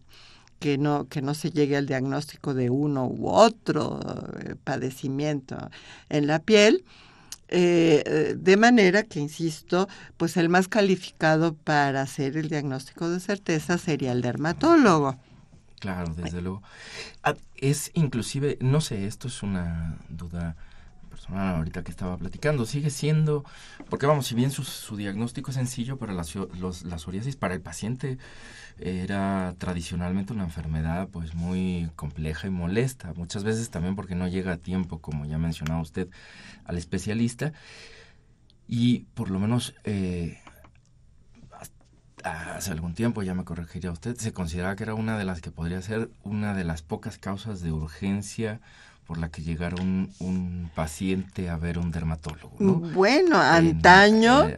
Que 0.61 0.79
no, 0.79 1.09
que 1.09 1.23
no 1.23 1.35
se 1.35 1.51
llegue 1.51 1.77
al 1.77 1.87
diagnóstico 1.87 2.55
de 2.55 2.71
uno 2.71 3.07
u 3.07 3.29
otro 3.29 3.99
eh, 4.45 4.55
padecimiento 4.63 5.57
en 6.09 6.29
la 6.29 6.39
piel. 6.39 6.85
Eh, 7.49 8.05
eh, 8.07 8.35
de 8.39 8.57
manera 8.57 9.03
que, 9.03 9.19
insisto, 9.19 9.89
pues 10.17 10.37
el 10.37 10.49
más 10.49 10.69
calificado 10.69 11.55
para 11.55 12.03
hacer 12.03 12.37
el 12.37 12.49
diagnóstico 12.49 13.09
de 13.09 13.19
certeza 13.19 13.77
sería 13.77 14.13
el 14.13 14.23
dermatólogo. 14.23 15.17
Claro, 15.81 16.15
desde 16.15 16.43
luego. 16.43 16.63
Ah, 17.25 17.35
es 17.57 17.91
inclusive, 17.95 18.59
no 18.61 18.81
sé, 18.81 19.07
esto 19.07 19.29
es 19.29 19.43
una 19.43 19.97
duda 20.11 20.57
ahorita 21.29 21.83
que 21.83 21.91
estaba 21.91 22.17
platicando, 22.17 22.67
sigue 22.67 22.91
siendo, 22.91 23.45
porque 23.89 24.07
vamos, 24.07 24.27
si 24.27 24.35
bien 24.35 24.51
su, 24.51 24.65
su 24.65 24.97
diagnóstico 24.97 25.51
es 25.51 25.57
sencillo, 25.57 25.99
para 25.99 26.13
la, 26.13 26.25
los, 26.59 26.79
psoriasis 26.79 27.37
para 27.37 27.55
el 27.55 27.61
paciente 27.61 28.19
era 28.79 29.55
tradicionalmente 29.59 30.33
una 30.33 30.45
enfermedad 30.45 31.09
pues 31.09 31.35
muy 31.35 31.91
compleja 31.97 32.47
y 32.47 32.51
molesta, 32.51 33.13
muchas 33.15 33.45
veces 33.45 33.71
también 33.71 33.95
porque 33.95 34.15
no 34.15 34.29
llega 34.29 34.53
a 34.53 34.57
tiempo, 34.57 35.01
como 35.01 35.27
ya 35.27 35.39
mencionaba 35.39 35.81
usted, 35.81 36.09
al 36.65 36.79
especialista. 36.79 37.53
Y 38.67 39.01
por 39.15 39.31
lo 39.31 39.41
menos 39.41 39.75
eh, 39.83 40.39
hace 42.25 42.71
algún 42.71 42.95
tiempo, 42.95 43.23
ya 43.23 43.35
me 43.35 43.45
corregiría 43.45 43.91
usted, 43.91 44.17
se 44.17 44.33
consideraba 44.33 44.77
que 44.77 44.85
era 44.85 44.95
una 44.95 45.19
de 45.19 45.25
las 45.25 45.41
que 45.41 45.51
podría 45.51 45.83
ser 45.83 46.11
una 46.23 46.55
de 46.55 46.65
las 46.65 46.83
pocas 46.83 47.19
causas 47.19 47.63
de 47.63 47.73
urgencia 47.73 48.61
por 49.11 49.19
la 49.19 49.29
que 49.29 49.43
llegara 49.43 49.75
un, 49.83 50.71
paciente 50.73 51.51
a 51.51 51.57
ver 51.57 51.79
un 51.79 51.91
dermatólogo. 51.91 52.57
Bueno, 52.95 53.41
antaño, 53.41 54.47
eh, 54.47 54.57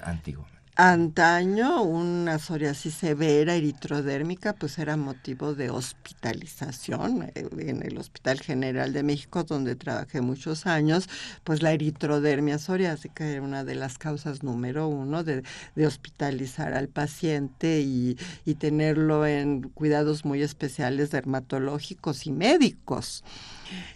Antaño 0.74 1.82
una 1.82 2.38
psoriasis 2.38 2.94
severa 2.94 3.54
eritrodérmica 3.54 4.54
pues 4.54 4.78
era 4.78 4.96
motivo 4.96 5.54
de 5.54 5.68
hospitalización 5.68 7.30
eh, 7.34 7.46
en 7.58 7.82
el 7.82 7.98
Hospital 7.98 8.40
General 8.40 8.90
de 8.94 9.02
México 9.02 9.44
donde 9.44 9.76
trabajé 9.76 10.22
muchos 10.22 10.66
años 10.66 11.10
pues 11.44 11.60
la 11.60 11.72
eritrodermia 11.72 12.58
psoriásica 12.58 13.26
era 13.26 13.42
una 13.42 13.64
de 13.64 13.74
las 13.74 13.98
causas 13.98 14.42
número 14.42 14.88
uno 14.88 15.24
de, 15.24 15.42
hospitalizar 15.86 16.72
al 16.72 16.88
paciente 16.88 17.82
y, 17.82 18.16
y 18.46 18.54
tenerlo 18.54 19.26
en 19.26 19.62
cuidados 19.62 20.24
muy 20.24 20.42
especiales 20.42 21.10
dermatológicos 21.10 22.26
y 22.26 22.32
médicos. 22.32 23.24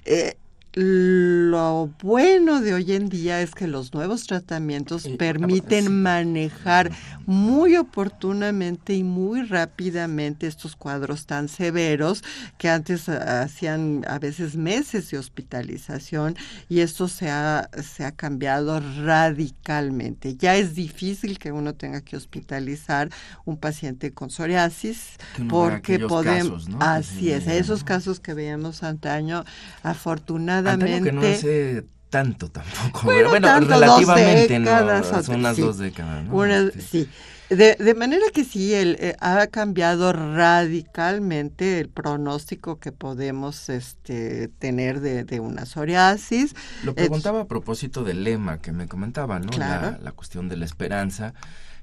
Eh, 0.04 0.36
lo 0.78 1.90
bueno 2.02 2.60
de 2.60 2.74
hoy 2.74 2.92
en 2.92 3.08
día 3.08 3.40
es 3.40 3.54
que 3.54 3.66
los 3.66 3.94
nuevos 3.94 4.26
tratamientos 4.26 5.08
permiten 5.16 6.02
manejar 6.02 6.92
muy 7.24 7.76
oportunamente 7.76 8.92
y 8.92 9.02
muy 9.02 9.42
rápidamente 9.42 10.46
estos 10.46 10.76
cuadros 10.76 11.24
tan 11.24 11.48
severos 11.48 12.22
que 12.58 12.68
antes 12.68 13.08
hacían 13.08 14.04
a 14.06 14.18
veces 14.18 14.56
meses 14.56 15.10
de 15.10 15.16
hospitalización 15.16 16.36
y 16.68 16.80
esto 16.80 17.08
se 17.08 17.30
ha, 17.30 17.70
se 17.82 18.04
ha 18.04 18.12
cambiado 18.12 18.78
radicalmente. 19.02 20.36
Ya 20.36 20.56
es 20.56 20.74
difícil 20.74 21.38
que 21.38 21.52
uno 21.52 21.74
tenga 21.74 22.02
que 22.02 22.18
hospitalizar 22.18 23.08
un 23.46 23.56
paciente 23.56 24.12
con 24.12 24.28
psoriasis 24.28 25.16
porque 25.48 26.00
podemos... 26.00 26.68
Así 26.80 27.30
es, 27.30 27.46
esos 27.46 27.82
casos 27.82 28.20
que 28.20 28.34
veíamos 28.34 28.82
antaño, 28.82 29.42
afortunadamente 29.82 30.65
que 31.02 31.12
no 31.12 31.20
hace 31.22 31.84
tanto 32.10 32.50
tampoco. 32.50 33.02
Bueno, 33.04 33.30
relativamente 33.60 34.58
no, 34.58 35.04
son 35.22 35.36
unas 35.36 35.56
dos 35.56 35.78
décadas. 35.78 36.24
¿no? 36.24 36.70
sí. 36.80 37.08
De, 37.48 37.94
manera 37.94 38.24
que 38.34 38.42
sí, 38.42 38.74
el, 38.74 38.96
eh, 38.98 39.14
ha 39.20 39.46
cambiado 39.46 40.12
radicalmente 40.12 41.78
el 41.78 41.88
pronóstico 41.88 42.80
que 42.80 42.90
podemos 42.90 43.68
este, 43.68 44.48
tener 44.48 44.98
de, 45.00 45.38
una 45.38 45.64
psoriasis. 45.64 46.56
Lo 46.82 46.94
preguntaba 46.94 47.42
a 47.42 47.44
propósito 47.46 48.02
del 48.02 48.24
lema 48.24 48.58
que 48.58 48.72
me 48.72 48.88
comentaba, 48.88 49.38
¿no? 49.38 49.56
La, 49.56 49.96
la, 50.02 50.12
cuestión 50.12 50.48
de 50.48 50.56
la 50.56 50.64
esperanza. 50.64 51.34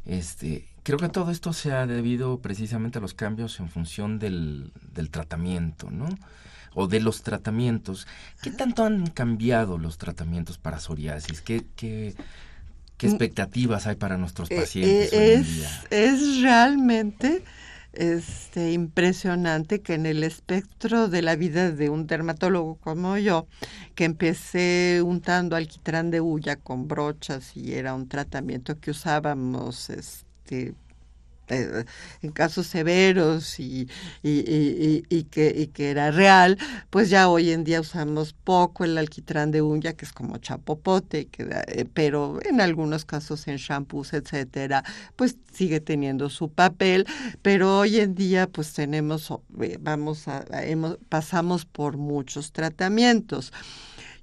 Este, 0.06 0.68
creo 0.84 1.00
que 1.00 1.08
todo 1.08 1.32
esto 1.32 1.54
se 1.54 1.72
ha 1.72 1.88
debido 1.88 2.40
precisamente 2.40 2.98
a 2.98 3.02
los 3.02 3.14
cambios 3.14 3.58
en 3.62 3.70
función 3.70 4.20
del, 4.20 4.74
del 4.94 5.10
tratamiento, 5.10 5.90
¿no? 5.90 6.10
O 6.76 6.88
de 6.88 7.00
los 7.00 7.24
tratamientos. 7.24 8.08
¿Qué 8.42 8.52
tanto 8.52 8.86
han 8.86 9.08
cambiado 9.08 9.78
los 9.78 9.98
tratamientos 9.98 10.58
para 10.58 10.80
psoriasis? 10.80 11.42
¿Qué, 11.42 11.66
qué, 11.76 12.16
qué 12.98 13.08
mm. 13.08 13.10
expectativas 13.10 13.88
hay 13.88 13.96
para 13.96 14.18
nuestros 14.18 14.52
eh, 14.52 14.58
pacientes? 14.58 15.14
Eh, 15.14 15.34
es, 15.36 15.92
es 15.92 16.42
realmente 16.42 17.44
este, 17.94 18.72
impresionante 18.72 19.82
que 19.82 19.94
en 19.94 20.08
el 20.08 20.24
espectro 20.24 21.08
de 21.10 21.22
la 21.22 21.36
vida 21.36 21.72
de 21.72 21.90
un 21.90 22.08
dermatólogo 22.08 22.76
como 22.76 23.18
yo, 23.18 23.48
que 23.96 24.06
empecé 24.06 25.02
untando 25.04 25.56
alquitrán 25.56 26.10
de 26.10 26.20
hulla 26.20 26.56
con 26.56 26.88
brochas 26.88 27.56
y 27.56 27.74
era 27.76 27.94
un 27.94 28.10
tratamiento 28.10 28.80
que 28.80 28.92
usábamos 28.92 29.92
este, 29.92 30.74
en 31.54 32.32
casos 32.32 32.68
severos 32.68 33.60
y, 33.60 33.88
y, 34.22 34.30
y, 34.30 35.06
y 35.10 35.24
que 35.24 35.90
era 35.90 36.12
real, 36.12 36.58
pues 36.90 37.10
ya 37.10 37.30
hoy 37.30 37.52
en 37.52 37.64
día 37.64 37.82
usamos 37.82 38.34
poco 38.34 38.84
el 38.84 38.98
alquitrán 38.98 39.52
de 39.52 39.62
uña, 39.62 39.94
que 39.94 40.06
es 40.06 40.14
como 40.14 40.38
chapopote, 40.38 41.28
que, 41.28 41.48
eh, 41.68 41.86
pero 41.94 42.40
en 42.44 42.62
algunos 42.62 43.06
casos 43.06 43.48
en 43.48 43.58
shampoos, 43.58 44.14
etcétera, 44.14 44.84
pues 45.16 45.38
sigue 45.54 45.80
teniendo 45.80 46.30
su 46.30 46.50
papel, 46.50 47.06
pero 47.42 47.80
hoy 47.80 48.00
en 48.00 48.16
día 48.16 48.48
pues 48.48 48.74
tenemos, 48.74 49.32
eh, 49.62 49.78
vamos 49.80 50.26
pasamos 51.10 51.66
por 51.66 51.98
muchos 51.98 52.52
tratamientos. 52.52 53.52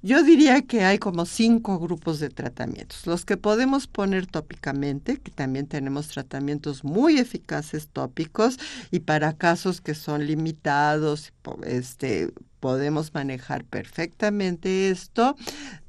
Yo 0.03 0.23
diría 0.23 0.63
que 0.63 0.85
hay 0.85 0.99
como 0.99 1.27
cinco 1.27 1.79
grupos 1.79 2.21
de 2.21 2.31
tratamientos. 2.31 3.07
Los 3.07 3.27
que 3.27 3.37
podemos 3.37 3.87
poner 3.87 4.27
tópicamente, 4.27 5.19
que 5.19 5.31
también 5.31 5.67
tenemos 5.67 6.09
tratamientos 6.09 6.85
muy 6.85 7.19
eficaces 7.19 7.89
tópicos 7.89 8.59
y 8.91 9.01
para 9.01 9.35
casos 9.35 9.83
que 9.83 9.95
son 9.95 10.27
limitados, 10.27 11.35
este, 11.65 12.33
podemos 12.61 13.13
manejar 13.13 13.65
perfectamente 13.65 14.91
esto. 14.91 15.37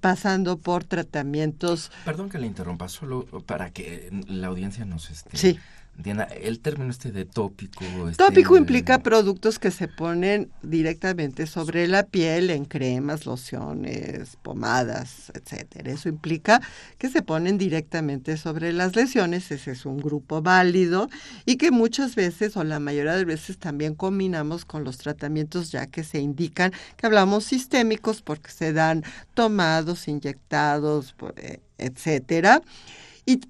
pasando 0.02 0.58
por 0.58 0.84
tratamientos. 0.84 1.92
Perdón 2.06 2.30
que 2.30 2.40
le 2.40 2.48
interrumpa, 2.48 2.90
solo 2.90 3.26
para 3.46 3.72
que 3.72 4.10
la 4.28 4.48
audiencia 4.48 4.84
nos 4.84 5.12
esté. 5.12 5.38
Sí 5.38 5.60
el 6.06 6.60
término 6.60 6.92
este 6.92 7.12
de 7.12 7.26
tópico. 7.26 7.84
Este 8.10 8.24
tópico 8.24 8.58
implica 8.58 9.00
productos 9.00 9.60
que 9.60 9.72
se 9.72 9.88
ponen 9.88 10.52
directamente 10.62 11.48
sobre 11.48 11.88
la 11.88 12.04
piel 12.04 12.50
en 12.50 12.66
cremas, 12.66 13.26
lociones, 13.26 14.38
pomadas, 14.42 15.32
etcétera. 15.34 15.92
Eso 15.92 16.10
implica 16.10 16.62
que 16.98 17.10
se 17.10 17.22
ponen 17.22 17.58
directamente 17.58 18.38
sobre 18.38 18.74
las 18.74 18.96
lesiones. 18.96 19.52
Ese 19.52 19.72
es 19.72 19.86
un 19.86 19.98
grupo 19.98 20.42
válido 20.42 21.10
y 21.46 21.58
que 21.58 21.72
muchas 21.72 22.16
veces 22.16 22.58
o 22.58 22.64
la 22.64 22.80
mayoría 22.80 23.16
de 23.16 23.26
veces 23.26 23.58
también 23.58 23.96
combinamos 23.96 24.66
con 24.66 24.84
los 24.84 24.98
tratamientos 24.98 25.72
ya 25.72 25.88
que 25.88 26.04
se 26.04 26.20
indican 26.20 26.72
que 26.98 27.06
hablamos 27.06 27.46
sistémicos 27.46 28.22
porque 28.22 28.52
se 28.52 28.74
dan 28.74 29.04
tomados, 29.34 30.08
inyectados, 30.08 31.16
eh, 31.38 31.60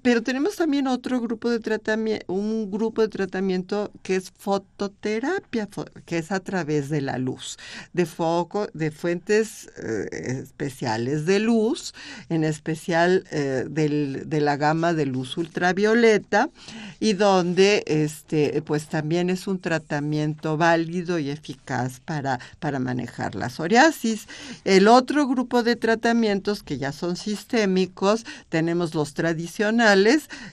pero 0.02 0.22
tenemos 0.22 0.56
también 0.56 0.86
otro 0.86 1.20
grupo 1.20 1.48
de 1.48 1.58
tratamiento, 1.58 2.32
un 2.32 2.70
grupo 2.70 3.02
de 3.02 3.08
tratamiento 3.08 3.90
que 4.02 4.16
es 4.16 4.30
fototerapia, 4.30 5.68
que 6.04 6.18
es 6.18 6.30
a 6.30 6.40
través 6.40 6.90
de 6.90 7.00
la 7.00 7.18
luz, 7.18 7.56
de 7.92 8.04
foco, 8.04 8.68
de 8.74 8.90
fuentes 8.90 9.70
eh, 9.82 10.08
especiales 10.42 11.24
de 11.24 11.40
luz, 11.40 11.94
en 12.28 12.44
especial 12.44 13.24
eh, 13.30 13.64
de 13.68 14.40
la 14.40 14.56
gama 14.56 14.92
de 14.92 15.06
luz 15.06 15.36
ultravioleta, 15.36 16.50
y 17.00 17.14
donde 17.14 17.82
este, 17.86 18.62
pues 18.62 18.88
también 18.88 19.30
es 19.30 19.46
un 19.46 19.58
tratamiento 19.58 20.56
válido 20.56 21.18
y 21.18 21.30
eficaz 21.30 22.00
para, 22.00 22.38
para 22.60 22.78
manejar 22.78 23.34
la 23.34 23.48
psoriasis. 23.48 24.28
El 24.64 24.86
otro 24.86 25.26
grupo 25.26 25.62
de 25.62 25.76
tratamientos 25.76 26.62
que 26.62 26.78
ya 26.78 26.92
son 26.92 27.16
sistémicos, 27.16 28.24
tenemos 28.50 28.94
los 28.94 29.14
tradicionales, 29.14 29.61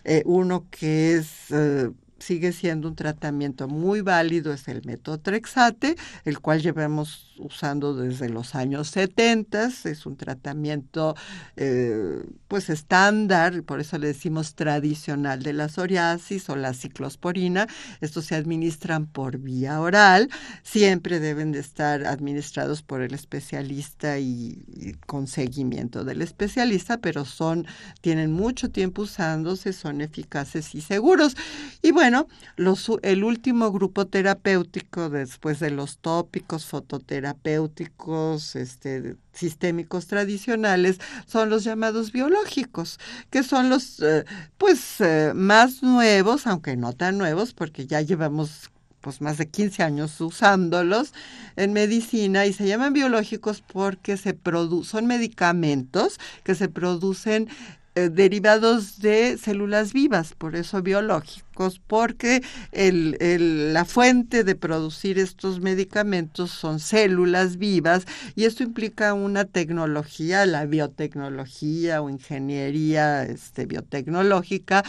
eh, 0.04 0.24
uno 0.26 0.66
que 0.70 1.16
es 1.16 1.52
eh, 1.52 1.90
sigue 2.20 2.52
siendo 2.52 2.88
un 2.88 2.96
tratamiento 2.96 3.68
muy 3.68 4.02
válido, 4.02 4.54
es 4.54 4.68
el 4.68 4.82
metotrexate, 4.86 5.96
el 6.26 6.40
cual 6.40 6.62
llevamos 6.62 7.30
usando 7.40 7.96
desde 7.96 8.30
los 8.30 8.54
años 8.54 8.90
70, 8.90 9.70
es 9.86 10.06
un 10.06 10.18
tratamiento 10.18 11.16
eh, 11.56 12.24
pues 12.48 12.70
estándar, 12.70 13.64
por 13.64 13.80
eso 13.80 13.98
le 13.98 14.08
decimos 14.08 14.56
tradicional 14.56 15.42
de 15.42 15.54
la 15.54 15.70
psoriasis 15.70 16.50
o 16.50 16.56
la 16.56 16.74
ciclosporina. 16.74 17.68
Estos 18.02 18.26
se 18.26 18.36
administran 18.36 19.08
por 19.08 19.38
vía 19.38 19.80
oral, 19.80 20.30
siempre 20.64 21.20
deben 21.20 21.52
de 21.52 21.60
estar 21.60 22.06
administrados 22.06 22.82
por 22.82 23.02
el 23.02 23.14
especialista 23.14 24.20
y, 24.20 24.96
con 25.06 25.28
seguimiento 25.28 26.04
del 26.04 26.22
especialista, 26.22 26.98
pero 26.98 27.26
son, 27.26 27.66
tienen 28.02 28.32
mucho 28.32 28.70
tiempo 28.70 29.04
usándose, 29.04 29.74
son 29.74 30.02
eficaces 30.02 30.76
y 30.76 30.82
seguros. 30.82 31.36
Y 31.82 31.92
bueno, 31.92 32.09
los, 32.56 32.92
el 33.02 33.24
último 33.24 33.72
grupo 33.72 34.08
terapéutico 34.08 35.10
después 35.10 35.60
de 35.60 35.72
los 35.72 35.98
tópicos, 35.98 36.66
fototerapia, 36.66 37.40
terapéuticos, 37.40 38.56
este, 38.56 39.16
sistémicos 39.34 40.08
tradicionales 40.08 41.00
son 41.26 41.50
los 41.50 41.64
llamados 41.64 42.12
biológicos, 42.12 43.00
que 43.30 43.44
son 43.44 43.70
los 43.70 44.00
eh, 44.02 44.26
pues 44.58 45.02
eh, 45.02 45.34
más 45.36 45.84
nuevos, 45.84 46.48
aunque 46.48 46.76
no 46.76 46.94
tan 46.94 47.18
nuevos, 47.18 47.54
porque 47.54 47.88
ya 47.88 48.02
llevamos 48.02 48.70
pues 49.02 49.22
más 49.22 49.38
de 49.38 49.48
15 49.48 49.84
años 49.84 50.20
usándolos 50.20 51.14
en 51.56 51.72
medicina 51.74 52.46
y 52.46 52.54
se 52.54 52.68
llaman 52.68 52.94
biológicos 52.94 53.62
porque 53.62 54.18
se 54.18 54.38
son 54.84 55.06
medicamentos 55.06 56.20
que 56.44 56.54
se 56.54 56.68
producen 56.68 57.48
eh, 57.96 58.10
derivados 58.10 59.00
de 59.00 59.38
células 59.38 59.94
vivas, 59.94 60.34
por 60.34 60.56
eso 60.56 60.82
biológicos, 60.82 61.49
porque 61.86 62.42
la 62.72 63.86
fuente 63.86 64.44
de 64.44 64.56
producir 64.56 65.20
estos 65.20 65.60
medicamentos 65.60 66.52
son 66.52 66.80
células 66.80 67.58
vivas 67.58 68.06
y 68.36 68.46
esto 68.46 68.64
implica 68.64 69.14
una 69.14 69.44
tecnología, 69.46 70.46
la 70.46 70.66
biotecnología 70.66 72.02
o 72.02 72.10
ingeniería 72.10 73.24
este, 73.24 73.66
biotecnológica, 73.66 74.84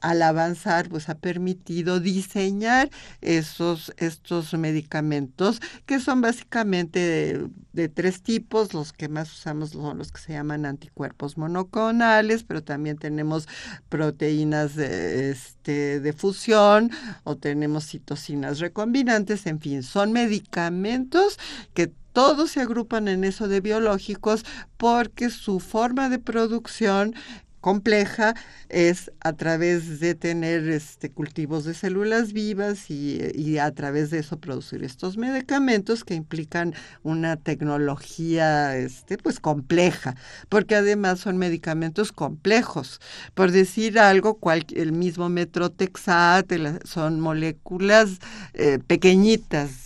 al 0.00 0.22
avanzar, 0.22 0.88
pues 0.88 1.08
ha 1.08 1.14
permitido 1.14 2.00
diseñar 2.00 2.90
esos, 3.20 3.92
estos 3.96 4.52
medicamentos 4.54 5.60
que 5.86 6.00
son 6.00 6.20
básicamente 6.20 7.40
de, 7.72 7.88
tres 7.88 8.22
tipos. 8.22 8.74
Los 8.74 8.92
que 8.92 9.08
más 9.08 9.32
usamos 9.32 9.70
son 9.70 9.98
los 9.98 10.12
que 10.12 10.20
se 10.20 10.32
llaman 10.32 10.66
anticuerpos 10.66 11.38
monoclonales, 11.38 12.44
pero 12.44 12.62
también 12.62 12.96
tenemos 12.96 13.48
proteínas 13.88 14.74
de, 14.74 15.30
este, 15.30 16.00
de 16.00 16.12
fusión 16.14 16.90
o 17.24 17.36
tenemos 17.36 17.86
citocinas 17.86 18.58
recombinantes. 18.58 19.46
En 19.46 19.60
fin, 19.60 19.82
son 19.82 20.12
medicamentos 20.12 21.38
que 21.74 21.92
todos 22.12 22.52
se 22.52 22.60
agrupan 22.60 23.08
en 23.08 23.24
eso 23.24 23.48
de 23.48 23.60
biológicos 23.60 24.44
porque 24.76 25.30
su 25.30 25.60
forma 25.60 26.08
de 26.08 26.18
producción 26.18 27.14
compleja 27.64 28.34
es 28.68 29.10
a 29.20 29.32
través 29.32 29.98
de 29.98 30.14
tener 30.14 30.68
este, 30.68 31.10
cultivos 31.10 31.64
de 31.64 31.72
células 31.72 32.34
vivas 32.34 32.90
y, 32.90 33.56
a 33.58 33.70
través 33.70 34.10
de 34.10 34.18
eso 34.18 34.38
producir 34.38 34.84
estos 34.84 35.16
medicamentos 35.16 36.04
que 36.04 36.12
implican 36.12 36.74
una 37.02 37.38
tecnología 37.38 38.76
este, 38.76 39.16
pues 39.16 39.40
compleja, 39.40 40.14
porque 40.50 40.76
además 40.76 41.20
son 41.20 41.38
medicamentos 41.38 42.12
complejos. 42.12 43.00
Por 43.32 43.50
decir 43.50 43.98
algo, 43.98 44.34
cual, 44.34 44.66
el 44.76 44.92
mismo 44.92 45.30
metrotexat 45.30 46.52
son 46.84 47.18
moléculas 47.18 48.18
eh, 48.52 48.78
pequeñitas 48.86 49.84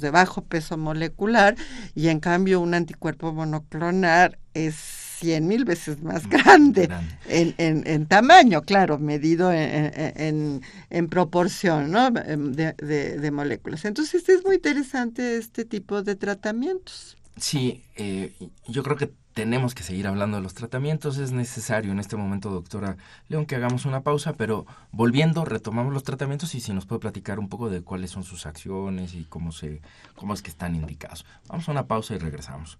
de 0.00 0.10
bajo 0.10 0.42
peso 0.42 0.76
molecular 0.76 1.54
y 1.94 2.08
en 2.08 2.18
cambio 2.18 2.60
un 2.60 2.74
anticuerpo 2.74 3.32
monoclonal 3.32 4.36
es 4.52 4.97
cien 5.18 5.46
mil 5.46 5.64
veces 5.64 6.02
más 6.02 6.28
grande, 6.28 6.88
En, 7.26 7.54
en, 7.58 7.86
en, 7.86 8.06
tamaño, 8.06 8.62
claro, 8.62 8.98
medido 8.98 9.52
en, 9.52 10.62
en 10.90 11.08
proporción 11.08 11.90
¿no? 11.90 12.08
Em, 12.08 12.52
de, 12.52 12.72
de, 12.74 13.30
moléculas. 13.30 13.84
Entonces 13.84 14.28
es 14.28 14.44
muy 14.44 14.56
interesante 14.56 15.36
este 15.36 15.64
tipo 15.64 16.02
de 16.02 16.16
tratamientos. 16.16 17.16
Sí, 17.36 17.84
eh, 17.96 18.32
yo 18.66 18.82
creo 18.82 18.96
que 18.96 19.12
tenemos 19.34 19.74
que 19.74 19.84
seguir 19.84 20.08
hablando 20.08 20.38
de 20.38 20.42
los 20.42 20.54
tratamientos. 20.54 21.18
Es 21.18 21.30
necesario 21.30 21.92
en 21.92 22.00
este 22.00 22.16
momento, 22.16 22.50
doctora 22.50 22.96
León, 23.28 23.46
que 23.46 23.54
hagamos 23.54 23.84
una 23.84 24.02
pausa, 24.02 24.32
pero 24.32 24.66
volviendo, 24.90 25.44
retomamos 25.44 25.92
los 25.92 26.02
tratamientos 26.02 26.54
y 26.54 26.60
si 26.60 26.72
nos 26.72 26.86
puede 26.86 27.00
platicar 27.00 27.38
un 27.38 27.48
poco 27.48 27.70
de 27.70 27.82
cuáles 27.82 28.10
son 28.10 28.24
sus 28.24 28.46
acciones 28.46 29.14
y 29.14 29.24
cómo, 29.24 29.52
se, 29.52 29.80
cómo 30.16 30.34
es 30.34 30.42
que 30.42 30.50
están 30.50 30.74
indicados. 30.74 31.24
Vamos 31.46 31.68
a 31.68 31.72
una 31.72 31.86
pausa 31.86 32.14
y 32.14 32.18
regresamos. 32.18 32.78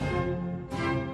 Thank 0.00 1.04
you. 1.04 1.09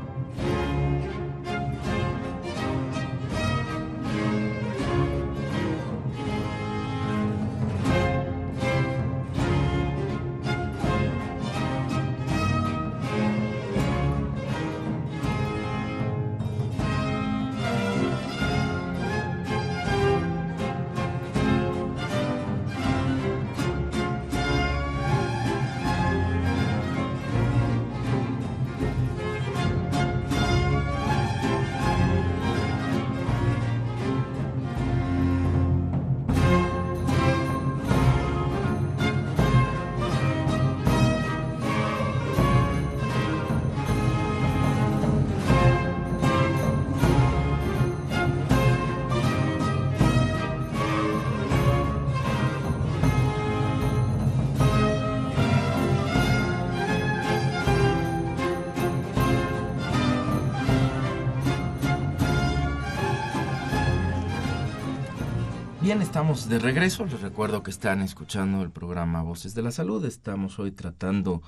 Bien, 65.87 66.03
estamos 66.03 66.49
de 66.49 66.59
regreso. 66.59 67.07
Les 67.07 67.21
recuerdo 67.21 67.63
que 67.63 67.71
están 67.71 68.03
escuchando 68.03 68.61
el 68.63 68.71
programa 68.71 69.23
Voces 69.23 69.55
de 69.55 69.63
la 69.63 69.71
Salud. 69.71 70.05
Estamos 70.05 70.59
hoy 70.59 70.73
tratando 70.73 71.43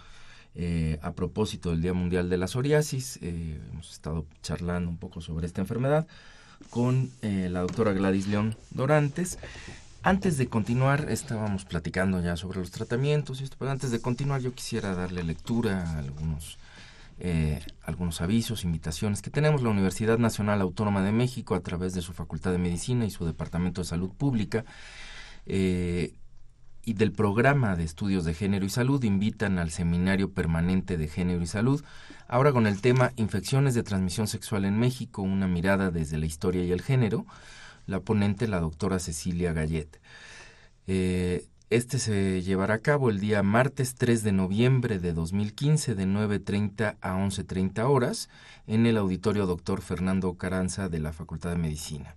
eh, 0.55 1.01
a 1.03 1.11
propósito 1.11 1.71
del 1.71 1.83
Día 1.83 1.93
Mundial 1.93 2.31
de 2.31 2.37
la 2.37 2.47
Psoriasis. 2.47 3.19
Eh, 3.21 3.61
hemos 3.73 3.91
estado 3.91 4.27
charlando 4.41 4.91
un 4.91 4.97
poco 4.97 5.21
sobre 5.21 5.49
esta 5.49 5.61
enfermedad 5.61 6.07
con 6.71 7.11
eh, 7.23 7.49
la 7.51 7.63
doctora 7.63 7.93
Gladys 7.95 8.29
León 8.29 8.55
Dorantes. 8.71 9.41
Antes 10.05 10.39
de 10.39 10.47
continuar, 10.47 11.11
estábamos 11.11 11.65
platicando 11.65 12.23
ya 12.23 12.37
sobre 12.37 12.61
los 12.61 12.71
tratamientos, 12.71 13.41
y 13.41 13.43
esto, 13.43 13.57
pero 13.59 13.73
antes 13.73 13.91
de 13.91 14.01
continuar 14.01 14.41
yo 14.41 14.55
quisiera 14.55 14.95
darle 14.95 15.25
lectura 15.25 15.83
a 15.83 15.99
algunos, 15.99 16.59
algunos 17.83 18.21
avisos, 18.21 18.65
invitaciones 18.65 19.23
que 19.23 19.31
tenemos. 19.31 19.63
La 19.63 19.71
Universidad 19.71 20.19
Nacional 20.19 20.61
Autónoma 20.61 21.03
de 21.03 21.13
México 21.13 21.55
a 21.55 21.61
través 21.61 21.95
de 21.95 22.03
su 22.03 22.13
Facultad 22.13 22.53
de 22.53 22.59
Medicina 22.59 23.05
y 23.05 23.11
su 23.11 23.25
Departamento 23.27 23.81
de 23.81 23.87
Salud 23.87 24.11
Pública 24.11 24.65
y 26.89 26.95
del 26.95 27.13
programa 27.13 27.77
de 27.77 27.85
estudios 27.85 28.25
de 28.25 28.33
género 28.33 28.65
y 28.65 28.71
salud 28.71 29.05
invitan 29.05 29.59
al 29.59 29.71
Seminario 29.71 30.33
Permanente 30.33 30.97
de 30.97 31.07
Género 31.07 31.43
y 31.43 31.47
Salud, 31.47 31.85
ahora 32.29 32.51
con 32.51 32.67
el 32.67 32.81
tema 32.81 33.13
Infecciones 33.17 33.75
de 33.75 33.83
transmisión 33.83 34.27
sexual 34.27 34.65
en 34.65 34.79
México, 34.79 35.21
una 35.21 35.47
mirada 35.47 35.91
desde 35.91 36.17
la 36.17 36.25
historia 36.25 36.65
y 36.65 36.73
el 36.73 36.81
género, 36.81 37.27
la 37.87 38.01
ponente 38.01 38.49
la 38.49 38.61
doctora 38.61 39.01
Cecilia 39.01 39.53
Gallet. 39.53 40.01
Eh, 40.87 41.47
este 41.71 41.99
se 41.99 42.43
llevará 42.43 42.75
a 42.75 42.79
cabo 42.79 43.11
el 43.11 43.21
día 43.21 43.43
martes 43.43 43.95
3 43.95 44.23
de 44.23 44.33
noviembre 44.33 44.99
de 44.99 45.13
2015 45.13 45.95
de 45.95 46.07
9.30 46.07 46.97
a 47.01 47.15
11.30 47.15 47.89
horas 47.89 48.29
en 48.67 48.87
el 48.87 48.97
auditorio 48.97 49.47
doctor 49.47 49.83
Fernando 49.83 50.33
Caranza 50.35 50.89
de 50.89 51.01
la 51.01 51.13
Facultad 51.13 51.51
de 51.51 51.59
Medicina 51.59 52.15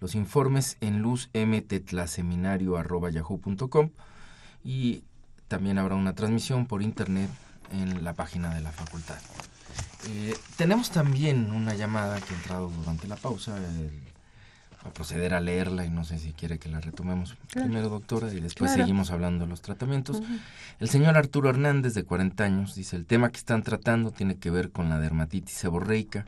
los 0.00 0.14
informes 0.14 0.76
en 0.80 1.02
luzmtetlaseminario.yahoo.com 1.02 3.90
y 4.62 5.02
también 5.48 5.78
habrá 5.78 5.94
una 5.94 6.14
transmisión 6.14 6.66
por 6.66 6.82
internet 6.82 7.30
en 7.72 8.04
la 8.04 8.12
página 8.12 8.54
de 8.54 8.60
la 8.60 8.70
facultad. 8.70 9.16
Eh, 10.08 10.36
tenemos 10.56 10.90
también 10.90 11.50
una 11.52 11.72
llamada 11.74 12.20
que 12.20 12.34
ha 12.34 12.36
entrado 12.36 12.68
durante 12.68 13.08
la 13.08 13.16
pausa. 13.16 13.56
A 14.84 14.90
proceder 14.90 15.34
a 15.34 15.40
leerla 15.40 15.84
y 15.84 15.90
no 15.90 16.04
sé 16.04 16.18
si 16.18 16.32
quiere 16.32 16.58
que 16.58 16.68
la 16.68 16.80
retomemos 16.80 17.36
primero, 17.52 17.88
doctora, 17.88 18.32
y 18.32 18.40
después 18.40 18.72
seguimos 18.72 19.10
hablando 19.10 19.44
de 19.44 19.50
los 19.50 19.62
tratamientos. 19.62 20.22
El 20.78 20.88
señor 20.88 21.16
Arturo 21.16 21.48
Hernández, 21.48 21.94
de 21.94 22.04
40 22.04 22.44
años, 22.44 22.74
dice, 22.74 22.96
el 22.96 23.06
tema 23.06 23.30
que 23.30 23.38
están 23.38 23.62
tratando 23.62 24.10
tiene 24.10 24.36
que 24.36 24.50
ver 24.50 24.70
con 24.70 24.90
la 24.90 24.98
dermatitis 24.98 25.54
seborreica, 25.54 26.26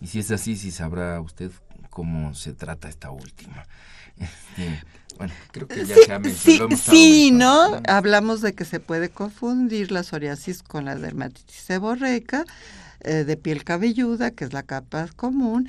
y 0.00 0.08
si 0.08 0.18
es 0.18 0.30
así, 0.30 0.56
si 0.56 0.70
sabrá 0.70 1.20
usted 1.20 1.50
cómo 1.88 2.34
se 2.34 2.52
trata 2.52 2.88
esta 2.88 3.10
última. 3.10 3.64
Este, 4.16 4.82
bueno, 5.16 5.32
creo 5.50 5.66
que 5.66 5.84
ya 5.86 5.94
sí, 5.94 6.02
se 6.04 6.12
ha 6.12 6.18
mencionado. 6.18 6.70
Sí, 6.70 6.76
sí 6.76 7.30
¿no? 7.30 7.80
Hablamos 7.88 8.42
de 8.42 8.54
que 8.54 8.64
se 8.64 8.80
puede 8.80 9.08
confundir 9.08 9.92
la 9.92 10.02
psoriasis 10.02 10.62
con 10.62 10.84
la 10.84 10.96
dermatitis 10.96 11.56
seborreica 11.56 12.44
eh, 13.04 13.24
de 13.24 13.36
piel 13.36 13.64
cabelluda, 13.64 14.30
que 14.30 14.44
es 14.44 14.52
la 14.52 14.62
capa 14.62 15.08
común. 15.16 15.68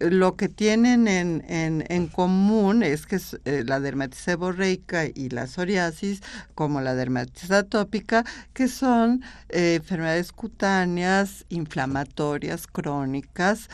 Lo 0.00 0.36
que 0.36 0.48
tienen 0.48 1.08
en, 1.08 1.44
en, 1.48 1.84
en 1.88 2.06
común 2.06 2.82
es 2.82 3.06
que 3.06 3.20
eh, 3.44 3.64
la 3.66 3.80
dermatitis 3.80 4.24
seborreica 4.24 5.06
y 5.06 5.28
la 5.30 5.46
psoriasis, 5.46 6.22
como 6.54 6.80
la 6.80 6.94
dermatitis 6.94 7.50
atópica, 7.50 8.24
que 8.52 8.68
son 8.68 9.22
eh, 9.48 9.76
enfermedades 9.76 10.32
cutáneas 10.32 11.44
inflamatorias 11.48 12.66
crónicas, 12.66 13.68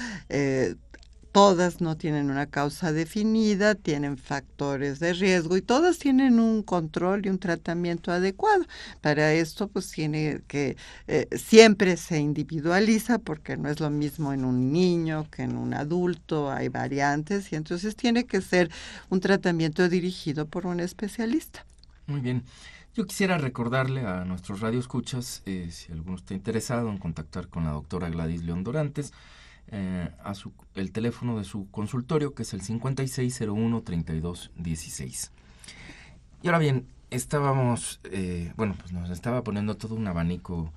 todas 1.32 1.80
no 1.80 1.96
tienen 1.96 2.30
una 2.30 2.46
causa 2.46 2.92
definida, 2.92 3.74
tienen 3.74 4.16
factores 4.18 4.98
de 4.98 5.12
riesgo 5.12 5.56
y 5.56 5.62
todas 5.62 5.98
tienen 5.98 6.40
un 6.40 6.62
control 6.62 7.26
y 7.26 7.28
un 7.28 7.38
tratamiento 7.38 8.12
adecuado. 8.12 8.64
Para 9.00 9.32
esto, 9.32 9.68
pues 9.68 9.90
tiene 9.90 10.40
que 10.46 10.76
eh, 11.06 11.28
siempre 11.36 11.96
se 11.96 12.18
individualiza 12.18 13.18
porque 13.18 13.56
no 13.56 13.68
es 13.68 13.80
lo 13.80 13.90
mismo 13.90 14.32
en 14.32 14.44
un 14.44 14.72
niño 14.72 15.26
que 15.30 15.42
en 15.42 15.56
un 15.56 15.74
adulto, 15.74 16.50
hay 16.50 16.68
variantes 16.68 17.52
y 17.52 17.56
entonces 17.56 17.96
tiene 17.96 18.24
que 18.24 18.40
ser 18.40 18.70
un 19.10 19.20
tratamiento 19.20 19.88
dirigido 19.88 20.46
por 20.46 20.66
un 20.66 20.80
especialista. 20.80 21.64
Muy 22.06 22.20
bien. 22.20 22.42
Yo 22.94 23.06
quisiera 23.06 23.38
recordarle 23.38 24.04
a 24.06 24.24
nuestros 24.24 24.60
radioescuchas, 24.60 25.42
eh, 25.46 25.68
si 25.70 25.92
alguno 25.92 26.16
está 26.16 26.34
interesado 26.34 26.90
en 26.90 26.98
contactar 26.98 27.46
con 27.46 27.64
la 27.64 27.70
doctora 27.70 28.10
Gladys 28.10 28.42
León 28.42 28.64
Dorantes, 28.64 29.12
eh, 29.70 30.08
a 30.24 30.34
su, 30.34 30.52
el 30.74 30.90
teléfono 30.92 31.36
de 31.38 31.44
su 31.44 31.70
consultorio, 31.70 32.34
que 32.34 32.42
es 32.42 32.54
el 32.54 32.62
5601-3216. 32.62 35.30
Y 36.42 36.46
ahora 36.46 36.58
bien, 36.58 36.86
estábamos, 37.10 38.00
eh, 38.04 38.52
bueno, 38.56 38.74
pues 38.78 38.92
nos 38.92 39.10
estaba 39.10 39.42
poniendo 39.42 39.76
todo 39.76 39.94
un 39.94 40.06
abanico 40.06 40.72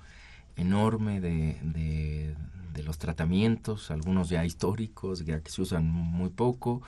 enorme 0.56 1.20
de, 1.20 1.58
de, 1.62 2.34
los 2.82 2.98
tratamientos, 2.98 3.92
algunos 3.92 4.28
ya 4.28 4.44
históricos, 4.44 5.24
ya 5.24 5.40
que 5.40 5.52
se 5.52 5.62
usan 5.62 5.86
muy 5.86 6.30
poco, 6.30 6.82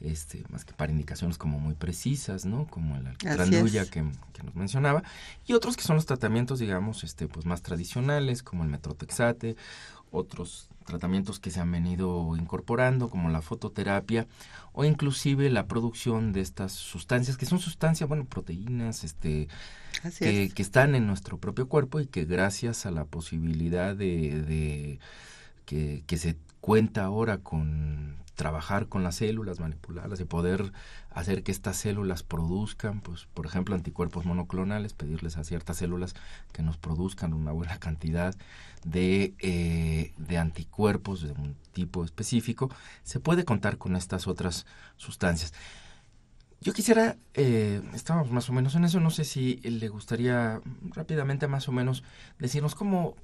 este, 0.00 0.42
más 0.50 0.64
que 0.64 0.72
para 0.72 0.90
indicaciones 0.90 1.38
como 1.38 1.60
muy 1.60 1.74
precisas, 1.74 2.46
¿no? 2.46 2.66
Como 2.66 2.96
el 2.96 3.06
alquitrán 3.06 3.48
que, 3.48 4.04
que, 4.32 4.42
nos 4.42 4.56
mencionaba, 4.56 5.04
y 5.46 5.52
otros 5.52 5.76
que 5.76 5.84
son 5.84 5.94
los 5.96 6.06
tratamientos, 6.06 6.58
digamos, 6.58 7.04
este, 7.04 7.28
pues 7.28 7.46
más 7.46 7.62
tradicionales, 7.62 8.42
como 8.42 8.64
el 8.64 8.70
metrotexate, 8.70 9.54
otros 10.10 10.69
tratamientos 10.84 11.40
que 11.40 11.50
se 11.50 11.60
han 11.60 11.70
venido 11.70 12.36
incorporando, 12.36 13.10
como 13.10 13.28
la 13.28 13.42
fototerapia 13.42 14.26
o 14.72 14.84
inclusive 14.84 15.50
la 15.50 15.66
producción 15.66 16.32
de 16.32 16.40
estas 16.40 16.72
sustancias, 16.72 17.36
que 17.36 17.46
son 17.46 17.58
sustancias, 17.58 18.08
bueno, 18.08 18.24
proteínas, 18.24 19.04
este, 19.04 19.48
que, 20.18 20.52
están 20.56 20.94
en 20.94 21.06
nuestro 21.06 21.38
propio 21.38 21.68
cuerpo 21.68 22.00
y 22.00 22.06
que 22.06 22.24
gracias 22.24 22.86
a 22.86 22.90
la 22.90 23.04
posibilidad 23.04 23.94
de, 23.94 24.42
de 24.42 24.98
que, 25.64 26.02
que 26.06 26.16
se 26.18 26.36
cuenta 26.60 27.04
ahora 27.04 27.38
con 27.38 28.20
trabajar 28.40 28.88
con 28.88 29.02
las 29.02 29.16
células, 29.16 29.60
manipularlas 29.60 30.18
y 30.18 30.24
poder 30.24 30.72
hacer 31.10 31.42
que 31.42 31.52
estas 31.52 31.76
células 31.76 32.22
produzcan, 32.22 33.02
pues, 33.02 33.26
por 33.34 33.44
ejemplo, 33.44 33.74
anticuerpos 33.74 34.24
monoclonales, 34.24 34.94
pedirles 34.94 35.36
a 35.36 35.44
ciertas 35.44 35.76
células 35.76 36.14
que 36.50 36.62
nos 36.62 36.78
produzcan 36.78 37.34
una 37.34 37.52
buena 37.52 37.78
cantidad 37.78 38.34
de, 38.82 39.34
eh, 39.40 40.14
anticuerpos 40.38 41.20
de 41.20 41.32
un 41.32 41.54
tipo 41.74 42.02
específico, 42.02 42.70
se 43.02 43.20
puede 43.20 43.44
contar 43.44 43.76
con 43.76 43.94
estas 43.94 44.26
otras 44.26 44.64
sustancias. 44.96 45.52
Yo 46.62 46.72
quisiera, 46.72 47.18
eh, 47.34 47.82
estábamos 47.92 48.30
más 48.30 48.48
o 48.48 48.54
menos 48.54 48.74
en 48.74 48.84
eso, 48.84 49.00
no 49.00 49.10
sé 49.10 49.24
si 49.24 49.56
le 49.56 49.88
gustaría 49.88 50.62
rápidamente 50.94 51.46
más 51.46 51.68
o 51.68 51.72
menos 51.72 52.04
decirnos 52.38 52.74
cómo, 52.74 53.16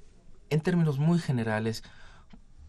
en 0.51 0.61
términos 0.61 0.99
muy 0.99 1.17
generales, 1.17 1.83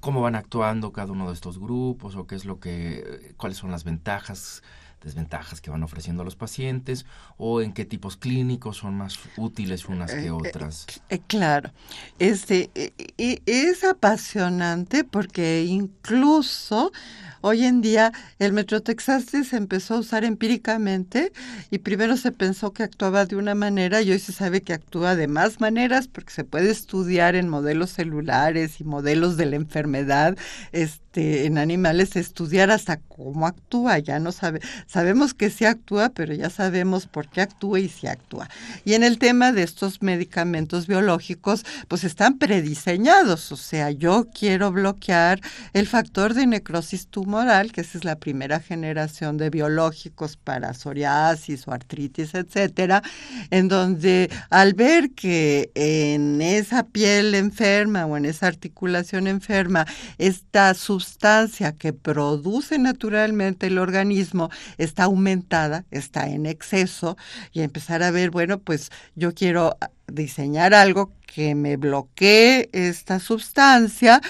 cómo 0.01 0.21
van 0.21 0.35
actuando 0.35 0.93
cada 0.93 1.13
uno 1.13 1.29
de 1.29 1.35
estos 1.35 1.59
grupos 1.59 2.17
o 2.17 2.27
qué 2.27 2.35
es 2.35 2.45
lo 2.45 2.61
que, 2.61 3.35
cuáles 3.37 3.59
son 3.59 3.71
las 3.71 3.85
ventajas, 3.85 4.63
desventajas 5.03 5.61
que 5.61 5.71
van 5.71 5.83
ofreciendo 5.83 6.23
a 6.23 6.25
los 6.25 6.37
pacientes 6.37 7.07
o 7.37 7.63
en 7.63 7.73
qué 7.73 7.85
tipos 7.85 8.17
clínicos 8.17 8.79
son 8.79 8.97
más 8.97 9.19
útiles 9.37 9.87
unas 9.87 10.13
que 10.13 10.21
eh, 10.21 10.27
eh, 10.27 10.31
otras. 10.31 10.87
Eh, 11.09 11.21
claro, 11.27 11.71
este 12.19 12.71
es 13.17 13.85
apasionante 13.85 15.05
porque 15.05 15.65
incluso 15.65 16.93
Hoy 17.41 17.65
en 17.65 17.81
día 17.81 18.13
el 18.41 18.53
metrotexate 18.53 19.45
se 19.45 19.57
empezó 19.57 19.95
a 19.95 19.99
usar 19.99 20.25
empíricamente 20.25 21.33
y 21.71 21.79
primero 21.79 22.17
se 22.17 22.33
pensó 22.33 22.73
que 22.73 22.83
actuaba 22.83 23.27
de 23.27 23.37
una 23.37 23.55
manera 23.55 24.03
y 24.03 24.11
hoy 24.11 24.19
se 24.19 24.33
sabe 24.33 24.63
que 24.63 24.73
actúa 24.73 25.15
de 25.15 25.29
más 25.29 25.61
maneras 25.61 26.09
porque 26.09 26.33
se 26.33 26.45
puede 26.45 26.71
estudiar 26.71 27.37
en 27.37 27.49
modelos 27.49 27.91
celulares 27.91 28.81
y 28.81 28.85
modelos 28.85 29.37
de 29.37 29.47
la 29.47 29.57
enfermedad 29.57 30.37
este, 30.73 31.47
en 31.47 31.59
animales, 31.59 32.17
estudiar 32.17 32.71
hasta 32.71 32.97
cómo 32.97 33.47
actúa. 33.47 33.99
Ya 33.99 34.19
no 34.19 34.33
sabe, 34.33 34.61
sabemos 34.87 35.35
que 35.35 35.51
sí 35.51 35.65
actúa, 35.65 36.11
pero 36.11 36.35
ya 36.35 36.51
sabemos 36.51 37.07
por 37.07 37.29
qué 37.29 37.41
actúa 37.41 37.81
y 37.81 37.89
si 37.89 38.07
actúa. 38.07 38.49
Y 38.85 38.95
en 38.95 39.05
el 39.05 39.19
tema 39.19 39.53
de 39.53 39.63
estos 39.63 40.03
medicamentos 40.03 40.87
biológicos, 40.87 41.65
pues 41.89 42.05
están 42.05 42.39
prediseñados. 42.39 43.53
O 43.53 43.57
sea, 43.57 43.91
yo 43.91 44.27
quiero 44.33 44.73
bloquear 44.73 45.41
el 45.73 45.87
factor 45.87 46.35
de 46.35 46.47
necrosis 46.47 47.07
tumoral 47.29 47.47
moral, 47.49 47.73
que 47.73 47.83
esa 47.83 47.99
es 47.99 48.05
la 48.05 48.17
primera 48.17 48.59
generación 48.59 49.37
de 49.37 49.51
biológicos 49.51 50.37
para 50.37 50.73
psoriasis 50.73 51.69
o 51.69 51.73
artritis, 51.73 52.35
etcétera, 52.35 53.03
en 53.51 53.69
donde 53.69 54.31
al 54.51 54.73
ver 54.73 55.11
que 55.11 55.71
en 55.75 56.41
esa 56.41 56.85
piel 56.85 57.35
enferma 57.35 58.07
o 58.07 58.17
en 58.17 58.25
esa 58.25 58.47
articulación 58.47 59.27
enferma, 59.27 59.85
esta 60.17 60.73
sustancia 60.73 61.73
que 61.73 61.93
produce 61.93 62.79
naturalmente 62.79 63.67
el 63.67 63.79
organismo 63.79 64.51
está 64.79 65.05
aumentada, 65.05 65.85
está 65.91 66.29
en 66.29 66.47
exceso, 66.47 67.17
y 67.53 67.61
empezar 67.61 68.03
a 68.03 68.11
ver, 68.11 68.31
bueno, 68.31 68.59
pues 68.59 68.91
yo 69.17 69.35
quiero 69.35 69.77
diseñar 70.07 70.73
algo 70.73 71.13
que 71.27 71.55
me 71.55 71.77
bloquee 71.77 72.71
esta 72.73 73.21
sustancia 73.21 74.23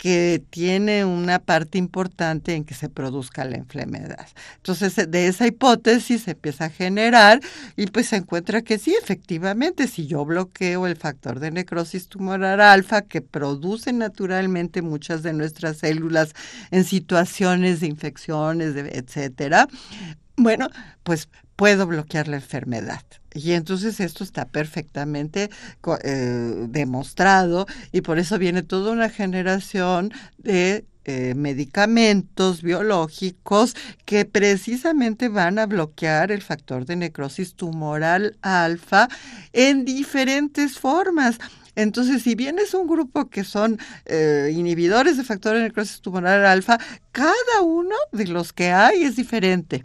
que 0.00 0.42
tiene 0.48 1.04
una 1.04 1.40
parte 1.40 1.76
importante 1.76 2.54
en 2.54 2.64
que 2.64 2.72
se 2.72 2.88
produzca 2.88 3.44
la 3.44 3.58
enfermedad. 3.58 4.26
Entonces, 4.56 5.10
de 5.10 5.26
esa 5.26 5.46
hipótesis 5.46 6.22
se 6.22 6.30
empieza 6.30 6.64
a 6.64 6.70
generar 6.70 7.42
y 7.76 7.84
pues 7.84 8.08
se 8.08 8.16
encuentra 8.16 8.62
que 8.62 8.78
sí, 8.78 8.96
efectivamente, 8.98 9.86
si 9.88 10.06
yo 10.06 10.24
bloqueo 10.24 10.86
el 10.86 10.96
factor 10.96 11.38
de 11.38 11.50
necrosis 11.50 12.08
tumoral 12.08 12.62
alfa 12.62 13.02
que 13.02 13.20
produce 13.20 13.92
naturalmente 13.92 14.80
muchas 14.80 15.22
de 15.22 15.34
nuestras 15.34 15.76
células 15.76 16.32
en 16.70 16.84
situaciones 16.84 17.80
de 17.80 17.88
infecciones, 17.88 18.74
etcétera, 18.76 19.68
bueno, 20.38 20.70
pues 21.02 21.28
puedo 21.60 21.86
bloquear 21.86 22.26
la 22.26 22.36
enfermedad. 22.36 23.02
Y 23.34 23.52
entonces 23.52 24.00
esto 24.00 24.24
está 24.24 24.46
perfectamente 24.46 25.50
eh, 26.04 26.54
demostrado 26.70 27.66
y 27.92 28.00
por 28.00 28.18
eso 28.18 28.38
viene 28.38 28.62
toda 28.62 28.92
una 28.92 29.10
generación 29.10 30.10
de 30.38 30.86
eh, 31.04 31.34
medicamentos 31.36 32.62
biológicos 32.62 33.76
que 34.06 34.24
precisamente 34.24 35.28
van 35.28 35.58
a 35.58 35.66
bloquear 35.66 36.32
el 36.32 36.40
factor 36.40 36.86
de 36.86 36.96
necrosis 36.96 37.54
tumoral 37.56 38.38
alfa 38.40 39.10
en 39.52 39.84
diferentes 39.84 40.78
formas. 40.78 41.36
Entonces, 41.76 42.22
si 42.22 42.36
bien 42.36 42.58
es 42.58 42.72
un 42.72 42.86
grupo 42.86 43.28
que 43.28 43.44
son 43.44 43.78
eh, 44.06 44.50
inhibidores 44.54 45.18
de 45.18 45.24
factor 45.24 45.56
de 45.56 45.64
necrosis 45.64 46.00
tumoral 46.00 46.46
alfa, 46.46 46.78
cada 47.12 47.60
uno 47.62 47.96
de 48.12 48.28
los 48.28 48.54
que 48.54 48.70
hay 48.70 49.02
es 49.02 49.16
diferente. 49.16 49.84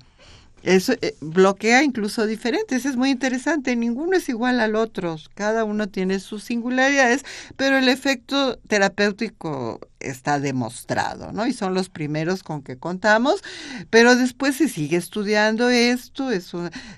Eso 0.66 0.94
eh, 1.02 1.16
bloquea 1.22 1.84
incluso 1.84 2.26
diferentes, 2.26 2.86
es 2.86 2.98
muy 2.98 3.12
interesante, 3.12 3.76
ninguno 3.76 4.18
es 4.18 4.28
igual 4.30 4.60
al 4.60 4.76
otro, 4.76 5.16
cada 5.36 5.64
uno 5.64 5.90
tiene 5.90 6.20
sus 6.20 6.44
singularidades, 6.44 7.24
pero 7.56 7.78
el 7.78 7.88
efecto 7.88 8.58
terapéutico 8.68 9.80
está 10.00 10.40
demostrado, 10.40 11.32
¿no? 11.32 11.46
Y 11.46 11.54
son 11.54 11.76
los 11.76 11.90
primeros 11.90 12.42
con 12.42 12.64
que 12.64 12.78
contamos, 12.78 13.44
pero 13.92 14.16
después 14.16 14.56
se 14.56 14.68
sigue 14.68 14.98
estudiando 14.98 15.70
esto, 15.70 16.32
es, 16.32 16.52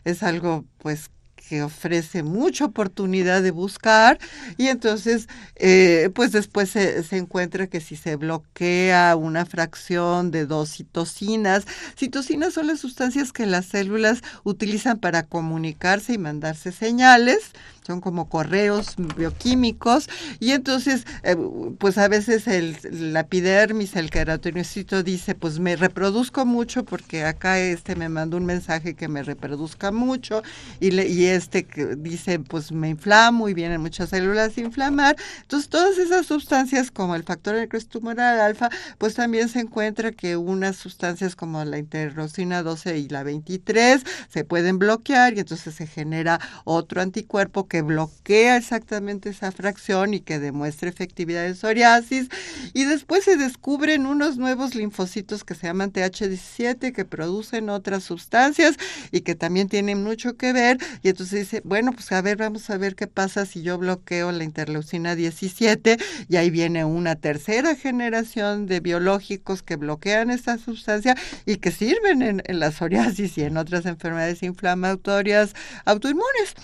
es 0.05 0.23
algo 0.23 0.63
pues 0.77 1.09
que 1.47 1.63
ofrece 1.63 2.23
mucha 2.23 2.65
oportunidad 2.65 3.41
de 3.41 3.51
buscar 3.51 4.19
y 4.57 4.67
entonces 4.67 5.27
eh, 5.55 6.09
pues 6.13 6.31
después 6.31 6.69
se, 6.69 7.03
se, 7.03 7.17
encuentra 7.17 7.67
que 7.67 7.79
si 7.79 7.95
se 7.95 8.15
bloquea 8.15 9.15
una 9.15 9.45
fracción 9.45 10.31
de 10.31 10.45
dos 10.45 10.71
citocinas, 10.71 11.65
citocinas 11.97 12.53
son 12.53 12.67
las 12.67 12.79
sustancias 12.79 13.31
que 13.31 13.45
las 13.45 13.65
células 13.65 14.21
utilizan 14.43 14.99
para 14.99 15.23
comunicarse 15.23 16.13
y 16.13 16.17
mandarse 16.17 16.71
señales, 16.71 17.51
son 17.87 18.01
como 18.01 18.27
correos 18.27 18.95
bioquímicos 19.15 20.09
y 20.41 20.51
entonces 20.51 21.05
eh, 21.23 21.37
pues 21.79 21.97
a 21.97 22.09
veces 22.09 22.45
el, 22.47 22.75
la 23.13 23.21
epidermis, 23.21 23.95
el 23.95 24.09
queratinocito 24.09 25.03
dice 25.03 25.35
pues 25.35 25.59
me 25.59 25.77
reproduzco 25.77 26.45
mucho 26.45 26.83
porque 26.83 27.23
acá 27.23 27.59
este 27.59 27.95
me 27.95 28.09
manda 28.09 28.35
un 28.35 28.45
mensaje 28.45 28.93
que 28.93 29.07
me 29.07 29.23
reproduzca 29.23 29.91
mucho 29.91 30.43
y, 30.81 30.91
le, 30.91 31.07
y 31.07 31.27
este 31.27 31.63
que 31.63 31.95
dice 31.95 32.39
pues 32.39 32.73
me 32.73 32.89
inflamo 32.89 33.47
y 33.47 33.53
vienen 33.53 33.79
muchas 33.79 34.09
células 34.09 34.57
a 34.57 34.61
inflamar. 34.61 35.15
Entonces 35.43 35.69
todas 35.69 35.97
esas 35.97 36.25
sustancias 36.25 36.91
como 36.91 37.15
el 37.15 37.23
factor 37.23 37.55
de 37.55 37.67
tumoral 37.85 38.41
alfa 38.41 38.69
pues 38.97 39.13
también 39.13 39.47
se 39.47 39.61
encuentra 39.61 40.11
que 40.11 40.35
unas 40.35 40.75
sustancias 40.75 41.37
como 41.37 41.63
la 41.63 41.77
interleucina 41.77 42.63
12 42.63 42.97
y 42.97 43.07
la 43.07 43.23
23 43.23 44.03
se 44.27 44.43
pueden 44.43 44.77
bloquear 44.77 45.35
y 45.35 45.39
entonces 45.39 45.73
se 45.73 45.87
genera 45.87 46.41
otro 46.65 47.01
anticuerpo 47.01 47.69
que 47.69 47.76
bloquea 47.81 48.57
exactamente 48.57 49.29
esa 49.29 49.51
fracción 49.51 50.13
y 50.13 50.19
que 50.19 50.39
demuestre 50.39 50.89
efectividad 50.89 51.45
en 51.45 51.55
psoriasis. 51.55 52.29
Y 52.73 52.85
después 52.85 53.23
se 53.23 53.37
descubren 53.37 54.05
unos 54.05 54.37
nuevos 54.37 54.75
linfocitos 54.75 55.43
que 55.43 55.55
se 55.55 55.67
llaman 55.67 55.91
TH17 55.91 56.93
que 56.93 57.05
producen 57.05 57.69
otras 57.69 58.03
sustancias 58.03 58.77
y 59.11 59.21
que 59.21 59.35
también 59.35 59.69
tienen 59.69 60.03
mucho 60.03 60.37
que 60.37 60.53
ver. 60.53 60.77
Y 61.03 61.09
entonces 61.09 61.39
dice, 61.39 61.61
bueno, 61.63 61.91
pues 61.93 62.11
a 62.11 62.21
ver, 62.21 62.37
vamos 62.37 62.69
a 62.69 62.77
ver 62.77 62.95
qué 62.95 63.07
pasa 63.07 63.45
si 63.45 63.61
yo 63.61 63.77
bloqueo 63.77 64.31
la 64.31 64.43
interleucina 64.43 65.15
17 65.15 65.97
y 66.29 66.35
ahí 66.35 66.49
viene 66.49 66.85
una 66.85 67.15
tercera 67.15 67.75
generación 67.75 68.65
de 68.65 68.79
biológicos 68.79 69.63
que 69.63 69.75
bloquean 69.75 70.29
esta 70.29 70.57
sustancia 70.57 71.15
y 71.45 71.57
que 71.57 71.71
sirven 71.71 72.21
en, 72.21 72.43
en 72.45 72.59
la 72.59 72.71
psoriasis 72.71 73.37
y 73.37 73.43
en 73.43 73.57
otras 73.57 73.85
enfermedades 73.85 74.43
inflamatorias 74.43 75.53
autoinmunes. 75.85 76.55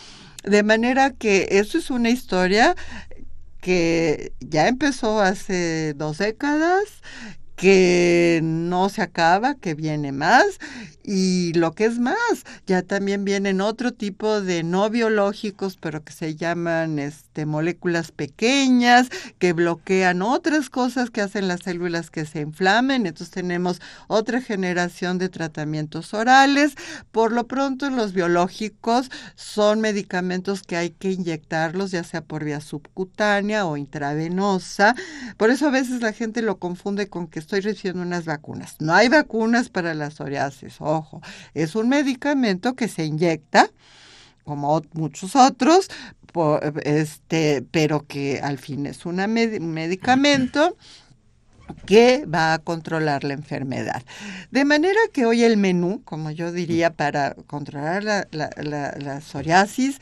De 0.44 0.64
manera 0.64 1.12
que 1.12 1.48
eso 1.52 1.78
es 1.78 1.89
una 1.89 2.10
historia 2.10 2.76
que 3.62 4.34
ya 4.41 4.68
empezó 4.68 5.22
hace 5.22 5.94
dos 5.94 6.18
décadas, 6.18 7.02
que 7.56 8.41
no 8.44 8.89
se 8.89 9.02
acaba, 9.02 9.56
que 9.56 9.74
viene 9.74 10.12
más 10.12 10.60
y 11.04 11.54
lo 11.54 11.72
que 11.74 11.86
es 11.86 12.00
más, 12.00 12.44
ya 12.68 12.82
también 12.82 13.24
vienen 13.24 13.62
otro 13.62 13.94
tipo 13.94 14.41
de 14.41 14.64
no 14.64 14.89
biológicos, 14.89 15.78
pero 15.78 16.04
que 16.04 16.12
se 16.12 16.36
llaman 16.36 17.00
este, 17.34 17.48
moléculas 17.48 18.12
pequeñas, 18.12 19.10
que 19.40 19.54
bloquean 19.54 20.22
otras 20.22 20.70
cosas 20.70 21.10
que 21.10 21.20
hacen 21.20 21.48
las 21.48 21.62
células 21.62 22.12
que 22.12 22.26
se 22.26 22.42
inflamen. 22.42 23.08
Entonces 23.08 23.34
tenemos 23.34 23.82
otra 24.08 24.40
generación 24.40 25.18
de 25.18 25.30
tratamientos 25.30 26.14
orales. 26.14 26.76
Por 27.12 27.32
lo 27.32 27.48
pronto 27.48 27.90
los 27.90 28.14
biológicos 28.14 29.10
son 29.34 29.82
medicamentos 29.82 30.62
que 30.62 30.78
hay 30.78 30.92
que 30.92 31.10
inyectarlos, 31.10 31.90
ya 31.90 32.04
sea 32.04 32.22
por 32.22 32.44
vía 32.44 32.62
subcutánea 32.62 33.66
o 33.66 33.78
intravenosa. 33.78 34.94
Por 35.38 35.50
eso 35.50 35.70
a 35.70 35.72
veces 35.72 36.02
la 36.02 36.14
gente 36.14 36.44
lo 36.44 36.60
confunde 36.60 37.08
con 37.08 37.26
que 37.26 37.40
estoy 37.40 37.62
recibiendo 37.62 38.04
unas 38.04 38.26
vacunas. 38.26 38.76
No 38.80 38.94
hay 38.94 39.10
vacunas 39.10 39.70
para 39.70 39.96
la 39.96 40.12
psoriasis 40.12 40.76
ojo, 40.80 41.20
es 41.56 41.74
un 41.74 41.90
medicamento 41.90 42.76
que 42.76 42.88
se 42.88 43.06
inyecta, 43.06 43.72
como 44.44 44.82
muchos 44.94 45.36
otros, 45.36 45.89
este, 46.84 47.64
pero 47.72 48.06
que 48.08 48.39
al 48.41 48.58
fin 48.58 48.86
es 48.86 49.06
un 49.06 49.16
medicamento 49.74 50.78
que 51.86 52.26
va 52.26 52.54
a 52.54 52.60
controlar 52.60 53.24
la 53.24 53.34
enfermedad. 53.34 54.04
De 54.52 54.66
manera 54.66 55.00
que 55.12 55.26
hoy 55.26 55.44
el 55.44 55.58
menú, 55.58 56.02
como 56.04 56.32
yo 56.32 56.52
diría, 56.52 56.94
para 56.94 57.36
controlar 57.48 58.04
la, 58.04 58.28
la 58.32 59.22
psoriasis 59.22 60.00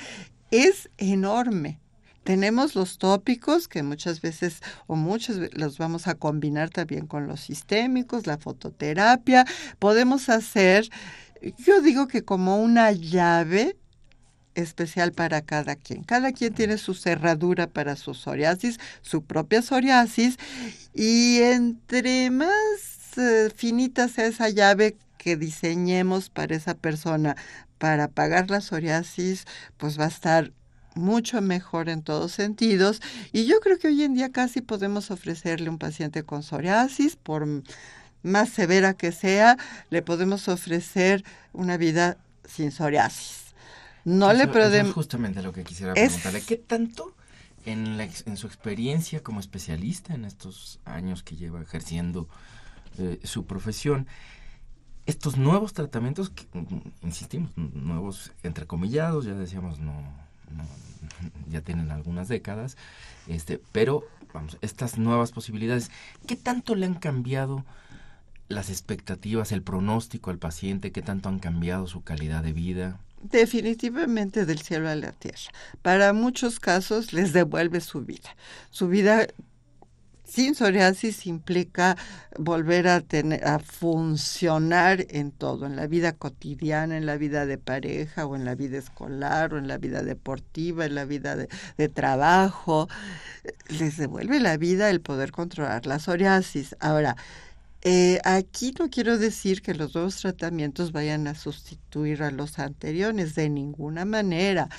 es 0.52 0.90
enorme. 0.98 1.80
Tenemos 2.24 2.76
los 2.76 3.00
tópicos 3.00 3.68
que 3.68 3.82
muchas 3.82 4.22
veces 4.22 4.62
o 4.86 4.96
muchos 4.96 5.38
los 5.54 5.80
vamos 5.80 6.08
a 6.08 6.14
combinar 6.14 6.70
también 6.70 7.08
con 7.08 7.28
los 7.28 7.42
sistémicos, 7.42 8.28
la 8.28 8.38
fototerapia. 8.38 9.46
Podemos 9.80 10.30
hacer, 10.30 10.88
yo 11.58 11.82
digo 11.82 12.08
que 12.08 12.24
como 12.24 12.62
una 12.62 12.92
llave 12.92 13.76
especial 14.56 15.12
para 15.12 15.42
cada 15.42 15.76
quien. 15.76 16.04
Cada 16.04 16.32
quien 16.32 16.54
tiene 16.54 16.78
su 16.78 16.94
cerradura 16.94 17.68
para 17.68 17.96
su 17.96 18.14
psoriasis, 18.14 18.80
su 19.02 19.24
propia 19.24 19.62
psoriasis, 19.62 20.38
y 20.94 21.40
entre 21.42 22.30
más 22.30 23.18
eh, 23.18 23.50
finita 23.56 24.08
sea 24.08 24.28
esa 24.28 24.50
llave 24.50 24.98
que 25.18 25.38
diseñemos 25.38 26.30
para 26.30 26.56
esa 26.56 26.74
persona 26.74 27.36
para 27.78 28.08
pagar 28.08 28.50
la 28.50 28.62
psoriasis, 28.62 29.46
pues 29.78 30.00
va 30.00 30.06
a 30.06 30.10
estar 30.10 30.52
mucho 30.96 31.42
mejor 31.42 31.90
en 31.90 32.04
todos 32.04 32.34
sentidos 32.34 33.02
y 33.32 33.46
yo 33.46 33.60
creo 33.60 33.80
que 33.80 33.88
hoy 33.88 34.04
en 34.04 34.14
día 34.14 34.32
casi 34.32 34.62
podemos 34.62 35.10
ofrecerle 35.10 35.68
a 35.68 35.72
un 35.72 35.78
paciente 35.78 36.24
con 36.24 36.44
psoriasis, 36.44 37.16
por 37.16 37.48
más 38.24 38.50
severa 38.50 38.94
que 38.94 39.12
sea, 39.12 39.58
le 39.90 40.02
podemos 40.02 40.48
ofrecer 40.48 41.24
una 41.54 41.78
vida 41.78 42.18
sin 42.46 42.72
psoriasis. 42.72 43.51
No 44.06 44.34
le 44.34 44.48
podemos... 44.48 44.94
justamente 44.94 45.42
lo 45.42 45.54
que 45.54 45.64
quisiera 45.64 45.94
preguntarle. 45.94 46.42
¿Qué 46.42 46.58
tanto 46.58 47.14
en, 47.66 48.00
en 48.00 48.38
su 48.38 48.48
experiencia 48.48 49.22
como 49.22 49.40
especialista 49.40 50.14
en 50.14 50.26
estos 50.26 50.80
años 50.86 51.24
que 51.24 51.36
lleva 51.36 51.62
ejerciendo 51.62 52.28
eh, 52.98 53.20
su 53.24 53.46
profesión, 53.46 54.08
estos 55.06 55.38
nuevos 55.38 55.74
tratamientos, 55.74 56.30
que, 56.30 56.46
mm, 56.54 57.06
insistimos, 57.06 57.52
nuevos 57.56 58.32
entrecomillados, 58.44 59.26
ya 59.26 59.34
decíamos, 59.34 59.80
no 59.80 59.94
ya 61.50 61.62
tienen 61.62 61.92
algunas 61.92 62.28
décadas, 62.28 62.78
este, 63.28 63.62
pero 63.72 64.04
vamos, 64.34 64.58
estas 64.62 64.98
nuevas 64.98 65.32
posibilidades, 65.32 65.92
¿qué 66.28 66.36
tanto 66.36 66.76
le 66.76 66.86
han 66.86 66.96
cambiado 66.96 67.66
las 68.48 68.70
expectativas, 68.70 69.52
el 69.52 69.62
pronóstico 69.62 70.30
al 70.30 70.38
paciente? 70.38 70.92
¿Qué 70.92 71.02
tanto 71.02 71.30
han 71.30 71.40
cambiado 71.40 71.88
su 71.88 72.04
calidad 72.04 72.44
de 72.44 72.54
vida? 72.54 73.00
Definitivamente 73.24 74.46
del 74.46 74.62
cielo 74.62 74.90
a 74.90 74.96
la 74.96 75.12
tierra. 75.12 75.52
Para 75.82 76.14
muchos 76.14 76.60
casos 76.60 77.14
les 77.14 77.34
devuelve 77.34 77.80
su 77.82 78.02
vida. 78.02 78.36
Su 78.72 78.88
vida 78.88 79.28
sin 80.32 80.56
psoriasis 80.56 81.28
implica 81.28 81.98
volver 82.38 82.88
a 82.88 83.02
tener 83.02 83.46
a 83.46 83.60
funcionar 83.60 85.06
en 85.10 85.32
todo, 85.32 85.66
en 85.66 85.76
la 85.76 85.88
vida 85.88 86.14
cotidiana, 86.14 86.96
en 86.96 87.06
la 87.06 87.18
vida 87.18 87.46
de 87.46 87.58
pareja 87.58 88.26
o 88.26 88.38
en 88.38 88.46
la 88.46 88.56
vida 88.56 88.78
escolar 88.78 89.54
o 89.54 89.58
en 89.58 89.68
la 89.68 89.78
vida 89.78 90.04
deportiva, 90.04 90.86
en 90.86 90.96
la 90.96 91.04
vida 91.04 91.36
de, 91.36 91.50
de 91.78 91.90
trabajo. 91.90 92.88
Les 93.68 93.98
devuelve 93.98 94.40
la 94.40 94.56
vida 94.56 94.90
el 94.90 95.02
poder 95.02 95.32
controlar 95.32 95.86
la 95.86 96.00
psoriasis. 96.00 96.78
Ahora, 96.80 97.18
eh, 97.84 98.20
aquí 98.24 98.74
no 98.80 98.90
quiero 98.90 99.18
decir 99.18 99.62
que 99.62 99.74
los 99.74 99.96
nuevos 99.96 100.18
tratamientos 100.18 100.92
vayan 100.92 101.28
a 101.28 101.36
sustituir 101.36 102.24
a 102.24 102.32
los 102.32 102.60
anteriores, 102.60 103.36
de 103.36 103.50
ninguna 103.50 104.06
manera 104.06 104.70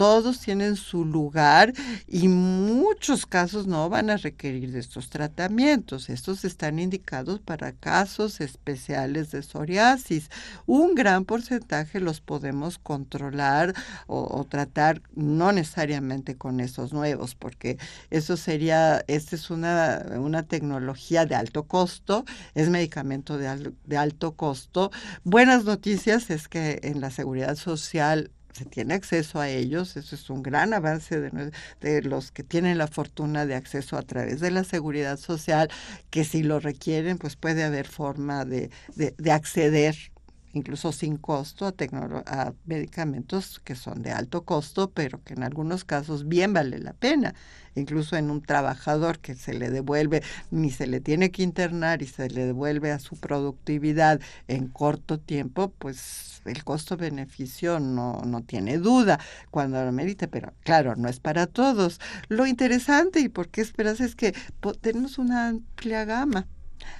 todos 0.00 0.40
tienen 0.40 0.76
su 0.76 1.04
lugar 1.04 1.74
y 2.08 2.28
muchos 2.28 3.26
casos 3.26 3.66
no 3.66 3.90
van 3.90 4.08
a 4.08 4.16
requerir 4.16 4.72
de 4.72 4.78
estos 4.78 5.10
tratamientos. 5.10 6.08
Estos 6.08 6.46
están 6.46 6.78
indicados 6.78 7.38
para 7.40 7.72
casos 7.72 8.40
especiales 8.40 9.30
de 9.30 9.42
psoriasis. 9.42 10.30
Un 10.64 10.94
gran 10.94 11.26
porcentaje 11.26 12.00
los 12.00 12.22
podemos 12.22 12.78
controlar 12.78 13.74
o, 14.06 14.42
tratar 14.48 15.02
no 15.14 15.52
necesariamente 15.52 16.34
con 16.34 16.60
esos 16.60 16.94
nuevos, 16.94 17.34
porque 17.34 17.76
eso 18.08 18.38
sería, 18.38 19.04
esta 19.06 19.36
es 19.36 19.50
una, 19.50 20.02
una 20.16 20.44
tecnología 20.44 21.26
de 21.26 21.34
alto 21.34 21.64
costo, 21.64 22.24
es 22.54 22.70
medicamento 22.70 23.36
de, 23.36 23.74
de 23.84 23.96
alto 23.98 24.32
costo. 24.32 24.92
Buenas 25.24 25.64
noticias 25.64 26.30
es 26.30 26.48
que 26.48 26.80
en 26.84 27.02
la 27.02 27.10
seguridad 27.10 27.56
social 27.56 28.30
se 28.52 28.64
tiene 28.64 28.94
acceso 28.94 29.40
a 29.40 29.48
ellos, 29.48 29.96
eso 29.96 30.14
es 30.14 30.30
un 30.30 30.42
gran 30.42 30.74
avance 30.74 31.20
de, 31.20 32.02
los 32.02 32.32
que 32.32 32.42
tienen 32.42 32.78
la 32.78 32.88
fortuna 32.88 33.46
de 33.46 33.54
acceso 33.54 33.96
a 33.96 34.02
través 34.02 34.40
de 34.40 34.50
la 34.50 34.64
seguridad 34.64 35.18
social, 35.18 35.70
que 36.10 36.24
si 36.24 36.42
lo 36.42 36.60
requieren, 36.60 37.18
pues 37.18 37.36
puede 37.36 37.64
haber 37.64 37.86
forma 37.86 38.44
de, 38.44 38.70
de 38.96 39.32
acceder 39.32 39.96
incluso 40.52 40.92
sin 40.92 41.16
costo 41.16 41.66
a, 41.66 41.74
a 42.26 42.52
medicamentos 42.66 43.60
que 43.60 43.74
son 43.74 44.02
de 44.02 44.12
alto 44.12 44.44
costo, 44.44 44.90
pero 44.90 45.22
que 45.22 45.34
en 45.34 45.42
algunos 45.42 45.84
casos 45.84 46.28
bien 46.28 46.52
vale 46.52 46.78
la 46.78 46.92
pena. 46.92 47.34
Incluso 47.76 48.16
en 48.16 48.30
un 48.30 48.42
trabajador 48.42 49.20
que 49.20 49.34
se 49.34 49.54
le 49.54 49.70
devuelve, 49.70 50.22
ni 50.50 50.70
se 50.70 50.86
le 50.86 51.00
tiene 51.00 51.30
que 51.30 51.42
internar 51.42 52.02
y 52.02 52.06
se 52.06 52.28
le 52.28 52.46
devuelve 52.46 52.90
a 52.90 52.98
su 52.98 53.16
productividad 53.16 54.20
en 54.48 54.68
corto 54.68 55.20
tiempo, 55.20 55.72
pues 55.78 56.42
el 56.46 56.64
costo-beneficio 56.64 57.78
no, 57.78 58.22
no 58.26 58.42
tiene 58.42 58.78
duda 58.78 59.20
cuando 59.50 59.84
lo 59.84 59.92
merite, 59.92 60.26
pero 60.26 60.52
claro, 60.64 60.96
no 60.96 61.08
es 61.08 61.20
para 61.20 61.46
todos. 61.46 62.00
Lo 62.28 62.46
interesante 62.46 63.20
y 63.20 63.28
por 63.28 63.48
qué 63.48 63.60
esperas 63.60 64.00
es 64.00 64.16
que 64.16 64.34
tenemos 64.80 65.18
una 65.18 65.48
amplia 65.48 66.04
gama 66.04 66.46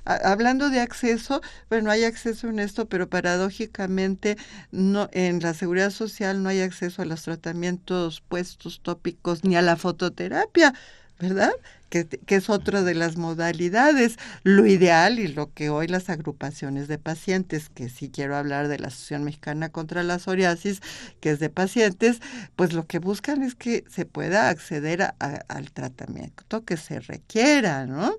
hablando 0.04 0.70
de 0.70 0.80
acceso, 0.80 1.40
bueno, 1.68 1.90
hay 1.90 2.04
acceso 2.04 2.48
en 2.48 2.58
esto, 2.58 2.88
pero 2.88 3.08
paradójicamente 3.08 4.36
no 4.70 5.08
en 5.12 5.40
la 5.40 5.54
seguridad 5.54 5.90
social 5.90 6.42
no 6.42 6.48
hay 6.48 6.60
acceso 6.60 7.02
a 7.02 7.04
los 7.04 7.22
tratamientos 7.22 8.20
puestos 8.20 8.80
tópicos 8.82 9.44
ni 9.44 9.56
a 9.56 9.62
la 9.62 9.76
fototerapia, 9.76 10.74
¿verdad? 11.18 11.52
Que, 11.90 12.06
que, 12.06 12.36
es 12.36 12.48
otra 12.48 12.82
de 12.82 12.94
las 12.94 13.16
modalidades. 13.16 14.16
Lo 14.44 14.64
ideal 14.64 15.18
y 15.18 15.26
lo 15.26 15.52
que 15.52 15.70
hoy 15.70 15.88
las 15.88 16.08
agrupaciones 16.08 16.86
de 16.86 16.98
pacientes, 16.98 17.68
que 17.68 17.88
sí 17.88 18.10
quiero 18.10 18.36
hablar 18.36 18.68
de 18.68 18.78
la 18.78 18.88
Asociación 18.88 19.24
Mexicana 19.24 19.70
contra 19.70 20.04
la 20.04 20.20
Psoriasis, 20.20 20.80
que 21.20 21.30
es 21.30 21.40
de 21.40 21.50
pacientes, 21.50 22.20
pues 22.54 22.72
lo 22.72 22.86
que 22.86 23.00
buscan 23.00 23.42
es 23.42 23.56
que 23.56 23.84
se 23.90 24.06
pueda 24.06 24.48
acceder 24.48 25.14
al 25.18 25.72
tratamiento 25.72 26.64
que 26.64 26.76
se 26.76 27.00
requiera, 27.00 27.86
¿no? 27.86 28.14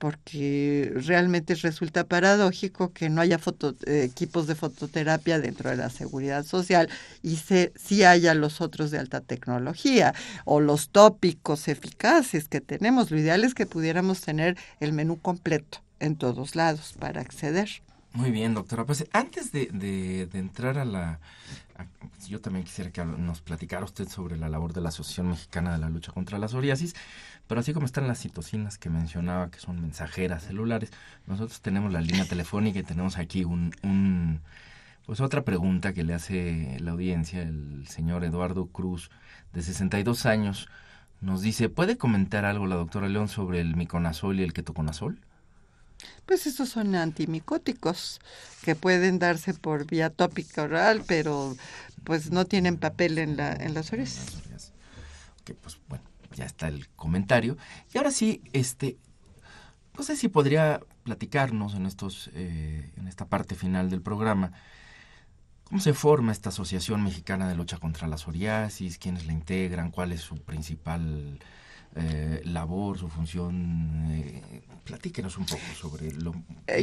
Porque 0.00 0.92
realmente 0.94 1.54
resulta 1.56 2.04
paradójico 2.04 2.90
que 2.90 3.10
no 3.10 3.20
haya 3.20 3.38
eh, 3.86 4.02
equipos 4.02 4.46
de 4.46 4.54
fototerapia 4.54 5.38
dentro 5.38 5.68
de 5.68 5.76
la 5.76 5.90
seguridad 5.90 6.42
social 6.46 6.88
y 7.22 7.36
se, 7.36 7.70
sí 7.76 8.02
haya 8.02 8.32
los 8.32 8.62
otros 8.62 8.90
de 8.90 8.98
alta 8.98 9.20
tecnología 9.20 10.14
o 10.46 10.60
los 10.60 10.88
tópicos 10.88 11.68
eficaces 11.68 12.48
que 12.48 12.62
tenemos. 12.62 13.10
Lo 13.10 13.18
ideal 13.18 13.44
es 13.44 13.52
que 13.52 13.66
pudiéramos 13.66 14.22
tener 14.22 14.56
el 14.80 14.94
menú 14.94 15.20
completo 15.20 15.82
en 15.98 16.16
todos 16.16 16.56
lados 16.56 16.94
para 16.98 17.20
acceder. 17.20 17.68
Muy 18.14 18.30
bien, 18.30 18.54
doctora. 18.54 18.86
Pues 18.86 19.04
antes 19.12 19.52
de, 19.52 19.66
de, 19.66 20.38
entrar 20.38 20.78
a 20.78 20.86
la... 20.86 21.20
yo 22.26 22.40
también 22.40 22.64
quisiera 22.64 22.90
que 22.90 23.04
nos 23.04 23.42
platicara 23.42 23.84
usted 23.84 24.08
sobre 24.08 24.38
la 24.38 24.48
labor 24.48 24.72
de 24.72 24.80
la 24.80 24.88
Asociación 24.88 25.28
Mexicana 25.28 25.74
de 25.74 25.78
la 25.78 25.90
Lucha 25.90 26.10
contra 26.10 26.38
la 26.38 26.48
Psoriasis, 26.48 26.94
pero 27.50 27.62
así 27.62 27.72
como 27.72 27.86
están 27.86 28.06
las 28.06 28.20
citocinas 28.20 28.78
que 28.78 28.90
mencionaba, 28.90 29.50
que 29.50 29.58
son 29.58 29.82
mensajeras 29.82 30.44
celulares, 30.44 30.92
nosotros 31.26 31.60
tenemos 31.60 31.92
la 31.92 32.00
línea 32.00 32.24
telefónica 32.24 32.78
y 32.78 32.84
tenemos 32.84 33.18
aquí 33.18 33.42
un, 33.42 33.74
un 33.82 34.40
pues 35.04 35.20
otra 35.20 35.42
pregunta 35.42 35.92
que 35.92 36.04
le 36.04 36.14
hace 36.14 36.76
la 36.78 36.92
audiencia, 36.92 37.42
el 37.42 37.88
señor 37.88 38.22
Eduardo 38.22 38.66
Cruz, 38.66 39.10
de 39.52 39.62
62 39.62 40.26
años, 40.26 40.68
nos 41.20 41.42
dice, 41.42 41.68
¿puede 41.68 41.96
comentar 41.96 42.44
algo 42.44 42.68
la 42.68 42.76
doctora 42.76 43.08
León 43.08 43.28
sobre 43.28 43.60
el 43.60 43.74
miconazol 43.74 44.38
y 44.38 44.44
el 44.44 44.52
ketoconazol? 44.52 45.18
Pues 46.26 46.46
estos 46.46 46.68
son 46.68 46.94
antimicóticos 46.94 48.20
que 48.62 48.76
pueden 48.76 49.18
darse 49.18 49.54
por 49.54 49.88
vía 49.88 50.10
tópica 50.10 50.62
oral, 50.62 51.02
pero 51.04 51.56
pues 52.04 52.30
no 52.30 52.44
tienen 52.44 52.76
papel 52.76 53.18
en 53.18 53.36
la 53.36 53.52
en 53.54 53.74
las 53.74 53.92
orejas. 53.92 54.40
Pues 55.62 55.80
bueno, 55.88 56.04
ya 56.34 56.44
está 56.44 56.68
el 56.68 56.88
comentario. 56.90 57.56
Y 57.92 57.98
ahora 57.98 58.10
sí, 58.10 58.42
este, 58.52 58.98
no 59.96 60.02
sé 60.02 60.16
si 60.16 60.28
podría 60.28 60.80
platicarnos 61.02 61.74
en, 61.74 61.86
estos, 61.86 62.30
eh, 62.34 62.90
en 62.96 63.08
esta 63.08 63.26
parte 63.26 63.54
final 63.54 63.90
del 63.90 64.02
programa, 64.02 64.52
cómo 65.64 65.80
se 65.80 65.94
forma 65.94 66.32
esta 66.32 66.50
Asociación 66.50 67.02
Mexicana 67.02 67.48
de 67.48 67.54
Lucha 67.54 67.78
contra 67.78 68.06
la 68.06 68.18
Psoriasis, 68.18 68.98
quiénes 68.98 69.26
la 69.26 69.32
integran, 69.32 69.90
cuál 69.90 70.12
es 70.12 70.20
su 70.20 70.36
principal 70.36 71.38
eh, 71.96 72.40
labor, 72.44 72.98
su 72.98 73.08
función. 73.08 74.06
Eh, 74.12 74.62
platíquenos 74.84 75.36
un 75.38 75.46
poco 75.46 75.62
sobre 75.78 76.12
lo. 76.12 76.34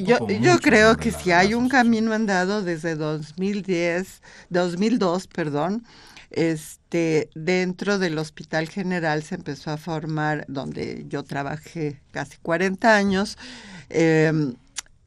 yo, 0.03 0.27
yo 0.27 0.59
creo 0.59 0.97
que 0.97 1.11
si 1.11 1.31
hay 1.31 1.53
un 1.53 1.69
camino 1.69 2.13
andado 2.13 2.63
desde 2.63 2.95
2010, 2.95 4.21
2002, 4.49 5.27
perdón, 5.27 5.85
este, 6.31 7.29
dentro 7.35 7.99
del 7.99 8.17
Hospital 8.17 8.69
General 8.69 9.23
se 9.23 9.35
empezó 9.35 9.71
a 9.71 9.77
formar, 9.77 10.45
donde 10.47 11.05
yo 11.07 11.23
trabajé 11.23 12.01
casi 12.11 12.37
40 12.37 12.95
años, 12.95 13.37
em, 13.89 14.55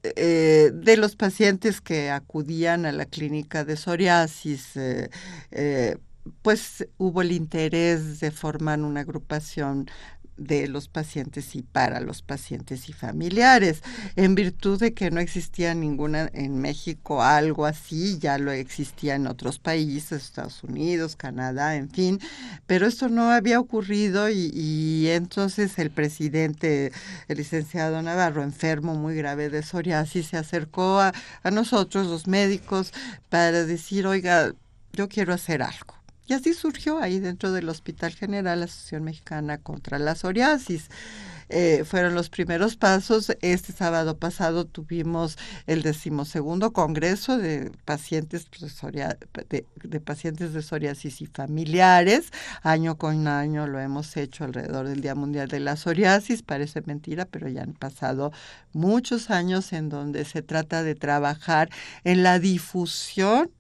eh, 0.03 0.71
de 0.73 0.97
los 0.97 1.17
pacientes 1.17 1.81
que 1.81 2.11
acudían 2.11 2.87
a 2.87 2.93
la 2.93 3.05
clínica 3.05 3.65
de 3.65 3.77
psoriasis, 3.77 4.77
eh, 4.77 5.11
eh, 5.51 5.99
pues 6.43 6.87
hubo 6.99 7.23
el 7.23 7.33
interés 7.33 8.21
de 8.21 8.31
formar 8.31 8.81
una 8.81 9.01
agrupación 9.01 9.91
de 10.41 10.67
los 10.69 10.89
pacientes 10.89 11.55
y 11.55 11.63
para 11.63 12.01
los 12.01 12.23
pacientes 12.23 12.89
y 12.89 12.93
familiares. 12.93 13.83
En 14.17 14.35
virtud 14.35 14.81
de 14.81 14.95
que 14.95 15.11
no 15.11 15.21
existía 15.21 15.75
ninguna 15.75 16.31
en 16.33 16.59
México 16.59 17.23
algo 17.23 17.67
así, 17.67 18.19
ya 18.19 18.39
lo 18.39 18.51
existía 18.51 19.15
en 19.15 19.27
otros 19.27 19.59
países, 19.59 20.23
Estados 20.23 20.65
Unidos, 20.65 21.15
Canadá, 21.15 21.77
en 21.77 21.91
fin, 21.91 22.21
pero 22.67 22.87
esto 22.87 23.09
no 23.09 23.31
había 23.31 23.61
ocurrido 23.61 24.31
y, 24.31 25.09
entonces 25.09 25.79
el 25.79 25.91
presidente, 25.91 26.93
el 27.29 27.39
licenciado 27.39 28.01
Navarro, 28.03 28.43
enfermo 28.43 28.95
muy 28.95 29.15
grave 29.15 29.51
de 29.51 29.63
psoriasis, 29.63 30.29
se 30.29 30.37
acercó 30.39 31.01
a 31.01 31.13
nosotros, 31.53 32.07
los 32.07 32.27
médicos, 32.27 32.93
para 33.29 33.65
decir, 33.65 34.07
oiga, 34.07 34.55
yo 34.93 35.09
quiero 35.09 35.35
hacer 35.35 35.63
algo 35.63 36.00
y 36.31 36.33
así 36.33 36.55
surgió 36.55 37.01
ahí 37.01 37.19
dentro 37.19 37.51
del 37.51 37.69
Hospital 37.69 38.13
General 38.15 38.61
la 38.61 38.67
Asociación 38.67 39.03
Mexicana 39.03 39.59
contra 39.59 39.99
la 39.99 40.15
Psoriasis. 40.15 40.89
Eh, 41.49 41.83
fueron 41.85 42.15
los 42.15 42.31
primeros 42.31 42.77
pasos. 42.77 43.37
Este 43.41 43.73
sábado 43.73 44.17
pasado 44.17 44.65
tuvimos 44.65 45.37
el 45.67 45.83
decimosegundo 45.83 46.73
congreso 46.73 47.37
de 47.37 47.73
pacientes 47.85 48.47
de, 48.93 49.67
de, 49.83 50.01
pacientes 50.01 50.53
de 50.53 50.63
psoriasis 50.63 51.21
y 51.21 51.27
familiares. 51.27 52.31
Año 52.63 52.97
con 52.97 53.27
año 53.27 53.67
lo 53.67 53.81
hemos 53.81 54.17
hecho 54.17 54.45
alrededor 54.45 54.87
del 54.87 55.01
Día 55.01 55.17
Mundial 55.17 55.49
de 55.49 55.59
la 55.59 55.75
Psoriasis. 55.75 56.45
Parece 56.45 56.81
mentira, 56.83 57.25
pero 57.25 57.49
ya 57.49 57.63
han 57.63 57.73
pasado 57.73 58.31
muchos 58.73 59.31
años 59.31 59.73
en 59.73 59.89
donde 59.89 60.25
se 60.25 60.43
trata 60.43 60.85
de 60.85 60.95
trabajar 60.95 61.71
en 62.05 62.23
la 62.23 62.39
difusión 62.39 63.51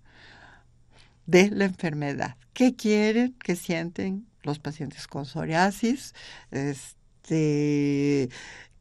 de 1.30 1.50
la 1.50 1.64
enfermedad. 1.66 2.36
¿Qué 2.52 2.74
quieren, 2.74 3.36
qué 3.42 3.56
sienten 3.56 4.26
los 4.42 4.58
pacientes 4.58 5.06
con 5.06 5.24
psoriasis? 5.24 6.14
Este, 6.50 8.28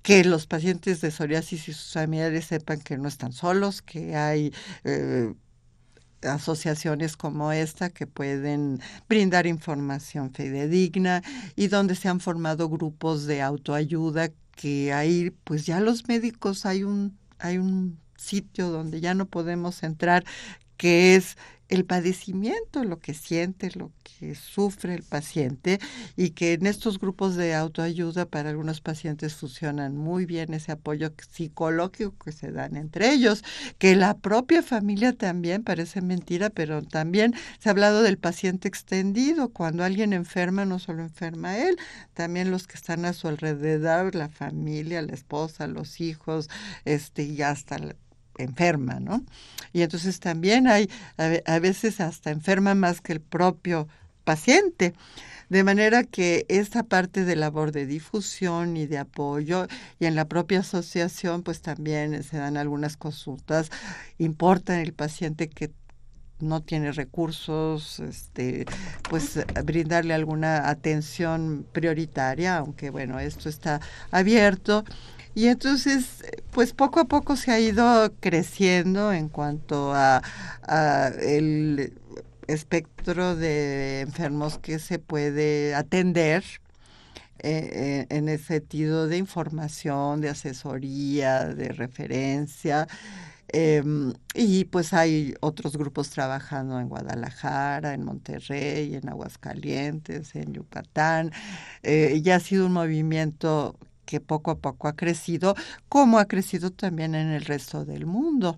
que 0.01 0.23
los 0.23 0.47
pacientes 0.47 1.01
de 1.01 1.11
psoriasis 1.11 1.67
y 1.67 1.73
sus 1.73 1.93
familiares 1.93 2.45
sepan 2.45 2.81
que 2.81 2.97
no 2.97 3.07
están 3.07 3.31
solos, 3.31 3.81
que 3.81 4.15
hay 4.15 4.53
eh, 4.83 5.33
asociaciones 6.23 7.15
como 7.15 7.51
esta 7.51 7.89
que 7.89 8.07
pueden 8.07 8.81
brindar 9.07 9.45
información 9.45 10.33
fidedigna 10.33 11.21
y 11.55 11.67
donde 11.67 11.95
se 11.95 12.09
han 12.09 12.19
formado 12.19 12.69
grupos 12.69 13.25
de 13.25 13.41
autoayuda 13.41 14.29
que 14.55 14.91
ahí 14.91 15.31
pues 15.43 15.65
ya 15.65 15.79
los 15.79 16.07
médicos 16.07 16.65
hay 16.65 16.83
un 16.83 17.17
hay 17.37 17.57
un 17.57 17.99
sitio 18.17 18.69
donde 18.69 18.99
ya 18.99 19.13
no 19.13 19.27
podemos 19.27 19.83
entrar 19.83 20.25
que 20.79 21.15
es 21.17 21.35
el 21.67 21.85
padecimiento, 21.85 22.83
lo 22.83 22.99
que 22.99 23.13
siente, 23.13 23.69
lo 23.75 23.91
que 24.01 24.33
sufre 24.33 24.95
el 24.95 25.03
paciente 25.03 25.79
y 26.17 26.31
que 26.31 26.53
en 26.53 26.65
estos 26.65 26.99
grupos 26.99 27.35
de 27.35 27.53
autoayuda 27.53 28.25
para 28.25 28.49
algunos 28.49 28.81
pacientes 28.81 29.35
funcionan 29.35 29.95
muy 29.95 30.25
bien 30.25 30.53
ese 30.53 30.71
apoyo 30.71 31.13
psicológico 31.31 32.15
que 32.23 32.31
se 32.31 32.51
dan 32.51 32.77
entre 32.77 33.11
ellos, 33.11 33.43
que 33.77 33.95
la 33.95 34.17
propia 34.17 34.63
familia 34.63 35.13
también 35.13 35.63
parece 35.63 36.01
mentira, 36.01 36.49
pero 36.49 36.81
también 36.81 37.35
se 37.59 37.69
ha 37.69 37.73
hablado 37.73 38.01
del 38.01 38.17
paciente 38.17 38.67
extendido, 38.67 39.49
cuando 39.49 39.83
alguien 39.83 40.13
enferma 40.13 40.65
no 40.65 40.79
solo 40.79 41.03
enferma 41.03 41.57
él, 41.57 41.77
también 42.13 42.51
los 42.51 42.67
que 42.67 42.77
están 42.77 43.03
a 43.05 43.13
su 43.13 43.27
alrededor, 43.27 44.15
la 44.15 44.29
familia, 44.29 45.01
la 45.01 45.13
esposa, 45.13 45.67
los 45.67 46.01
hijos, 46.01 46.49
este 46.85 47.23
y 47.23 47.41
hasta 47.43 47.77
enferma, 48.43 48.99
¿no? 48.99 49.23
Y 49.73 49.81
entonces 49.81 50.19
también 50.19 50.67
hay, 50.67 50.89
a 51.45 51.59
veces 51.59 51.99
hasta 52.01 52.31
enferma 52.31 52.75
más 52.75 53.01
que 53.01 53.13
el 53.13 53.21
propio 53.21 53.87
paciente. 54.23 54.93
De 55.49 55.63
manera 55.63 56.03
que 56.03 56.45
esta 56.47 56.83
parte 56.83 57.25
de 57.25 57.35
labor 57.35 57.71
de 57.71 57.87
difusión 57.87 58.77
y 58.77 58.85
de 58.85 58.99
apoyo 58.99 59.65
y 59.99 60.05
en 60.05 60.13
la 60.13 60.25
propia 60.25 60.59
asociación 60.59 61.41
pues 61.41 61.61
también 61.61 62.21
se 62.23 62.37
dan 62.37 62.55
algunas 62.55 62.97
consultas. 62.97 63.71
Importa 64.19 64.79
el 64.81 64.93
paciente 64.93 65.49
que 65.49 65.71
no 66.39 66.61
tiene 66.61 66.91
recursos, 66.91 67.99
este, 67.99 68.65
pues 69.09 69.39
brindarle 69.65 70.13
alguna 70.13 70.69
atención 70.69 71.65
prioritaria, 71.71 72.57
aunque 72.57 72.91
bueno, 72.91 73.19
esto 73.19 73.49
está 73.49 73.81
abierto. 74.11 74.85
Y 75.35 75.47
entonces, 75.47 76.23
pues 76.51 76.73
poco 76.73 76.99
a 76.99 77.05
poco 77.05 77.35
se 77.35 77.51
ha 77.51 77.59
ido 77.59 78.11
creciendo 78.19 79.13
en 79.13 79.29
cuanto 79.29 79.93
a, 79.93 80.21
el 81.21 81.93
espectro 82.47 83.35
de 83.35 84.01
enfermos 84.01 84.57
que 84.57 84.79
se 84.79 84.99
puede 84.99 85.75
atender 85.75 86.43
eh, 87.41 88.05
eh, 88.09 88.15
en 88.17 88.27
el 88.27 88.39
sentido 88.39 89.07
de 89.07 89.17
información, 89.17 90.21
de 90.21 90.29
asesoría, 90.29 91.45
de 91.45 91.69
referencia. 91.69 92.87
Em, 93.51 94.13
y 94.35 94.65
pues 94.65 94.93
hay 94.93 95.33
otros 95.39 95.75
grupos 95.77 96.09
trabajando 96.11 96.79
en 96.79 96.87
Guadalajara, 96.87 97.93
en 97.93 98.03
Monterrey, 98.03 98.95
en 98.95 99.09
Aguascalientes, 99.09 100.35
en 100.35 100.53
Yucatán. 100.53 101.31
Eh, 101.83 102.19
ya 102.23 102.35
ha 102.35 102.39
sido 102.39 102.67
un 102.67 102.73
movimiento 102.73 103.75
que 104.09 104.19
poco 104.19 104.49
a 104.49 104.57
poco 104.57 104.87
ha 104.87 104.95
crecido, 104.95 105.53
como 105.87 106.17
ha 106.17 106.25
crecido 106.25 106.71
también 106.71 107.13
en 107.13 107.27
el 107.27 107.45
resto 107.45 107.85
del 107.85 108.07
mundo, 108.07 108.55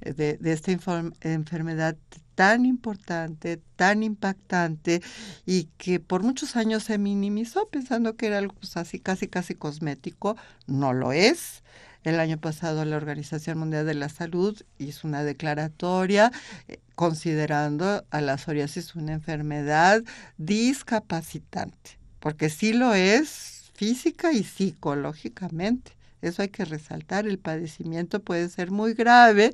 eh, 0.00 0.14
de, 0.14 0.38
esta 0.50 0.72
enfermedad 1.20 1.98
tan 2.34 2.64
importante, 2.64 3.60
tan 3.76 4.02
impactante 4.02 5.02
y 5.44 5.64
que 5.76 6.00
por 6.00 6.22
muchos 6.22 6.56
años 6.56 6.84
se 6.84 6.96
minimizó 6.96 7.68
pensando 7.68 8.16
que 8.16 8.28
era 8.28 8.38
algo 8.38 8.54
pues, 8.54 8.78
así 8.78 8.98
casi 8.98 9.28
casi 9.28 9.54
cosmético, 9.54 10.38
no 10.66 10.94
lo 10.94 11.12
es. 11.12 11.62
El 12.02 12.18
año 12.18 12.38
pasado 12.38 12.86
la 12.86 12.96
Organización 12.96 13.58
Mundial 13.58 13.84
de 13.84 13.94
la 13.94 14.08
Salud 14.08 14.58
hizo 14.78 15.06
una 15.06 15.22
declaratoria 15.22 16.32
eh, 16.66 16.78
considerando 16.94 18.06
a 18.08 18.20
la 18.22 18.38
psoriasis 18.38 18.94
una 18.94 19.12
enfermedad 19.12 20.02
discapacitante, 20.38 21.98
porque 22.20 22.48
sí 22.48 22.72
lo 22.72 22.94
es, 22.94 23.63
física 23.74 24.32
y 24.32 24.44
psicológicamente. 24.44 25.92
Eso 26.22 26.42
hay 26.42 26.48
que 26.48 26.64
resaltar. 26.64 27.26
El 27.26 27.38
padecimiento 27.38 28.20
puede 28.20 28.48
ser 28.48 28.70
muy 28.70 28.94
grave. 28.94 29.52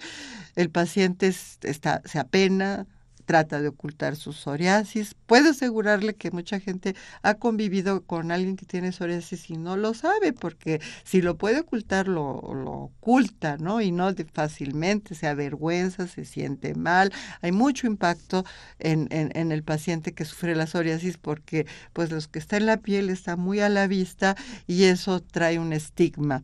El 0.54 0.70
paciente 0.70 1.34
está, 1.62 2.02
se 2.04 2.18
apena, 2.18 2.86
trata 3.31 3.61
de 3.61 3.68
ocultar 3.68 4.16
su 4.16 4.33
psoriasis. 4.33 5.14
Puedo 5.26 5.51
asegurarle 5.51 6.14
que 6.16 6.33
mucha 6.33 6.59
gente 6.59 6.97
ha 7.22 7.35
convivido 7.35 8.03
con 8.03 8.33
alguien 8.33 8.57
que 8.57 8.66
tiene 8.66 8.91
psoriasis 8.91 9.51
y 9.51 9.57
no 9.57 9.76
lo 9.76 9.95
sabe, 9.95 10.33
porque 10.33 10.81
si 11.05 11.22
lo 11.22 11.37
puede 11.37 11.61
ocultar, 11.61 12.09
lo, 12.09 12.43
lo 12.53 12.72
oculta, 12.72 13.57
¿no? 13.57 13.81
Y 13.81 13.93
no 13.93 14.12
fácilmente, 14.33 15.14
se 15.14 15.28
avergüenza, 15.28 16.09
se 16.09 16.24
siente 16.24 16.74
mal. 16.74 17.12
Hay 17.41 17.53
mucho 17.53 17.87
impacto 17.87 18.45
en 18.81 19.53
el 19.53 19.62
paciente 19.62 20.12
que 20.12 20.24
sufre 20.24 20.57
la 20.57 20.66
psoriasis 20.66 21.16
porque 21.16 21.68
pues 21.93 22.11
los 22.11 22.26
que 22.26 22.41
está 22.41 22.57
en 22.57 22.66
la 22.66 22.78
piel 22.78 23.11
está 23.11 23.37
muy 23.37 23.61
a 23.61 23.68
la 23.68 23.87
vista 23.87 24.37
y 24.66 24.85
eso 24.85 25.20
trae 25.20 25.61
un 25.61 25.72
estigma 25.72 26.43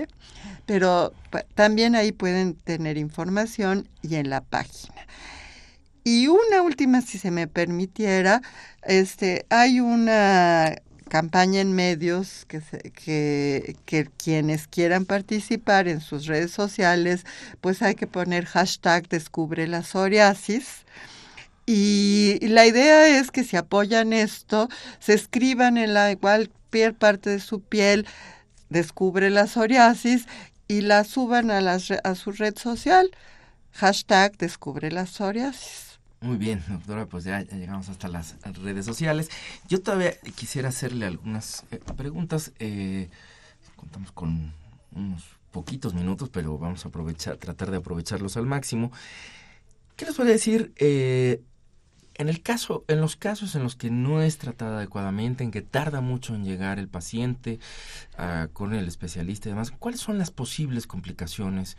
pero 0.66 1.14
también 1.54 1.96
ahí 1.96 2.12
pueden 2.12 2.52
tener 2.54 2.98
información 2.98 3.88
y 4.02 4.16
en 4.16 4.28
la 4.28 4.42
página. 4.42 5.06
Y 6.04 6.26
una 6.26 6.60
última, 6.60 7.00
si 7.00 7.16
se 7.16 7.30
me 7.30 7.46
permitiera, 7.46 8.42
este, 8.82 9.46
hay 9.48 9.80
una 9.80 10.76
campaña 11.10 11.60
en 11.60 11.74
medios 11.74 12.46
que, 12.46 12.62
que, 13.84 14.10
quienes 14.16 14.66
quieran 14.66 15.04
participar 15.04 15.88
en 15.88 16.00
sus 16.00 16.26
redes 16.26 16.52
sociales, 16.52 17.26
pues 17.60 17.82
hay 17.82 17.94
que 17.94 18.06
poner 18.06 18.46
hashtag 18.46 19.08
descubre 19.08 19.66
la 19.66 19.82
psoriasis. 19.82 20.86
Y, 21.66 22.38
la 22.48 22.66
idea 22.66 23.18
es 23.18 23.30
que 23.30 23.44
si 23.44 23.56
apoyan 23.56 24.14
esto, 24.14 24.68
se 25.00 25.12
escriban 25.14 25.76
en 25.76 25.92
la 25.92 26.10
igual 26.12 26.50
parte 26.98 27.30
de 27.30 27.40
su 27.40 27.60
piel, 27.60 28.06
descubre 28.70 29.28
la 29.30 29.46
psoriasis 29.46 30.26
y 30.68 30.80
la 30.82 31.04
suban 31.04 31.50
a, 31.50 31.60
las, 31.60 31.90
a 31.90 32.14
su 32.14 32.32
red 32.32 32.56
social. 32.56 33.10
Hashtag 33.72 34.38
descubre 34.38 34.90
la 34.90 35.06
psoriasis. 35.06 35.89
Muy 36.22 36.36
bien, 36.36 36.62
doctora, 36.68 37.06
pues 37.06 37.24
ya, 37.24 37.40
llegamos 37.40 37.88
hasta 37.88 38.06
las 38.08 38.36
redes 38.62 38.84
sociales. 38.84 39.30
Yo 39.68 39.80
todavía 39.80 40.12
quisiera 40.34 40.68
hacerle 40.68 41.06
algunas 41.06 41.64
eh, 41.70 41.80
preguntas. 41.96 42.52
Eh, 42.58 43.08
contamos 43.76 44.12
con 44.12 44.52
unos 44.94 45.24
poquitos 45.50 45.94
minutos, 45.94 46.28
pero 46.28 46.58
vamos 46.58 46.84
a 46.84 46.88
aprovechar, 46.88 47.38
tratar 47.38 47.70
de 47.70 47.78
aprovecharlos 47.78 48.36
al 48.36 48.44
máximo. 48.44 48.92
¿Qué 49.96 50.04
les 50.04 50.16
voy 50.18 50.26
a 50.28 50.32
decir? 50.32 50.74
Eh, 50.76 51.42
en 52.16 52.28
el 52.28 52.42
caso, 52.42 52.84
en 52.88 53.00
los 53.00 53.16
casos 53.16 53.54
en 53.54 53.62
los 53.62 53.74
que 53.74 53.88
no 53.90 54.20
es 54.20 54.36
tratada 54.36 54.76
adecuadamente, 54.76 55.42
en 55.42 55.50
que 55.50 55.62
tarda 55.62 56.02
mucho 56.02 56.34
en 56.34 56.44
llegar 56.44 56.78
el 56.78 56.88
paciente 56.88 57.60
ah, 58.18 58.48
con 58.52 58.74
el 58.74 58.86
especialista 58.88 59.48
y 59.48 59.52
demás, 59.52 59.70
¿cuáles 59.70 60.00
son 60.00 60.18
las 60.18 60.30
posibles 60.30 60.86
complicaciones? 60.86 61.78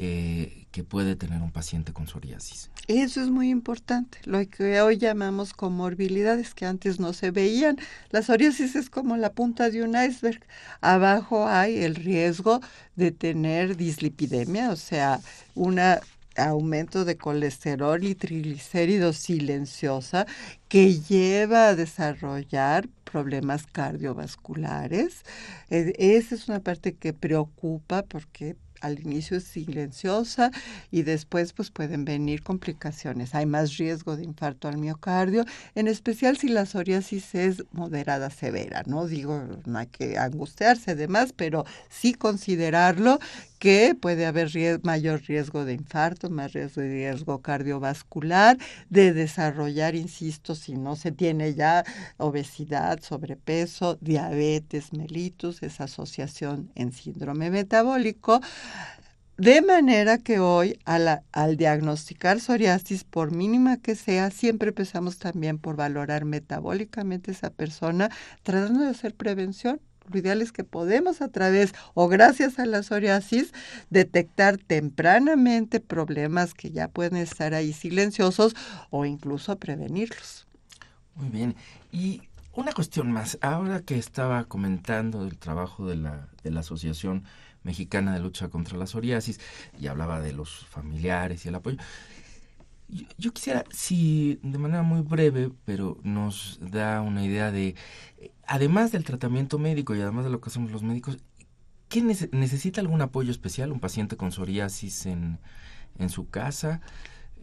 Eh, 0.00 0.66
que 0.70 0.84
puede 0.84 1.16
tener 1.16 1.42
un 1.42 1.50
paciente 1.50 1.92
con 1.92 2.06
psoriasis. 2.06 2.70
Eso 2.86 3.20
es 3.20 3.30
muy 3.30 3.50
importante, 3.50 4.18
lo 4.24 4.48
que 4.48 4.80
hoy 4.80 4.96
llamamos 4.96 5.52
comorbilidades 5.52 6.54
que 6.54 6.66
antes 6.66 7.00
no 7.00 7.12
se 7.12 7.32
veían. 7.32 7.76
La 8.10 8.22
psoriasis 8.22 8.76
es 8.76 8.88
como 8.88 9.16
la 9.16 9.32
punta 9.32 9.70
de 9.70 9.82
un 9.82 9.96
iceberg. 10.00 10.40
Abajo 10.80 11.48
hay 11.48 11.82
el 11.82 11.96
riesgo 11.96 12.60
de 12.94 13.10
tener 13.10 13.76
dislipidemia, 13.76 14.70
o 14.70 14.76
sea, 14.76 15.20
un 15.56 15.80
aumento 16.36 17.04
de 17.04 17.16
colesterol 17.16 18.04
y 18.04 18.14
triglicéridos 18.14 19.16
silenciosa 19.16 20.26
que 20.68 21.00
lleva 21.00 21.68
a 21.68 21.74
desarrollar 21.74 22.88
problemas 23.04 23.66
cardiovasculares. 23.66 25.24
E, 25.70 25.92
esa 25.98 26.34
es 26.34 26.48
una 26.48 26.60
parte 26.60 26.94
que 26.94 27.12
preocupa 27.12 28.02
porque 28.02 28.56
al 28.80 29.00
inicio 29.00 29.36
es 29.36 29.44
silenciosa 29.44 30.50
y 30.90 31.02
después 31.02 31.52
pues 31.52 31.70
pueden 31.70 32.04
venir 32.04 32.42
complicaciones. 32.42 33.34
Hay 33.34 33.46
más 33.46 33.76
riesgo 33.76 34.16
de 34.16 34.24
infarto 34.24 34.68
al 34.68 34.78
miocardio, 34.78 35.44
en 35.74 35.88
especial 35.88 36.36
si 36.36 36.48
la 36.48 36.66
psoriasis 36.66 37.34
es 37.34 37.64
moderada 37.72 38.30
severa, 38.30 38.82
¿no? 38.86 39.06
Digo, 39.06 39.44
no 39.64 39.78
hay 39.78 39.86
que 39.86 40.18
angustiarse 40.18 40.92
además, 40.92 41.32
pero 41.36 41.64
sí 41.88 42.14
considerarlo 42.14 43.18
que 43.58 43.94
puede 43.94 44.26
haber 44.26 44.50
mayor 44.82 45.22
riesgo 45.22 45.64
de 45.64 45.74
infarto, 45.74 46.30
más 46.30 46.52
riesgo 46.52 46.82
de 46.82 46.88
riesgo 46.88 47.42
cardiovascular, 47.42 48.58
de 48.88 49.12
desarrollar, 49.12 49.94
insisto, 49.94 50.54
si 50.54 50.76
no 50.76 50.96
se 50.96 51.12
tiene 51.12 51.54
ya 51.54 51.84
obesidad, 52.16 53.00
sobrepeso, 53.02 53.98
diabetes 54.00 54.92
mellitus, 54.92 55.62
esa 55.62 55.84
asociación 55.84 56.70
en 56.74 56.92
síndrome 56.92 57.50
metabólico. 57.50 58.40
De 59.36 59.62
manera 59.62 60.18
que 60.18 60.40
hoy 60.40 60.80
al, 60.84 61.22
al, 61.30 61.56
diagnosticar 61.56 62.40
psoriasis, 62.40 63.04
por 63.04 63.30
mínima 63.30 63.76
que 63.76 63.94
sea, 63.94 64.32
siempre 64.32 64.70
empezamos 64.70 65.18
también 65.18 65.58
por 65.58 65.76
valorar 65.76 66.24
metabólicamente 66.24 67.30
esa 67.30 67.50
persona, 67.50 68.10
tratando 68.42 68.80
de 68.80 68.88
hacer 68.88 69.14
prevención 69.14 69.80
lo 70.10 70.18
ideal 70.18 70.42
es 70.42 70.52
que 70.52 70.64
podemos 70.64 71.20
a 71.22 71.28
través 71.28 71.74
o 71.94 72.08
gracias 72.08 72.58
a 72.58 72.66
la 72.66 72.82
psoriasis 72.82 73.52
detectar 73.90 74.58
tempranamente 74.58 75.80
problemas 75.80 76.54
que 76.54 76.70
ya 76.70 76.88
pueden 76.88 77.16
estar 77.16 77.54
ahí 77.54 77.72
silenciosos 77.72 78.54
o 78.90 79.04
incluso 79.04 79.56
prevenirlos. 79.58 80.46
Muy 81.14 81.30
bien. 81.30 81.56
Y 81.92 82.22
una 82.54 82.72
cuestión 82.72 83.12
más. 83.12 83.38
Ahora 83.40 83.80
que 83.80 83.98
estaba 83.98 84.44
comentando 84.44 85.24
del 85.24 85.38
trabajo 85.38 85.86
de 85.86 85.96
la, 85.96 86.28
de 86.42 86.50
la 86.50 86.60
Asociación 86.60 87.24
Mexicana 87.62 88.14
de 88.14 88.20
Lucha 88.20 88.48
contra 88.48 88.78
la 88.78 88.86
Psoriasis 88.86 89.40
y 89.80 89.88
hablaba 89.88 90.20
de 90.20 90.32
los 90.32 90.66
familiares 90.66 91.44
y 91.44 91.48
el 91.48 91.54
apoyo. 91.54 91.76
Yo, 93.18 93.32
quisiera, 93.32 93.64
si 93.70 94.40
de 94.42 94.58
manera 94.58 94.82
muy 94.82 95.02
breve, 95.02 95.50
pero 95.64 95.98
nos 96.02 96.58
da 96.62 97.02
una 97.02 97.24
idea 97.24 97.50
de, 97.52 97.74
además 98.46 98.92
del 98.92 99.04
tratamiento 99.04 99.58
médico 99.58 99.94
y 99.94 100.00
además 100.00 100.24
de 100.24 100.30
lo 100.30 100.40
que 100.40 100.48
hacemos 100.48 100.72
los 100.72 100.82
médicos, 100.82 101.18
¿qué 101.88 102.02
necesita 102.02 102.80
algún 102.80 103.02
apoyo 103.02 103.30
especial 103.30 103.72
un 103.72 103.80
paciente 103.80 104.16
con 104.16 104.32
psoriasis 104.32 105.06
en, 105.06 105.38
en 105.98 106.08
su 106.08 106.28
casa? 106.28 106.80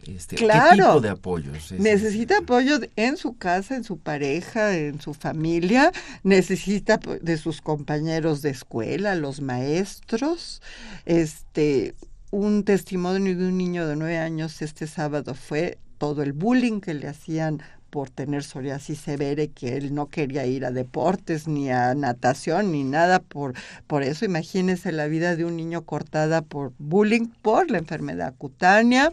Este, 0.04 0.36
claro. 0.36 0.70
¿Qué 0.70 0.82
tipo 0.82 1.00
de 1.00 1.08
apoyo? 1.08 1.52
necesita 1.78 2.38
apoyo 2.38 2.78
en 2.96 3.16
su 3.16 3.36
casa, 3.36 3.76
en 3.76 3.84
su 3.84 3.98
pareja, 3.98 4.76
en 4.76 5.00
su 5.00 5.14
familia, 5.14 5.92
necesita 6.22 6.98
de 6.98 7.36
sus 7.38 7.60
compañeros 7.60 8.42
de 8.42 8.50
escuela, 8.50 9.14
los 9.14 9.40
maestros, 9.40 10.62
este, 11.06 11.94
un 12.36 12.64
testimonio 12.64 13.34
de 13.34 13.48
un 13.48 13.56
niño 13.56 13.86
de 13.86 13.96
nueve 13.96 14.18
años 14.18 14.60
este 14.60 14.86
sábado 14.86 15.34
fue 15.34 15.78
todo 15.96 16.22
el 16.22 16.34
bullying 16.34 16.82
que 16.82 16.92
le 16.92 17.08
hacían 17.08 17.62
por 17.88 18.10
tener 18.10 18.44
psoriasis 18.44 18.98
severa 18.98 19.44
y 19.44 19.48
que 19.48 19.78
él 19.78 19.94
no 19.94 20.08
quería 20.08 20.44
ir 20.44 20.66
a 20.66 20.70
deportes 20.70 21.48
ni 21.48 21.70
a 21.70 21.94
natación 21.94 22.72
ni 22.72 22.84
nada 22.84 23.20
por 23.20 23.54
por 23.86 24.02
eso. 24.02 24.26
Imagínese 24.26 24.92
la 24.92 25.06
vida 25.06 25.34
de 25.34 25.46
un 25.46 25.56
niño 25.56 25.86
cortada 25.86 26.42
por 26.42 26.74
bullying 26.76 27.28
por 27.40 27.70
la 27.70 27.78
enfermedad 27.78 28.34
cutánea. 28.36 29.10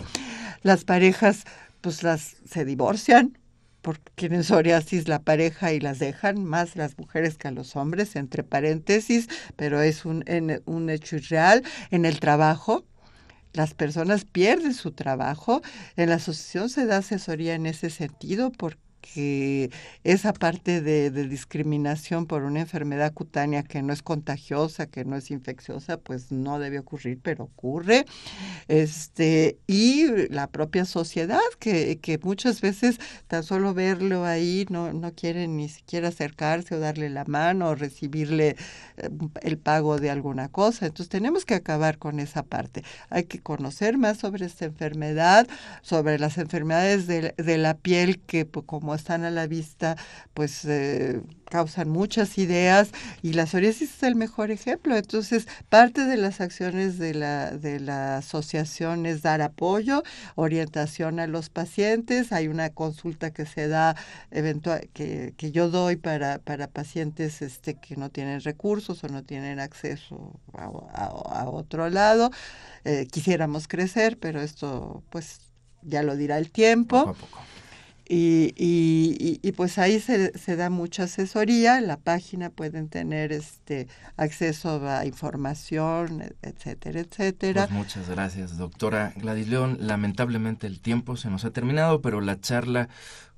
Las 0.61 0.83
parejas 0.83 1.45
pues 1.79 2.03
las 2.03 2.35
se 2.45 2.65
divorcian 2.65 3.37
porque 3.81 4.11
tienen 4.15 4.43
psoriasis 4.43 5.07
la 5.07 5.19
pareja 5.19 5.71
y 5.71 5.79
las 5.79 5.97
dejan 5.99 6.43
más 6.43 6.75
las 6.75 6.97
mujeres 6.97 7.37
que 7.37 7.47
a 7.47 7.51
los 7.51 7.77
hombres 7.77 8.17
entre 8.17 8.43
paréntesis 8.43 9.29
pero 9.55 9.81
es 9.81 10.03
un, 10.03 10.25
un 10.65 10.89
hecho 10.89 11.15
irreal. 11.15 11.63
En 11.89 12.03
el 12.03 12.19
trabajo 12.19 12.83
las 13.53 13.73
personas 13.73 14.25
pierden 14.25 14.73
su 14.73 14.91
trabajo. 14.91 15.61
En 15.95 16.09
la 16.09 16.15
asociación 16.15 16.69
se 16.69 16.85
da 16.85 16.97
asesoría 16.97 17.55
en 17.55 17.65
ese 17.65 17.89
sentido 17.89 18.51
porque 18.51 18.81
que 19.03 19.69
esa 20.03 20.33
parte 20.33 20.81
de, 20.81 21.11
discriminación 21.11 22.25
por 22.25 22.43
una 22.43 22.61
enfermedad 22.61 23.13
cutánea 23.13 23.63
que 23.63 23.81
no 23.81 23.91
es 23.91 24.01
contagiosa, 24.01 24.87
que 24.87 25.03
no 25.03 25.17
es 25.17 25.29
infecciosa, 25.29 25.97
pues 25.97 26.31
no 26.31 26.57
debe 26.59 26.79
ocurrir, 26.79 27.19
pero 27.21 27.45
ocurre. 27.45 28.05
Este, 28.67 29.57
y 29.67 30.07
la 30.29 30.47
propia 30.47 30.85
sociedad, 30.85 31.41
que, 31.59 31.99
que 31.99 32.17
muchas 32.19 32.61
veces 32.61 32.99
tan 33.27 33.43
solo 33.43 33.73
verlo 33.73 34.25
ahí 34.25 34.65
no, 34.69 34.93
no 34.93 35.13
quieren 35.13 35.57
ni 35.57 35.67
siquiera 35.69 36.07
acercarse 36.07 36.75
o 36.75 36.79
darle 36.79 37.09
la 37.09 37.25
mano 37.25 37.69
o 37.69 37.75
recibirle 37.75 38.55
eh, 38.97 39.09
el 39.41 39.57
pago 39.57 39.99
de 39.99 40.09
alguna 40.09 40.47
cosa. 40.47 40.85
Entonces 40.85 41.09
tenemos 41.09 41.45
que 41.45 41.55
acabar 41.55 41.97
con 41.97 42.19
esa 42.19 42.43
parte. 42.43 42.83
Hay 43.09 43.25
que 43.25 43.39
conocer 43.39 43.97
más 43.97 44.17
sobre 44.17 44.45
esta 44.45 44.65
enfermedad, 44.65 45.47
sobre 45.81 46.19
las 46.19 46.37
enfermedades 46.37 47.07
de, 47.07 47.33
de 47.37 47.57
la 47.57 47.75
piel 47.75 48.19
que 48.19 48.45
pues, 48.45 48.65
están 48.95 49.23
a 49.23 49.31
la 49.31 49.47
vista, 49.47 49.97
pues 50.33 50.65
eh, 50.65 51.21
causan 51.49 51.89
muchas 51.89 52.37
ideas 52.37 52.89
y 53.21 53.33
la 53.33 53.45
psoriasis 53.45 53.97
es 53.97 54.03
el 54.03 54.15
mejor 54.15 54.49
ejemplo. 54.49 54.95
Entonces, 54.95 55.47
parte 55.69 56.05
de 56.05 56.17
las 56.17 56.41
acciones 56.41 56.97
de 56.97 57.13
la, 57.13 57.51
de 57.51 57.79
la 57.79 58.17
asociación 58.17 59.05
es 59.05 59.21
dar 59.21 59.41
apoyo, 59.41 60.03
orientación 60.35 61.19
a 61.19 61.27
los 61.27 61.49
pacientes. 61.49 62.31
Hay 62.31 62.47
una 62.47 62.71
consulta 62.71 63.31
que 63.31 63.45
se 63.45 63.67
da, 63.67 63.95
eventual, 64.31 64.89
que, 64.93 65.33
que 65.37 65.51
yo 65.51 65.69
doy 65.69 65.95
para, 65.95 66.39
para 66.39 66.67
pacientes 66.67 67.41
este, 67.41 67.75
que 67.75 67.95
no 67.97 68.09
tienen 68.09 68.41
recursos 68.41 69.03
o 69.03 69.07
no 69.07 69.23
tienen 69.23 69.59
acceso 69.59 70.39
a, 70.53 71.49
otro 71.49 71.89
lado. 71.89 72.31
Eh, 72.83 73.07
quisiéramos 73.11 73.67
crecer, 73.67 74.17
pero 74.17 74.41
esto 74.41 75.03
pues 75.09 75.39
ya 75.81 76.03
lo 76.03 76.15
dirá 76.15 76.37
el 76.37 76.51
tiempo. 76.51 77.05
Poco 77.05 77.11
a 77.11 77.13
poco. 77.13 77.39
Y, 78.07 78.53
y, 78.57 79.39
y, 79.41 79.51
pues 79.53 79.77
ahí 79.77 79.99
se, 80.01 80.37
se, 80.37 80.57
da 80.57 80.69
mucha 80.69 81.03
asesoría, 81.03 81.77
en 81.77 81.87
la 81.87 81.95
página 81.95 82.49
pueden 82.49 82.89
tener 82.89 83.31
este 83.31 83.87
acceso 84.17 84.85
a 84.85 85.05
información, 85.05 86.21
etcétera, 86.41 86.99
etcétera. 86.99 87.67
Pues 87.67 87.77
muchas 87.77 88.09
gracias, 88.09 88.57
doctora 88.57 89.13
Gladys 89.15 89.47
León. 89.47 89.77
Lamentablemente 89.79 90.67
el 90.67 90.81
tiempo 90.81 91.15
se 91.15 91.29
nos 91.29 91.45
ha 91.45 91.51
terminado, 91.51 92.01
pero 92.01 92.19
la 92.19 92.41
charla, 92.41 92.89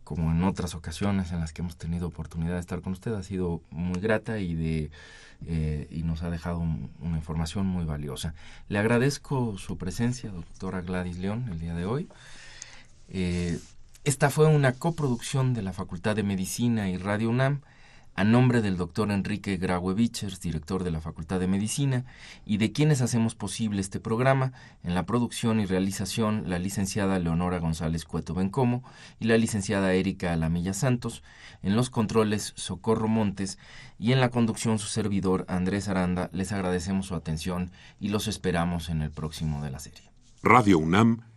como 0.03 0.31
en 0.31 0.43
otras 0.43 0.73
ocasiones 0.73 1.31
en 1.31 1.41
las 1.41 1.53
que 1.53 1.61
hemos 1.61 1.77
tenido 1.77 2.07
oportunidad 2.07 2.55
de 2.55 2.59
estar 2.61 2.81
con 2.81 2.93
usted, 2.93 3.13
ha 3.13 3.21
sido 3.21 3.61
muy 3.69 3.99
grata 3.99 4.39
y 4.39 4.55
de 4.55 4.89
eh, 5.45 5.87
y 5.91 6.01
nos 6.01 6.23
ha 6.23 6.31
dejado 6.31 6.57
una 6.57 7.17
información 7.17 7.67
muy 7.67 7.85
valiosa. 7.85 8.33
Le 8.67 8.79
agradezco 8.79 9.59
su 9.59 9.77
presencia, 9.77 10.31
doctora 10.31 10.81
Gladys 10.81 11.17
León, 11.17 11.49
el 11.51 11.59
día 11.59 11.75
de 11.75 11.85
hoy. 11.85 12.07
Eh, 13.09 13.59
esta 14.05 14.29
fue 14.29 14.45
una 14.45 14.73
coproducción 14.73 15.55
de 15.55 15.63
la 15.63 15.73
Facultad 15.73 16.15
de 16.15 16.21
Medicina 16.21 16.89
y 16.89 16.97
Radio 16.97 17.31
UNAM 17.31 17.61
a 18.13 18.23
nombre 18.23 18.61
del 18.61 18.77
doctor 18.77 19.11
Enrique 19.11 19.57
Graue 19.57 19.93
Vichers, 19.95 20.39
director 20.39 20.83
de 20.83 20.91
la 20.91 21.01
Facultad 21.01 21.39
de 21.39 21.47
Medicina, 21.47 22.05
y 22.45 22.57
de 22.57 22.71
quienes 22.71 23.01
hacemos 23.01 23.35
posible 23.35 23.81
este 23.81 23.99
programa, 23.99 24.53
en 24.83 24.95
la 24.95 25.05
producción 25.05 25.59
y 25.59 25.65
realización 25.65 26.43
la 26.47 26.59
licenciada 26.59 27.19
Leonora 27.19 27.59
González 27.59 28.05
Cueto 28.05 28.33
Bencomo 28.33 28.83
y 29.19 29.25
la 29.25 29.37
licenciada 29.37 29.93
Erika 29.93 30.31
Alamilla 30.31 30.73
Santos, 30.73 31.23
en 31.61 31.75
los 31.75 31.89
controles 31.89 32.53
Socorro 32.55 33.07
Montes 33.07 33.57
y 33.99 34.13
en 34.13 34.21
la 34.21 34.29
conducción 34.29 34.79
su 34.79 34.87
servidor 34.87 35.45
Andrés 35.49 35.89
Aranda. 35.89 36.29
Les 36.31 36.51
agradecemos 36.51 37.07
su 37.07 37.15
atención 37.15 37.71
y 37.99 38.09
los 38.09 38.27
esperamos 38.27 38.89
en 38.89 39.01
el 39.01 39.11
próximo 39.11 39.61
de 39.61 39.71
la 39.71 39.79
serie. 39.79 40.09
Radio 40.41 40.77
UNAM 40.77 41.34